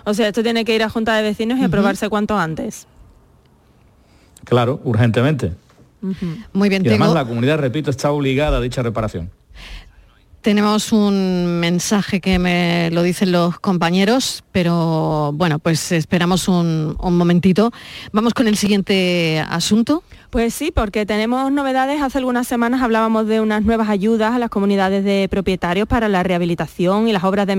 O 0.04 0.14
sea, 0.14 0.28
esto 0.28 0.44
tiene 0.44 0.66
que 0.66 0.76
ir 0.76 0.84
a 0.84 0.90
Junta 0.90 1.16
de 1.16 1.24
Vecinos 1.24 1.60
y 1.60 1.64
aprobarse 1.64 2.10
cuanto 2.10 2.38
antes. 2.38 2.88
Claro, 4.46 4.80
urgentemente. 4.84 5.52
Muy 6.54 6.70
bien. 6.70 6.86
Y 6.86 6.90
además 6.90 7.14
la 7.14 7.26
comunidad, 7.26 7.58
repito, 7.60 7.90
está 7.90 8.12
obligada 8.12 8.58
a 8.58 8.62
dicha 8.62 8.82
reparación. 8.82 9.30
Tenemos 10.42 10.92
un 10.92 11.60
mensaje 11.60 12.22
que 12.22 12.38
me 12.38 12.92
lo 12.92 13.02
dicen 13.02 13.32
los 13.32 13.60
compañeros, 13.60 14.44
pero 14.52 15.32
bueno, 15.34 15.58
pues 15.58 15.92
esperamos 15.92 16.48
un, 16.48 16.96
un 17.02 17.18
momentito. 17.18 17.72
Vamos 18.12 18.36
con 18.36 18.48
el 18.48 18.56
siguiente 18.56 19.44
asunto. 19.50 20.04
Pues 20.36 20.54
sí, 20.54 20.70
porque 20.70 21.06
tenemos 21.06 21.50
novedades. 21.50 22.02
Hace 22.02 22.18
algunas 22.18 22.46
semanas 22.46 22.82
hablábamos 22.82 23.26
de 23.26 23.40
unas 23.40 23.64
nuevas 23.64 23.88
ayudas 23.88 24.34
a 24.34 24.38
las 24.38 24.50
comunidades 24.50 25.06
de 25.06 25.28
propietarios 25.32 25.88
para 25.88 26.10
la 26.10 26.24
rehabilitación 26.24 27.08
y 27.08 27.14
las 27.14 27.24
obras 27.24 27.48
de, 27.48 27.56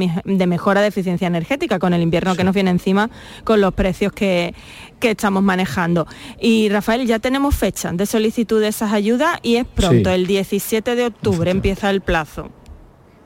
mejora 0.47 0.83
de 0.83 0.89
eficiencia 0.89 1.27
energética 1.27 1.79
con 1.79 1.95
el 1.95 2.03
invierno 2.03 2.37
que 2.37 2.45
nos 2.45 2.55
viene 2.55 2.71
encima, 2.71 3.09
con 3.45 3.63
los 3.63 3.73
precios 3.73 4.13
que, 4.13 4.55
estamos 5.03 5.43
manejando. 5.43 6.07
Y 6.41 6.69
Rafael, 6.69 7.07
ya 7.07 7.19
tenemos 7.19 7.55
fecha 7.55 7.93
de 7.93 8.07
solicitud 8.07 8.61
de 8.61 8.69
esas 8.69 8.93
ayudas 8.93 9.39
y 9.43 9.57
es 9.57 9.67
pronto, 9.67 10.11
el 10.11 10.27
17 10.27 10.95
de 10.95 11.07
octubre 11.07 11.51
empieza 11.51 11.91
el 11.91 12.01
plazo. 12.01 12.51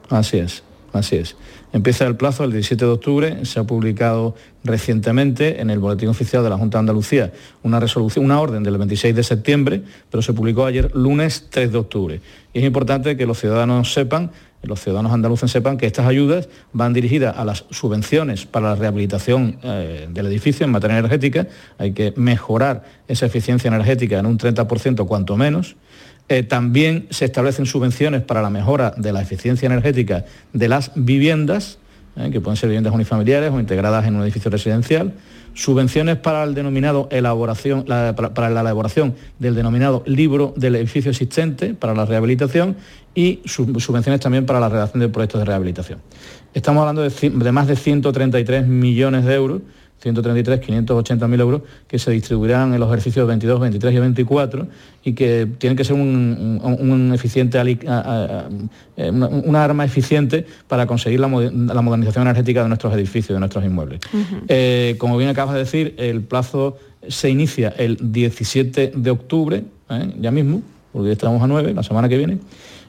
Así 0.08 0.38
es, 0.38 0.62
así 0.92 1.16
es. 1.16 1.36
Empieza 1.72 2.04
el 2.06 2.16
plazo 2.16 2.42
el 2.42 2.50
17 2.50 2.84
de 2.84 2.90
octubre, 2.90 3.44
se 3.44 3.60
ha 3.60 3.64
publicado 3.64 4.34
recientemente 4.64 5.60
en 5.60 5.70
el 5.70 5.78
Boletín 5.78 6.08
Oficial 6.08 6.42
de 6.42 6.50
la 6.50 6.58
Junta 6.58 6.78
de 6.78 6.80
Andalucía 6.80 7.32
una 7.62 7.78
resolución, 7.78 8.24
una 8.24 8.40
orden 8.40 8.64
del 8.64 8.76
26 8.76 9.14
de 9.14 9.22
septiembre, 9.22 9.82
pero 10.10 10.20
se 10.20 10.32
publicó 10.32 10.66
ayer 10.66 10.90
lunes 10.96 11.46
3 11.48 11.70
de 11.70 11.78
octubre. 11.78 12.20
Y 12.52 12.58
es 12.58 12.64
importante 12.64 13.16
que 13.16 13.24
los 13.24 13.38
ciudadanos 13.38 13.92
sepan, 13.92 14.32
los 14.62 14.80
ciudadanos 14.80 15.12
andaluces 15.12 15.50
sepan 15.50 15.78
que 15.78 15.86
estas 15.86 16.06
ayudas 16.06 16.48
van 16.72 16.92
dirigidas 16.92 17.36
a 17.36 17.44
las 17.44 17.64
subvenciones 17.70 18.46
para 18.46 18.70
la 18.70 18.74
rehabilitación 18.74 19.58
eh, 19.62 20.08
del 20.10 20.26
edificio 20.26 20.64
en 20.64 20.72
materia 20.72 20.98
energética. 20.98 21.46
Hay 21.78 21.92
que 21.92 22.12
mejorar 22.16 22.84
esa 23.08 23.26
eficiencia 23.26 23.68
energética 23.68 24.18
en 24.18 24.26
un 24.26 24.38
30% 24.38 25.06
cuanto 25.06 25.36
menos 25.36 25.76
eh, 26.30 26.44
también 26.44 27.08
se 27.10 27.24
establecen 27.24 27.66
subvenciones 27.66 28.22
para 28.22 28.40
la 28.40 28.50
mejora 28.50 28.94
de 28.96 29.12
la 29.12 29.20
eficiencia 29.20 29.66
energética 29.66 30.24
de 30.52 30.68
las 30.68 30.92
viviendas, 30.94 31.78
eh, 32.14 32.30
que 32.30 32.40
pueden 32.40 32.56
ser 32.56 32.68
viviendas 32.68 32.94
unifamiliares 32.94 33.50
o 33.50 33.58
integradas 33.58 34.06
en 34.06 34.14
un 34.14 34.22
edificio 34.22 34.48
residencial, 34.48 35.12
subvenciones 35.54 36.16
para, 36.16 36.44
el 36.44 36.54
denominado 36.54 37.08
elaboración, 37.10 37.84
para, 37.84 38.50
la 38.50 38.60
elaboración 38.60 39.14
del 39.38 39.54
denominado 39.54 40.02
libro 40.06 40.54
del 40.56 40.76
edificio 40.76 41.10
existente, 41.10 41.74
para 41.74 41.94
la 41.94 42.04
rehabilitación, 42.04 42.76
y 43.14 43.40
subvenciones 43.44 44.20
también 44.20 44.46
para 44.46 44.60
la 44.60 44.68
redacción 44.68 45.00
de 45.00 45.08
proyectos 45.08 45.40
de 45.40 45.44
rehabilitación. 45.44 45.98
Estamos 46.54 46.80
hablando 46.80 47.02
de 47.02 47.52
más 47.52 47.66
de 47.66 47.76
133 47.76 48.66
millones 48.66 49.24
de 49.24 49.34
euros 49.34 49.62
133, 50.00 50.60
580 50.60 51.28
mil 51.28 51.40
euros 51.40 51.62
que 51.86 51.98
se 51.98 52.10
distribuirán 52.10 52.72
en 52.72 52.80
los 52.80 52.88
ejercicios 52.88 53.28
22, 53.28 53.60
23 53.60 53.94
y 53.94 53.98
24 53.98 54.66
y 55.04 55.12
que 55.12 55.46
tienen 55.58 55.76
que 55.76 55.84
ser 55.84 55.94
un, 55.94 57.12
eficiente, 57.14 57.60
eh, 57.60 59.10
una, 59.10 59.64
arma 59.64 59.84
eficiente 59.84 60.46
para 60.68 60.86
conseguir 60.86 61.20
la, 61.20 61.28
modernización 61.28 62.22
energética 62.22 62.62
de 62.62 62.68
nuestros 62.68 62.94
edificios, 62.94 63.36
de 63.36 63.40
nuestros 63.40 63.64
inmuebles. 63.64 64.00
Eh, 64.48 64.96
como 64.98 65.18
bien 65.18 65.28
acabas 65.28 65.54
de 65.54 65.60
decir, 65.60 65.94
el 65.98 66.22
plazo 66.22 66.78
se 67.06 67.28
inicia 67.28 67.68
el 67.76 67.98
17 68.00 68.92
de 68.94 69.10
octubre, 69.10 69.64
¿eh? 69.90 70.14
ya 70.18 70.30
mismo, 70.30 70.62
porque 70.92 71.12
estamos 71.12 71.42
a 71.42 71.46
9, 71.46 71.74
la 71.74 71.82
semana 71.82 72.08
que 72.08 72.16
viene. 72.16 72.38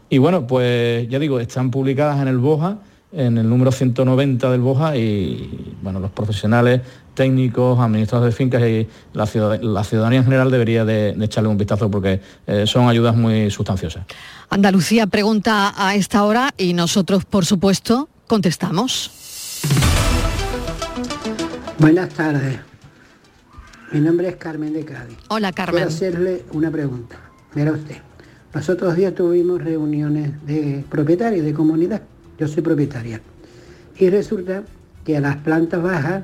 Y 0.09 0.17
bueno, 0.17 0.47
pues 0.47 1.07
ya 1.09 1.19
digo, 1.19 1.39
están 1.39 1.71
publicadas 1.71 2.21
en 2.21 2.27
el 2.27 2.37
BOJA 2.37 2.79
en 3.13 3.37
el 3.37 3.49
número 3.49 3.71
190 3.71 4.49
del 4.51 4.61
BOJA 4.61 4.95
y 4.95 5.75
bueno, 5.81 5.99
los 5.99 6.11
profesionales 6.11 6.81
técnicos, 7.13 7.79
administradores 7.79 8.33
de 8.33 8.37
fincas 8.37 8.61
y 8.63 8.87
la, 9.13 9.25
ciudadanía 9.25 10.19
en 10.19 10.23
general 10.23 10.49
debería 10.49 10.85
de, 10.85 11.09
echarle 11.21 11.49
un 11.49 11.57
vistazo 11.57 11.91
porque 11.91 12.21
eh, 12.47 12.65
son 12.65 12.87
ayudas 12.87 13.15
muy 13.15 13.51
sustanciosas. 13.51 14.05
Andalucía 14.49 15.07
pregunta 15.07 15.73
a 15.75 15.95
esta 15.95 16.23
hora 16.23 16.53
y 16.57 16.73
nosotros, 16.73 17.25
por 17.25 17.45
supuesto, 17.45 18.07
contestamos. 18.27 19.11
Buenas 21.77 22.09
tardes. 22.09 22.59
Mi 23.91 23.99
nombre 23.99 24.29
es 24.29 24.35
Carmen 24.37 24.71
de 24.71 24.85
Cádiz. 24.85 25.17
Hola, 25.27 25.51
Carmen. 25.51 25.75
Quiero 25.75 25.89
hacerle 25.89 26.45
una 26.53 26.71
pregunta. 26.71 27.17
Mira 27.53 27.73
usted, 27.73 27.97
nosotros 28.53 28.95
días 28.95 29.13
tuvimos 29.13 29.61
reuniones 29.61 30.45
de 30.45 30.85
propietarios 30.89 31.45
de 31.45 31.53
comunidad. 31.53 32.01
Yo 32.41 32.47
soy 32.47 32.63
propietaria. 32.63 33.21
Y 33.99 34.09
resulta 34.09 34.63
que 35.05 35.15
a 35.15 35.21
las 35.21 35.37
plantas 35.37 35.83
bajas 35.83 36.23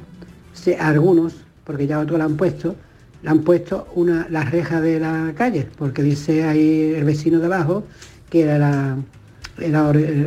algunos, 0.79 1.35
porque 1.63 1.85
ya 1.85 1.99
otros 1.99 2.17
la 2.17 2.25
han 2.25 2.37
puesto, 2.37 2.75
le 3.21 3.29
han 3.29 3.41
puesto 3.41 3.87
una, 3.93 4.27
la 4.31 4.43
reja 4.43 4.81
de 4.81 4.99
la 4.99 5.33
calle, 5.37 5.67
porque 5.77 6.01
dice 6.01 6.43
ahí 6.43 6.95
el 6.95 7.03
vecino 7.03 7.39
de 7.39 7.45
abajo 7.45 7.83
que 8.31 8.41
era 8.41 8.57
la, 8.57 8.97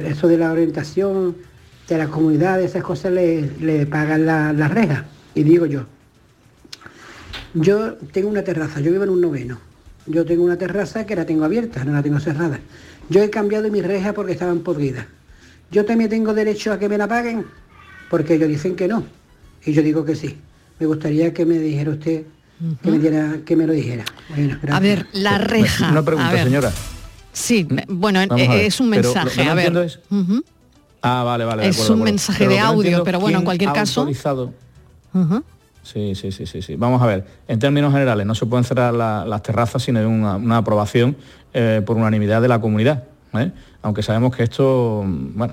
eso 0.06 0.28
de 0.28 0.38
la 0.38 0.52
orientación 0.52 1.36
de 1.88 1.98
la 1.98 2.06
comunidad, 2.06 2.62
esas 2.62 2.84
cosas 2.84 3.12
le, 3.12 3.84
pagan 3.86 4.24
la, 4.24 4.52
la, 4.52 4.68
reja. 4.68 5.06
Y 5.34 5.42
digo 5.42 5.66
yo, 5.66 5.86
yo 7.52 7.94
tengo 8.12 8.28
una 8.28 8.44
terraza, 8.44 8.78
yo 8.78 8.92
vivo 8.92 9.02
en 9.02 9.10
un 9.10 9.20
noveno, 9.20 9.58
yo 10.06 10.24
tengo 10.24 10.44
una 10.44 10.56
terraza 10.56 11.04
que 11.04 11.16
la 11.16 11.26
tengo 11.26 11.44
abierta, 11.44 11.84
no 11.84 11.92
la 11.92 12.02
tengo 12.04 12.20
cerrada. 12.20 12.60
Yo 13.08 13.20
he 13.24 13.28
cambiado 13.28 13.68
mi 13.72 13.82
reja 13.82 14.12
porque 14.12 14.34
estaban 14.34 14.60
podridas. 14.60 15.06
Yo 15.70 15.84
también 15.84 16.10
tengo 16.10 16.34
derecho 16.34 16.72
a 16.72 16.78
que 16.78 16.88
me 16.88 16.98
la 16.98 17.06
paguen, 17.06 17.46
porque 18.08 18.34
ellos 18.34 18.48
dicen 18.48 18.74
que 18.74 18.88
no. 18.88 19.04
Y 19.64 19.72
yo 19.72 19.82
digo 19.82 20.04
que 20.04 20.16
sí. 20.16 20.36
Me 20.78 20.86
gustaría 20.86 21.32
que 21.32 21.44
me 21.44 21.58
dijera 21.58 21.90
usted, 21.90 22.24
que, 22.82 22.90
me 22.90 22.98
diera, 22.98 23.38
que 23.44 23.56
me 23.56 23.66
lo 23.66 23.72
dijera. 23.72 24.04
a 24.70 24.80
ver, 24.80 25.06
la 25.12 25.38
reja. 25.38 25.90
Una 25.90 26.04
pregunta, 26.04 26.42
señora. 26.42 26.72
Sí, 27.32 27.66
bueno, 27.88 28.20
es 28.20 28.80
un 28.80 28.88
mensaje. 28.88 29.42
a 29.42 29.54
ver. 29.54 29.76
Es... 29.76 30.00
Ah, 31.02 31.22
vale, 31.24 31.44
vale. 31.44 31.68
Es 31.68 31.88
un 31.88 32.02
mensaje 32.02 32.48
de 32.48 32.58
audio, 32.58 33.04
pero 33.04 33.20
bueno, 33.20 33.38
en 33.38 33.44
cualquier 33.44 33.72
caso. 33.72 34.08
Sí, 35.82 36.14
sí, 36.14 36.30
sí, 36.30 36.46
sí, 36.46 36.62
sí. 36.62 36.76
Vamos 36.76 37.00
a 37.02 37.06
ver, 37.06 37.24
en 37.48 37.58
términos 37.58 37.92
generales, 37.92 38.26
no 38.26 38.34
se 38.34 38.44
pueden 38.46 38.64
cerrar 38.64 38.92
las 38.92 39.42
terrazas 39.42 39.82
sin 39.82 39.96
una, 39.96 40.36
una 40.36 40.58
aprobación 40.58 41.16
eh, 41.54 41.82
por 41.84 41.96
unanimidad 41.96 42.42
de 42.42 42.48
la 42.48 42.60
comunidad. 42.60 43.04
¿eh? 43.34 43.50
Aunque 43.82 44.02
sabemos 44.02 44.34
que 44.36 44.42
esto 44.42 45.04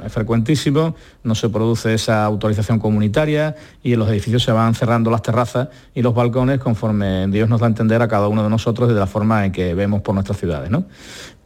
es 0.05 0.11
frecuentísimo, 0.11 0.95
no 1.23 1.36
se 1.36 1.49
produce 1.49 1.93
esa 1.93 2.25
autorización 2.25 2.80
comunitaria 2.80 3.55
y 3.84 3.93
en 3.93 3.99
los 3.99 4.09
edificios 4.09 4.43
se 4.43 4.51
van 4.51 4.75
cerrando 4.75 5.09
las 5.09 5.21
terrazas 5.21 5.69
y 5.95 6.01
los 6.01 6.13
balcones 6.13 6.59
conforme 6.59 7.28
Dios 7.28 7.47
nos 7.47 7.61
da 7.61 7.67
a 7.67 7.69
entender 7.69 8.01
a 8.01 8.07
cada 8.07 8.28
uno 8.28 8.43
de 8.43 8.49
nosotros 8.49 8.89
de 8.89 8.95
la 8.95 9.07
forma 9.07 9.45
en 9.45 9.51
que 9.51 9.73
vemos 9.73 10.01
por 10.01 10.13
nuestras 10.13 10.38
ciudades. 10.38 10.69
¿no? 10.69 10.86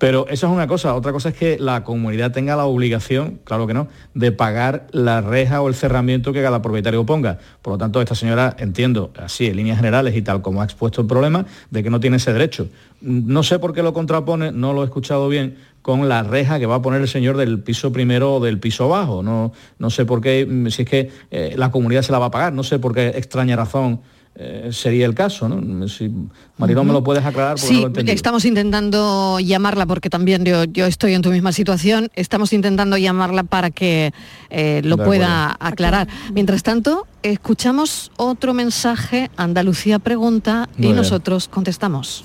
Pero 0.01 0.25
eso 0.29 0.47
es 0.47 0.51
una 0.51 0.65
cosa, 0.65 0.95
otra 0.95 1.11
cosa 1.11 1.29
es 1.29 1.35
que 1.35 1.59
la 1.59 1.83
comunidad 1.83 2.31
tenga 2.31 2.55
la 2.55 2.65
obligación, 2.65 3.39
claro 3.43 3.67
que 3.67 3.75
no, 3.75 3.87
de 4.15 4.31
pagar 4.31 4.87
la 4.91 5.21
reja 5.21 5.61
o 5.61 5.67
el 5.67 5.75
cerramiento 5.75 6.33
que 6.33 6.41
cada 6.41 6.59
propietario 6.63 7.05
ponga. 7.05 7.37
Por 7.61 7.73
lo 7.73 7.77
tanto, 7.77 8.01
esta 8.01 8.15
señora, 8.15 8.55
entiendo, 8.57 9.11
así 9.19 9.45
en 9.45 9.57
líneas 9.57 9.77
generales 9.77 10.15
y 10.15 10.23
tal 10.23 10.41
como 10.41 10.63
ha 10.63 10.65
expuesto 10.65 11.01
el 11.01 11.07
problema, 11.07 11.45
de 11.69 11.83
que 11.83 11.91
no 11.91 11.99
tiene 11.99 12.17
ese 12.17 12.33
derecho. 12.33 12.67
No 13.01 13.43
sé 13.43 13.59
por 13.59 13.73
qué 13.73 13.83
lo 13.83 13.93
contrapone, 13.93 14.51
no 14.51 14.73
lo 14.73 14.81
he 14.81 14.85
escuchado 14.85 15.29
bien, 15.29 15.57
con 15.81 16.07
la 16.07 16.23
reja 16.23 16.59
que 16.59 16.65
va 16.65 16.75
a 16.75 16.81
poner 16.81 17.01
el 17.01 17.07
señor 17.07 17.37
del 17.37 17.59
piso 17.59 17.91
primero 17.91 18.35
o 18.35 18.39
del 18.39 18.59
piso 18.59 18.87
bajo. 18.87 19.23
No, 19.23 19.51
no 19.79 19.89
sé 19.89 20.05
por 20.05 20.21
qué, 20.21 20.45
mm, 20.45 20.67
si 20.69 20.83
es 20.83 20.89
que 20.89 21.11
eh, 21.31 21.53
la 21.57 21.71
comunidad 21.71 22.01
se 22.03 22.11
la 22.11 22.19
va 22.19 22.27
a 22.27 22.31
pagar, 22.31 22.53
no 22.53 22.63
sé 22.63 22.79
por 22.79 22.93
qué 22.93 23.07
extraña 23.09 23.55
razón 23.55 24.01
eh, 24.33 24.69
sería 24.71 25.05
el 25.05 25.13
caso, 25.13 25.49
¿no? 25.49 25.87
Si 25.89 26.09
Marilón 26.57 26.87
me 26.87 26.93
lo 26.93 27.03
puedes 27.03 27.25
aclarar 27.25 27.55
porque 27.55 27.67
sí, 27.67 27.81
no 27.83 27.89
lo 27.89 28.11
estamos 28.13 28.45
intentando 28.45 29.39
llamarla 29.41 29.85
porque 29.85 30.09
también 30.09 30.45
yo, 30.45 30.63
yo 30.63 30.85
estoy 30.85 31.13
en 31.15 31.21
tu 31.21 31.31
misma 31.31 31.51
situación. 31.51 32.07
Estamos 32.15 32.53
intentando 32.53 32.95
llamarla 32.95 33.43
para 33.43 33.71
que 33.71 34.13
eh, 34.49 34.81
lo 34.85 34.95
De 34.95 35.03
pueda 35.03 35.51
acuerdo. 35.51 35.67
aclarar. 35.67 36.07
Mientras 36.33 36.63
tanto, 36.63 37.07
escuchamos 37.23 38.11
otro 38.15 38.53
mensaje. 38.53 39.29
Andalucía 39.35 39.99
pregunta 39.99 40.69
Muy 40.77 40.77
y 40.77 40.81
bien. 40.87 40.95
nosotros 40.95 41.49
contestamos. 41.49 42.23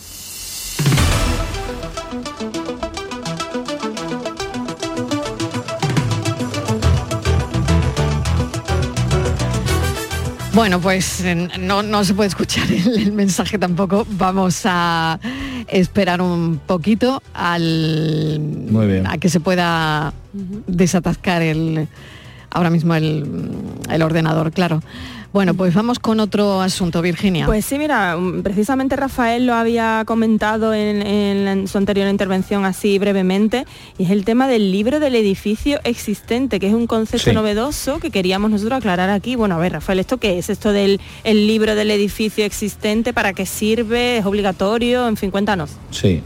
Bueno, 10.57 10.81
pues 10.81 11.21
eh, 11.21 11.35
no, 11.61 11.83
no 11.83 12.03
se 12.03 12.15
puede 12.15 12.29
escuchar 12.29 12.67
el, 12.73 12.99
el 12.99 13.13
mensaje 13.13 13.59
tampoco. 13.59 14.07
Vamos 14.13 14.63
a 14.65 15.21
esperar 15.69 16.23
un 16.23 16.59
poquito 16.67 17.23
al, 17.35 18.41
Muy 18.41 18.87
bien. 18.87 19.07
a 19.07 19.19
que 19.19 19.29
se 19.29 19.39
pueda 19.39 20.15
desatascar 20.67 21.43
el 21.43 21.89
ahora 22.51 22.71
mismo 22.71 22.95
el, 22.95 23.27
el 23.91 24.01
ordenador, 24.01 24.51
claro. 24.51 24.83
Bueno, 25.37 25.53
pues 25.53 25.75
vamos 25.75 25.99
con 25.99 26.19
otro 26.19 26.63
asunto, 26.63 27.03
Virginia. 27.03 27.45
Pues 27.45 27.67
sí, 27.67 27.77
mira, 27.77 28.17
mm, 28.17 28.43
precisamente 28.43 28.97
Rafael 28.97 29.45
lo 29.47 29.53
había 29.53 30.03
comentado 30.07 30.73
en, 30.73 31.07
en- 31.07 31.47
en 31.47 31.69
su 31.69 31.77
anterior 31.77 32.09
intervención 32.09 32.65
así 32.65 32.99
brevemente, 32.99 33.67
y 33.99 34.05
es 34.05 34.11
el 34.13 34.25
tema 34.25 34.49
del 34.49 34.73
libro 34.73 34.99
del 34.99 35.15
edificio 35.15 35.79
existente, 35.85 36.59
que 36.59 36.69
es 36.69 36.73
un 36.73 36.87
concepto 36.87 37.29
Sí. 37.29 37.35
novedoso 37.37 37.99
que 38.01 38.11
queríamos 38.11 38.51
nosotros 38.51 38.79
aclarar 38.79 39.11
aquí. 39.11 39.37
Bueno, 39.37 39.57
a 39.57 39.59
ver, 39.59 39.73
Rafael, 39.73 39.99
¿esto 39.99 40.17
qué 40.17 40.39
es? 40.39 40.49
¿Esto 40.49 40.73
del 40.73 41.03
el 41.23 41.47
libro 41.47 41.75
del 41.75 41.91
edificio 41.91 42.47
existente? 42.47 43.13
¿Para 43.13 43.35
qué 43.35 43.45
sirve? 43.45 44.17
¿Es 44.17 44.25
obligatorio? 44.25 45.07
En 45.07 45.19
fin, 45.19 45.31
cuéntanos. 45.31 45.73
Sí, 45.91 46.23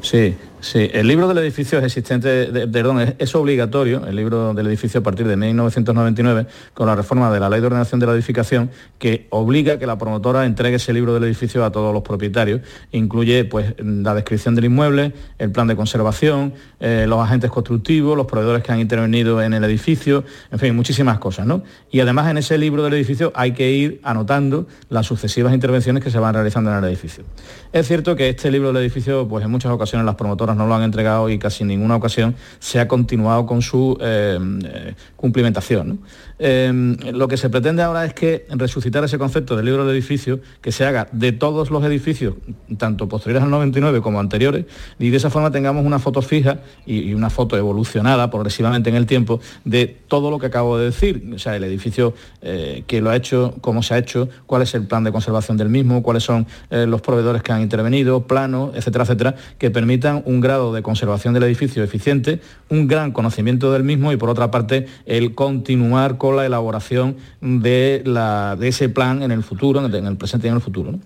sí, 0.00 0.34
sí. 0.62 0.88
El 0.92 1.06
libro 1.06 1.28
del 1.28 1.38
edificio 1.38 1.78
es 1.78 1.84
existente, 1.84 2.66
perdón, 2.68 3.00
es, 3.00 3.14
es 3.18 3.34
obligatorio, 3.34 4.06
el 4.06 4.16
libro 4.16 4.54
del 4.54 4.66
edificio 4.68 5.00
a 5.00 5.02
partir 5.02 5.28
de 5.28 5.36
1999, 5.36 6.46
con 6.72 6.86
la 6.86 6.96
reforma 6.96 7.30
de 7.30 7.40
la 7.40 7.50
Ley 7.50 7.60
de 7.60 7.66
Ordenación 7.66 8.00
de 8.00 8.06
la 8.06 8.14
Edificación, 8.14 8.70
que 8.98 9.26
obliga 9.30 9.74
a 9.74 9.78
que 9.78 9.86
la 9.86 9.98
promotora 9.98 10.46
entregue 10.46 10.76
ese 10.76 10.92
libro 10.92 11.12
del 11.12 11.24
edificio 11.24 11.64
a 11.64 11.72
todos 11.72 11.92
los 11.92 12.02
propietarios. 12.02 12.60
Incluye 12.92 13.44
pues 13.44 13.74
la 13.78 14.14
descripción 14.14 14.54
del 14.54 14.66
inmueble, 14.66 15.12
el 15.38 15.50
plan 15.52 15.66
de 15.66 15.76
conservación, 15.76 16.54
eh, 16.80 17.06
los 17.08 17.20
agentes 17.20 17.50
constructivos, 17.50 18.16
los 18.16 18.26
proveedores 18.26 18.62
que 18.62 18.72
han 18.72 18.80
intervenido 18.80 19.42
en 19.42 19.54
el 19.54 19.64
edificio, 19.64 20.24
en 20.50 20.58
fin, 20.58 20.74
muchísimas 20.74 21.18
cosas, 21.18 21.46
¿no? 21.46 21.62
Y 21.90 22.00
además 22.00 22.30
en 22.30 22.38
ese 22.38 22.58
libro 22.58 22.82
del 22.82 22.94
edificio 22.94 23.32
hay 23.34 23.52
que 23.52 23.70
ir 23.70 24.00
anotando 24.02 24.66
las 24.88 25.06
sucesivas 25.06 25.52
intervenciones 25.52 26.02
que 26.02 26.10
se 26.10 26.18
van 26.18 26.34
realizando 26.34 26.70
en 26.70 26.78
el 26.78 26.84
edificio. 26.84 27.24
Es 27.72 27.86
cierto 27.86 28.16
que 28.16 28.28
este 28.28 28.50
libro 28.50 28.72
del 28.72 28.82
edificio, 28.82 29.26
pues 29.28 29.44
en 29.44 29.50
muchas 29.50 29.72
ocasiones 29.72 30.04
las 30.06 30.14
promotoras 30.14 30.51
no 30.54 30.66
lo 30.66 30.74
han 30.74 30.82
entregado 30.82 31.28
y 31.28 31.38
casi 31.38 31.62
en 31.62 31.68
ninguna 31.68 31.96
ocasión 31.96 32.34
se 32.58 32.80
ha 32.80 32.88
continuado 32.88 33.46
con 33.46 33.62
su 33.62 33.96
eh, 34.00 34.38
eh, 34.64 34.94
cumplimentación. 35.16 36.00
Eh, 36.44 36.96
lo 37.12 37.28
que 37.28 37.36
se 37.36 37.50
pretende 37.50 37.82
ahora 37.82 38.04
es 38.04 38.14
que 38.14 38.46
resucitar 38.50 39.04
ese 39.04 39.16
concepto 39.16 39.54
del 39.54 39.66
libro 39.66 39.86
del 39.86 39.94
edificio, 39.94 40.40
que 40.60 40.72
se 40.72 40.84
haga 40.84 41.06
de 41.12 41.30
todos 41.30 41.70
los 41.70 41.84
edificios, 41.84 42.34
tanto 42.78 43.08
posteriores 43.08 43.44
al 43.44 43.50
99 43.50 44.00
como 44.00 44.18
anteriores, 44.18 44.64
y 44.98 45.10
de 45.10 45.16
esa 45.16 45.30
forma 45.30 45.52
tengamos 45.52 45.86
una 45.86 46.00
foto 46.00 46.20
fija 46.20 46.58
y, 46.84 46.98
y 47.10 47.14
una 47.14 47.30
foto 47.30 47.56
evolucionada 47.56 48.28
progresivamente 48.28 48.90
en 48.90 48.96
el 48.96 49.06
tiempo 49.06 49.38
de 49.64 49.86
todo 50.08 50.32
lo 50.32 50.40
que 50.40 50.46
acabo 50.46 50.78
de 50.78 50.86
decir, 50.86 51.30
o 51.32 51.38
sea, 51.38 51.54
el 51.54 51.62
edificio 51.62 52.14
eh, 52.40 52.82
que 52.88 53.00
lo 53.00 53.10
ha 53.10 53.16
hecho, 53.16 53.54
cómo 53.60 53.82
se 53.82 53.94
ha 53.94 53.98
hecho, 53.98 54.28
cuál 54.46 54.62
es 54.62 54.74
el 54.74 54.86
plan 54.86 55.04
de 55.04 55.12
conservación 55.12 55.56
del 55.56 55.68
mismo, 55.68 56.02
cuáles 56.02 56.24
son 56.24 56.46
eh, 56.70 56.86
los 56.86 57.00
proveedores 57.02 57.42
que 57.42 57.52
han 57.52 57.62
intervenido, 57.62 58.26
planos, 58.26 58.74
etcétera, 58.74 59.04
etcétera, 59.04 59.36
que 59.58 59.70
permitan 59.70 60.22
un 60.26 60.40
grado 60.40 60.72
de 60.72 60.82
conservación 60.82 61.34
del 61.34 61.44
edificio 61.44 61.84
eficiente, 61.84 62.40
un 62.68 62.88
gran 62.88 63.12
conocimiento 63.12 63.72
del 63.72 63.84
mismo 63.84 64.12
y 64.12 64.16
por 64.16 64.28
otra 64.28 64.50
parte 64.50 64.86
el 65.06 65.34
continuar 65.34 66.18
con 66.18 66.31
la 66.32 66.46
elaboración 66.46 67.16
de, 67.40 68.02
la- 68.04 68.56
de 68.58 68.68
ese 68.68 68.88
plan 68.88 69.22
en 69.22 69.30
el 69.30 69.42
futuro, 69.42 69.84
en 69.84 70.06
el 70.06 70.16
presente 70.16 70.46
y 70.46 70.50
en 70.50 70.56
el 70.56 70.62
futuro. 70.62 70.92
¿no? 70.92 71.00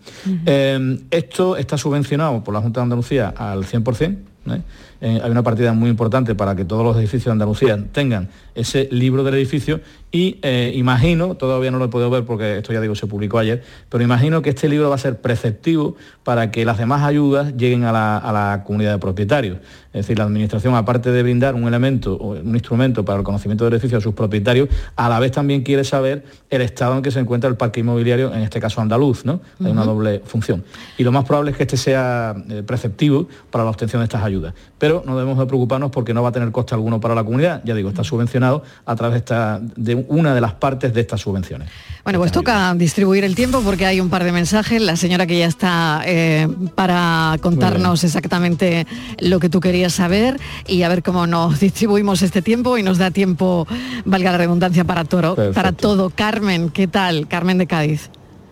Eh, 0.47 0.99
esto 1.11 1.57
está 1.57 1.77
subvencionado 1.79 2.43
por 2.45 2.55
la 2.55 2.61
Junta 2.61 2.81
de 2.81 2.85
Andalucía 2.85 3.35
al 3.37 3.65
100%. 3.65 4.17
¿eh? 4.49 4.63
Eh, 5.07 5.21
hay 5.23 5.31
una 5.31 5.45
partida 5.45 5.73
muy 5.73 5.89
importante 5.89 6.35
para 6.35 6.57
que 6.57 6.65
todos 6.65 6.83
los 6.83 6.97
edificios 6.97 7.27
de 7.27 7.31
Andalucía 7.31 7.79
tengan 7.93 8.29
ese 8.57 8.89
libro 8.91 9.23
del 9.23 9.35
edificio 9.35 9.81
y 10.11 10.39
eh, 10.43 10.73
imagino, 10.75 11.37
todavía 11.37 11.71
no 11.71 11.79
lo 11.79 11.85
he 11.85 11.89
podido 11.89 12.11
ver 12.11 12.25
porque 12.25 12.57
esto 12.57 12.73
ya 12.73 12.81
digo 12.81 12.97
se 12.97 13.07
publicó 13.07 13.39
ayer, 13.39 13.63
pero 13.89 14.03
imagino 14.03 14.43
que 14.43 14.51
este 14.51 14.69
libro 14.69 14.89
va 14.89 14.97
a 14.97 14.99
ser 14.99 15.21
preceptivo 15.21 15.95
para 16.25 16.51
que 16.51 16.65
las 16.65 16.79
demás 16.79 17.05
ayudas 17.05 17.57
lleguen 17.57 17.85
a 17.85 17.93
la, 17.93 18.19
a 18.19 18.33
la 18.33 18.65
comunidad 18.65 18.95
de 18.95 18.99
propietarios. 18.99 19.59
Es 19.97 20.03
decir, 20.03 20.19
la 20.19 20.25
Administración, 20.25 20.75
aparte 20.75 21.11
de 21.11 21.23
brindar 21.23 21.55
un 21.55 21.67
elemento 21.67 22.17
o 22.17 22.33
un 22.33 22.55
instrumento 22.55 23.05
para 23.05 23.19
el 23.19 23.25
conocimiento 23.25 23.65
del 23.65 23.75
edificio 23.75 23.97
a 23.97 24.01
sus 24.01 24.13
propietarios, 24.13 24.69
a 24.95 25.09
la 25.09 25.19
vez 25.21 25.33
también 25.33 25.63
quiere 25.63 25.85
saber 25.85 26.25
el 26.51 26.61
estado 26.61 26.97
en 26.97 27.03
que 27.03 27.11
se 27.11 27.19
encuentra 27.19 27.49
el 27.49 27.57
parque 27.57 27.81
inmobiliario, 27.81 28.35
en 28.35 28.43
este 28.43 28.61
caso 28.61 28.83
andaluz, 28.83 29.25
¿no? 29.25 29.41
Hay 29.65 29.71
una 29.71 29.85
doble 29.85 30.21
función. 30.25 30.65
Y 30.99 31.05
lo 31.05 31.13
más 31.13 31.25
probable 31.25 31.53
es 31.53 31.57
que 31.57 31.63
este 31.63 31.79
sea 31.79 32.35
eh, 32.51 32.63
preceptivo 32.63 33.27
para 33.51 33.65
la 33.65 33.71
obtención 33.71 34.01
de 34.01 34.05
estas 34.05 34.23
ayudas. 34.23 34.53
Pero 34.79 34.96
no 35.05 35.17
debemos 35.17 35.39
de 35.39 35.47
preocuparnos 35.47 35.91
porque 35.91 36.15
no 36.15 36.23
va 36.23 36.29
a 36.29 36.33
tener 36.33 36.51
coste 36.53 36.75
alguno 36.75 37.01
para 37.01 37.15
la 37.15 37.25
comunidad. 37.25 37.61
Ya 37.65 37.75
digo, 37.75 37.89
está 37.89 38.05
subvencionado 38.05 38.63
a 38.85 38.95
través 38.97 39.15
de, 39.15 39.19
esta- 39.19 39.61
de 39.77 39.95
una 40.09 40.35
de 40.35 40.41
las 40.41 40.55
partes 40.55 40.95
de 40.95 41.01
estas 41.01 41.21
subvenciones. 41.21 41.69
Bueno, 42.05 42.19
pues 42.21 42.31
toca 42.33 42.73
distribuir 42.75 43.25
el 43.25 43.35
tiempo 43.35 43.61
porque 43.65 43.85
hay 43.85 44.01
un 44.01 44.09
par 44.09 44.23
de 44.23 44.31
mensajes. 44.33 44.81
La 44.81 44.95
señora 44.97 45.27
que 45.27 45.39
ya 45.39 45.47
está 45.47 46.03
eh, 46.07 46.47
para 46.75 47.37
contarnos 47.43 48.05
exactamente 48.05 48.87
lo 49.19 49.41
que 49.41 49.49
tú 49.49 49.59
querías 49.61 49.93
saber 49.93 50.39
y 50.69 50.83
a 50.83 50.89
ver 50.89 51.03
cómo 51.03 51.27
nos 51.27 51.59
distribuimos 51.67 52.23
este 52.23 52.43
tiempo 52.43 52.79
y 52.79 52.83
nos 52.85 52.99
da 52.99 53.11
tiempo, 53.11 53.67
valga 54.05 54.31
la 54.33 54.39
redundancia, 54.39 54.85
para, 54.85 55.05
toro, 55.05 55.35
Perfecto. 55.35 55.55
para 55.55 55.73
todo. 55.73 56.11
Carmen, 56.11 56.71
¿qué 56.71 56.87
tal? 56.87 57.27
Carmen 57.27 57.59
de 57.59 57.67
Cádiz. 57.67 58.11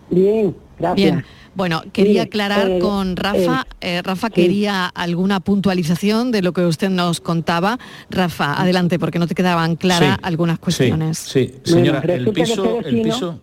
Bien, 0.09 0.55
gracias. 0.77 0.95
Bien. 1.13 1.25
Bueno, 1.55 1.81
quería 1.93 2.23
aclarar 2.23 2.69
eh, 2.69 2.79
con 2.79 3.15
Rafa. 3.15 3.65
eh, 3.81 4.01
Rafa 4.01 4.27
sí. 4.27 4.33
quería 4.33 4.85
alguna 4.87 5.39
puntualización 5.39 6.31
de 6.31 6.41
lo 6.41 6.51
que 6.53 6.65
usted 6.65 6.89
nos 6.89 7.21
contaba. 7.21 7.79
Rafa, 8.09 8.59
adelante, 8.61 8.99
porque 8.99 9.19
no 9.19 9.27
te 9.27 9.35
quedaban 9.35 9.75
claras 9.77 10.15
Sí, 10.15 10.19
algunas 10.23 10.59
cuestiones. 10.59 11.17
Sí, 11.17 11.55
señora, 11.63 11.99
el 11.99 12.29
piso, 12.31 12.79
el 12.83 13.01
piso, 13.03 13.39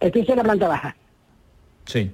El 0.00 0.10
piso 0.12 0.32
es 0.32 0.36
la 0.36 0.42
planta 0.42 0.68
baja. 0.68 0.96
sí. 1.84 2.10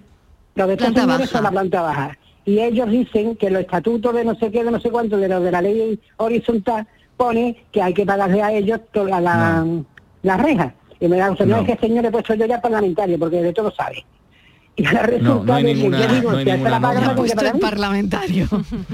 Los 0.55 0.69
de 0.69 0.77
Planta 0.77 1.07
baja. 1.07 1.27
son 1.27 1.45
la 1.45 1.51
planta 1.51 1.81
baja. 1.81 2.19
Y 2.45 2.59
ellos 2.59 2.91
dicen 2.91 3.37
que 3.37 3.49
los 3.49 3.63
estatutos 3.63 4.15
de 4.15 4.23
no 4.23 4.35
sé 4.35 4.51
qué, 4.51 4.63
de 4.63 4.71
no 4.71 4.79
sé 4.81 4.91
cuánto, 4.91 5.17
de 5.17 5.27
los 5.27 5.43
de 5.43 5.51
la 5.51 5.63
ley 5.63 5.99
horizontal, 6.19 6.87
pone 7.17 7.65
que 7.73 7.81
hay 7.81 7.95
que 7.95 8.05
pagarle 8.05 8.43
a 8.43 8.53
ellos 8.53 8.81
toda 8.93 9.19
la, 9.19 9.65
la 10.23 10.37
reja. 10.37 10.75
Y 11.01 11.09
me 11.09 11.17
da 11.17 11.31
usted, 11.31 11.47
no. 11.47 11.57
No. 11.57 11.63
es 11.63 11.69
que 11.79 11.87
señor 11.87 12.05
he 12.05 12.11
puesto 12.11 12.35
yo 12.35 12.45
ya 12.45 12.61
parlamentario, 12.61 13.19
porque 13.19 13.41
de 13.41 13.53
todo 13.55 13.73
sabe. 13.75 14.05
Y 14.75 14.87
ahora 14.87 15.03
resulta 15.03 15.45
no 15.45 15.55
hay 15.55 15.63
de 15.65 15.69
que 15.69 15.75
ninguna- 15.77 16.07
yo 16.07 16.15
digo, 16.15 16.33
no 16.33 16.39
hay 16.39 16.45
si 16.45 16.51
a 16.51 16.55
esta 16.55 16.71
la 16.71 16.77
ninguna 16.79 16.89
pagan, 16.89 17.05
norma. 17.05 17.17
¿por 17.17 17.27
qué 17.27 17.35
Puesto 17.35 17.37
para 17.37 17.49
en 17.49 17.55
mí? 17.57 17.61
parlamentario. 17.61 18.49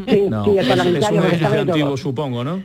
Sí, 0.09 0.23
No, 0.29 0.45
sí, 0.47 0.51
el 0.51 0.59
es, 0.59 0.63
es 0.65 0.69
parlamentario, 0.69 1.21
un 1.23 1.31
de 1.31 1.39
todo. 1.39 1.59
antiguo, 1.73 1.97
supongo, 1.97 2.45
¿no? 2.45 2.63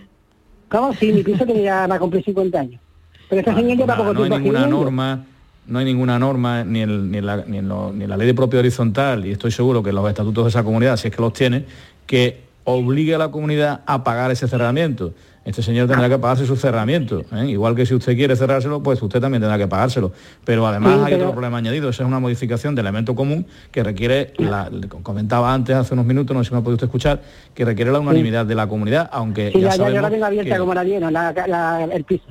¿Cómo? 0.70 0.94
Sí, 0.96 1.14
mi 1.14 1.24
piso 1.24 1.46
tenía, 1.46 1.86
va 1.88 1.96
a 1.96 2.00
cumplir 2.00 2.24
50 2.24 2.60
años. 2.60 2.82
Pero 3.30 3.40
esta 3.42 3.56
señora 3.56 3.76
lleva 3.76 3.86
Nada, 3.88 3.98
poco 4.00 4.14
no 4.14 4.24
hay 4.24 4.30
tiempo 4.30 4.40
ninguna 4.48 4.68
norma, 4.68 5.26
no 5.68 5.80
hay 5.80 5.86
ninguna 5.86 6.20
norma 6.20 6.64
ni, 6.64 6.82
el- 6.82 7.12
ni 7.12 7.18
en 7.20 7.26
la, 7.26 7.44
ni 7.46 7.58
en 7.60 7.68
lo- 7.70 7.94
ni 7.94 8.04
en 8.06 8.10
la 8.10 8.18
ley 8.18 8.26
de 8.28 8.34
propiedad 8.34 8.62
horizontal, 8.62 9.26
y 9.26 9.32
estoy 9.32 9.52
seguro 9.52 9.84
que 9.84 9.92
los 9.94 10.08
estatutos 10.10 10.46
de 10.46 10.50
esa 10.50 10.64
comunidad, 10.64 10.98
si 10.98 11.10
es 11.10 11.16
que 11.16 11.22
los 11.22 11.34
tiene, 11.34 11.66
que 12.08 12.42
obligue 12.64 13.14
a 13.14 13.18
la 13.20 13.30
comunidad 13.30 13.82
a 13.86 14.04
pagar 14.04 14.32
ese 14.32 14.48
cerramiento. 14.48 15.14
Este 15.46 15.62
señor 15.62 15.88
tendrá 15.90 16.08
que 16.08 16.18
pagarse 16.18 16.46
su 16.46 16.56
cerramiento. 16.56 17.24
¿eh? 17.34 17.48
Igual 17.48 17.76
que 17.76 17.86
si 17.86 17.94
usted 17.94 18.16
quiere 18.16 18.36
cerrárselo, 18.36 18.82
pues 18.82 19.02
usted 19.02 19.20
también 19.20 19.42
tendrá 19.42 19.58
que 19.58 19.68
pagárselo. 19.68 20.12
Pero 20.46 20.66
además 20.66 20.94
Sí, 20.96 21.00
hay 21.06 21.12
pero- 21.14 21.24
otro 21.26 21.32
problema 21.34 21.58
añadido, 21.58 21.90
esa 21.90 22.04
es 22.04 22.08
una 22.08 22.20
modificación 22.20 22.76
de 22.76 22.82
elemento 22.82 23.14
común 23.14 23.46
que 23.72 23.84
requiere, 23.84 24.34
la, 24.38 24.70
comentaba 25.04 25.54
antes 25.54 25.76
hace 25.76 25.94
unos 25.96 26.06
minutos, 26.06 26.34
no 26.36 26.44
sé 26.44 26.48
si 26.50 26.54
me 26.54 26.60
ha 26.62 26.64
podido 26.64 26.76
usted 26.76 26.88
escuchar, 26.88 27.22
que 27.54 27.66
requiere 27.66 27.92
la 27.92 28.00
unanimidad 28.00 28.46
de 28.46 28.56
la 28.56 28.68
comunidad, 28.68 29.10
aunque 29.12 29.52
Sí, 29.52 29.60
ya, 29.60 29.60
ya, 29.60 29.64
ya, 29.64 29.72
yo 29.72 29.84
sabemos 29.84 30.02
la 30.04 30.10
tengo 30.12 30.26
abierta 30.26 30.54
que- 30.54 30.60
como 30.60 30.74
la 30.74 30.84
lleno, 30.86 31.12
la, 31.12 31.34
la- 31.48 31.84
el 31.84 32.04
piso. 32.06 32.24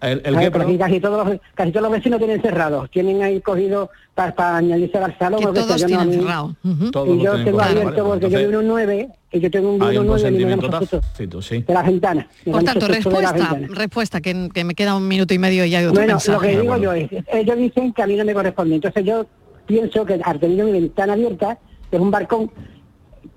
El, 0.00 0.22
el 0.24 0.36
Ay, 0.36 0.44
qué, 0.46 0.50
pero 0.50 0.64
aquí 0.64 0.72
perdón? 0.72 0.78
casi 0.78 1.00
todos 1.00 1.26
los 1.28 1.40
casi 1.54 1.72
todos 1.72 1.82
los 1.82 1.92
vecinos 1.92 2.18
tienen 2.18 2.40
cerrados, 2.40 2.90
tienen 2.90 3.22
ahí 3.22 3.40
cogido 3.40 3.90
para 4.14 4.56
añadirse 4.56 4.98
al 4.98 5.16
salón. 5.18 5.40
Que 5.40 5.46
todos 5.46 5.80
yo, 5.80 5.88
no, 5.88 6.04
tienen 6.04 6.20
cerrado. 6.20 6.56
Todos 6.90 7.08
Y 7.08 7.22
yo 7.22 7.32
tengo 7.44 7.58
cogido, 7.58 7.60
abierto 7.60 8.04
¿vale? 8.08 8.20
porque 8.20 8.30
yo 8.30 8.38
vivo 8.38 8.50
en 8.50 8.56
un 8.56 8.68
9 8.68 9.08
y 9.32 9.40
yo 9.40 9.50
tengo 9.50 9.72
un 9.74 9.82
hay 9.82 9.90
vino 9.90 10.00
un 10.02 10.06
9 10.06 10.28
y 10.28 10.44
me 10.44 11.42
sí. 11.42 11.62
de 11.62 11.74
la 11.74 11.82
ventana. 11.82 12.28
me 12.44 12.52
Por 12.52 12.64
tanto, 12.64 12.88
respuesta, 12.88 13.58
respuesta, 13.68 14.20
que, 14.20 14.48
que 14.52 14.64
me 14.64 14.74
queda 14.74 14.96
un 14.96 15.06
minuto 15.06 15.34
y 15.34 15.38
medio 15.38 15.64
y 15.64 15.74
hay 15.74 15.84
otro 15.84 16.00
Bueno, 16.00 16.14
mensaje. 16.14 16.32
lo 16.32 16.40
que 16.40 16.60
digo 16.60 16.76
yo 16.78 16.92
es, 16.92 17.10
ellos 17.32 17.56
dicen 17.56 17.92
que 17.92 18.02
a 18.02 18.06
mí 18.06 18.16
no 18.16 18.24
me 18.24 18.34
corresponde. 18.34 18.74
Entonces 18.76 19.04
yo 19.04 19.26
pienso 19.66 20.04
que 20.04 20.20
al 20.22 20.40
tener 20.40 20.64
mi 20.64 20.72
ventana 20.72 21.12
abierta, 21.14 21.58
que 21.90 21.96
es 21.96 22.02
un 22.02 22.10
balcón, 22.10 22.50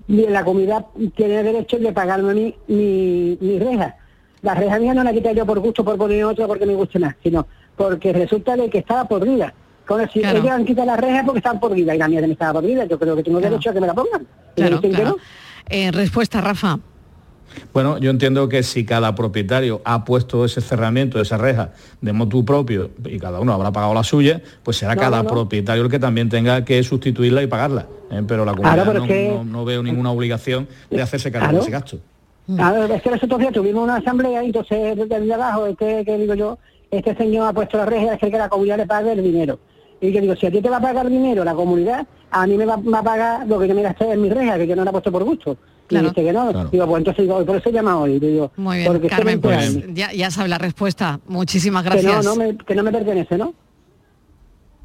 y 0.08 0.26
la 0.26 0.44
comunidad 0.44 0.86
tiene 1.16 1.42
derecho 1.42 1.78
de 1.78 1.92
pagarme 1.92 2.34
mí 2.34 2.54
mi, 2.68 3.38
mi 3.40 3.58
reja. 3.58 3.96
La 4.42 4.54
reja 4.54 4.78
mía 4.78 4.94
no 4.94 5.02
la 5.02 5.12
quité 5.12 5.34
yo 5.34 5.44
por 5.46 5.58
gusto, 5.60 5.84
por 5.84 5.96
poner 5.96 6.24
otra, 6.24 6.46
porque 6.46 6.66
me 6.66 6.74
guste 6.74 6.98
más, 6.98 7.14
sino 7.22 7.46
porque 7.76 8.12
resulta 8.12 8.56
de 8.56 8.68
que 8.70 8.78
estaba 8.78 9.06
podrida. 9.06 9.52
Con 9.86 10.00
el, 10.00 10.10
si 10.10 10.18
ellos 10.20 10.46
han 10.48 10.64
quitado 10.64 10.86
las 10.86 10.98
rejas 11.00 11.22
porque 11.24 11.38
están 11.38 11.60
por 11.60 11.72
vida 11.74 11.94
y 11.94 11.98
la 11.98 12.08
mía 12.08 12.18
también 12.20 12.32
estaba 12.32 12.54
por 12.54 12.64
vida. 12.68 12.84
Yo 12.86 12.98
creo 12.98 13.14
que 13.16 13.22
tengo 13.22 13.40
derecho 13.40 13.70
a 13.70 13.72
que 13.72 13.80
me 13.80 13.86
la 13.86 13.94
pongan. 13.94 14.26
Claro, 14.56 14.80
claro. 14.80 15.04
no. 15.10 15.16
Eh, 15.68 15.90
respuesta, 15.92 16.40
Rafa. 16.40 16.78
Bueno, 17.72 17.96
yo 17.98 18.10
entiendo 18.10 18.48
que 18.48 18.62
si 18.62 18.84
cada 18.84 19.14
propietario 19.14 19.80
ha 19.84 20.04
puesto 20.04 20.44
ese 20.44 20.60
cerramiento, 20.60 21.20
esa 21.20 21.38
reja 21.38 21.70
de 22.00 22.12
motu 22.12 22.44
propio 22.44 22.90
y 23.04 23.18
cada 23.18 23.40
uno 23.40 23.52
habrá 23.52 23.70
pagado 23.72 23.94
la 23.94 24.02
suya, 24.02 24.42
pues 24.62 24.76
será 24.76 24.94
No, 24.94 25.00
cada 25.00 25.18
no, 25.18 25.22
no. 25.22 25.30
propietario 25.30 25.84
el 25.84 25.90
que 25.90 25.98
también 26.00 26.28
tenga 26.28 26.64
que 26.64 26.82
sustituirla 26.82 27.42
y 27.42 27.46
pagarla. 27.46 27.86
¿eh? 28.10 28.22
Pero 28.26 28.44
la 28.44 28.52
comunidad 28.54 28.84
no, 28.92 29.06
no- 29.06 29.44
no 29.44 29.64
veo 29.64 29.82
ninguna 29.82 30.10
obligación 30.10 30.66
de 30.90 31.00
hacerse 31.00 31.30
cargo 31.30 31.46
Claro. 31.46 31.58
de 31.58 31.62
ese 31.62 31.70
gasto. 31.70 31.98
A 32.58 32.72
ver, 32.72 32.90
es 32.92 33.02
que 33.02 33.10
nosotros 33.10 33.40
ya 33.40 33.50
tuvimos 33.50 33.84
una 33.84 33.96
asamblea 33.96 34.42
y 34.42 34.46
entonces 34.46 34.96
desde 34.96 35.20
de 35.20 35.34
abajo, 35.34 35.66
este 35.66 36.04
que 36.04 36.16
digo 36.18 36.34
yo, 36.34 36.58
este 36.90 37.16
señor 37.16 37.48
ha 37.48 37.52
puesto 37.52 37.76
la 37.76 37.86
reja, 37.86 38.14
es 38.14 38.20
que 38.20 38.30
la 38.30 38.48
comunidad 38.48 38.76
le 38.76 38.86
pague 38.86 39.12
el 39.12 39.22
dinero. 39.22 39.58
Y 40.00 40.12
yo 40.12 40.20
digo, 40.20 40.36
si 40.36 40.46
a 40.46 40.50
ti 40.50 40.60
te 40.60 40.68
va 40.68 40.76
a 40.76 40.80
pagar 40.80 41.08
dinero 41.08 41.42
la 41.42 41.54
comunidad, 41.54 42.06
a 42.30 42.46
mí 42.46 42.56
me 42.56 42.66
va, 42.66 42.76
va 42.76 42.98
a 42.98 43.02
pagar 43.02 43.46
lo 43.46 43.58
que 43.58 43.68
yo 43.68 43.74
me 43.74 43.82
gasté 43.82 44.12
en 44.12 44.22
mi 44.22 44.28
reja, 44.28 44.56
que 44.58 44.66
yo 44.66 44.76
no 44.76 44.84
la 44.84 44.90
he 44.90 44.92
puesto 44.92 45.10
por 45.10 45.24
gusto. 45.24 45.56
Claro. 45.86 46.06
Y 46.06 46.08
dice 46.10 46.24
que 46.24 46.32
no. 46.32 46.50
Claro. 46.50 46.68
Digo, 46.70 46.86
pues 46.86 46.98
entonces 46.98 47.22
digo, 47.22 47.44
por 47.44 47.56
eso 47.56 47.70
llama 47.70 47.98
hoy. 47.98 48.18
Digo, 48.18 48.52
Muy 48.56 48.78
bien, 48.78 48.92
porque 48.92 49.08
Carmen, 49.08 49.40
pues 49.40 49.94
ya, 49.94 50.12
ya 50.12 50.30
sabe 50.30 50.48
la 50.48 50.58
respuesta. 50.58 51.20
Muchísimas 51.26 51.82
que 51.84 51.90
gracias. 51.90 52.24
no, 52.24 52.34
no 52.34 52.36
me, 52.36 52.56
que 52.56 52.74
no 52.74 52.82
me 52.82 52.92
pertenece, 52.92 53.38
¿no? 53.38 53.54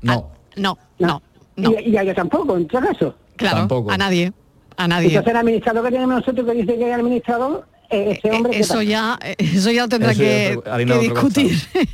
No. 0.01 0.29
No, 0.55 0.77
no. 0.99 1.21
Y, 1.55 1.91
y 1.91 1.97
a 1.97 2.03
yo 2.03 2.13
tampoco, 2.13 2.57
en 2.57 2.67
todo 2.67 2.81
caso. 2.81 3.15
Claro, 3.35 3.67
a 3.89 3.97
nadie. 3.97 4.31
A 4.77 4.87
nadie. 4.87 5.09
Entonces 5.09 5.31
el 5.31 5.37
administrador 5.37 5.83
que 5.85 5.91
tenemos 5.91 6.15
nosotros 6.15 6.45
que 6.45 6.53
dice 6.53 6.77
que 6.77 6.89
es 6.89 6.93
administrador, 6.95 7.65
eh, 7.89 8.17
ese 8.17 8.31
hombre... 8.31 8.53
¿qué 8.53 8.59
Eso 8.59 8.81
ya, 8.81 9.19
eh, 9.23 9.35
eso 9.37 9.71
ya 9.71 9.87
tendrá 9.87 10.11
Eso 10.11 10.21
ya 10.21 10.27
que, 10.27 10.69
harina 10.69 10.95
que 10.95 11.01
discutir 11.01 11.51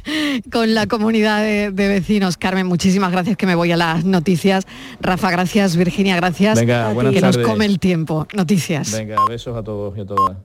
con 0.52 0.74
la 0.74 0.88
comunidad 0.88 1.42
de, 1.42 1.72
de 1.72 1.88
vecinos. 1.88 2.38
Carmen, 2.38 2.68
muchísimas 2.68 3.12
gracias 3.12 3.36
que 3.36 3.46
me 3.46 3.56
voy 3.56 3.72
a 3.72 3.78
las 3.78 4.06
noticias. 4.06 4.66
Rafa, 5.02 5.32
gracias. 5.32 5.76
Virginia, 5.76 6.16
gracias. 6.16 6.60
Venga, 6.60 6.94
buenas 6.94 7.14
que 7.14 7.22
nos 7.22 7.36
tardes. 7.36 7.48
come 7.48 7.66
el 7.66 7.80
tiempo. 7.80 8.28
Noticias. 8.34 8.92
Venga, 8.92 9.18
besos 9.28 9.58
a 9.58 9.64
todos 9.64 9.98
y 9.98 10.02
a 10.02 10.06
todas. 10.06 10.38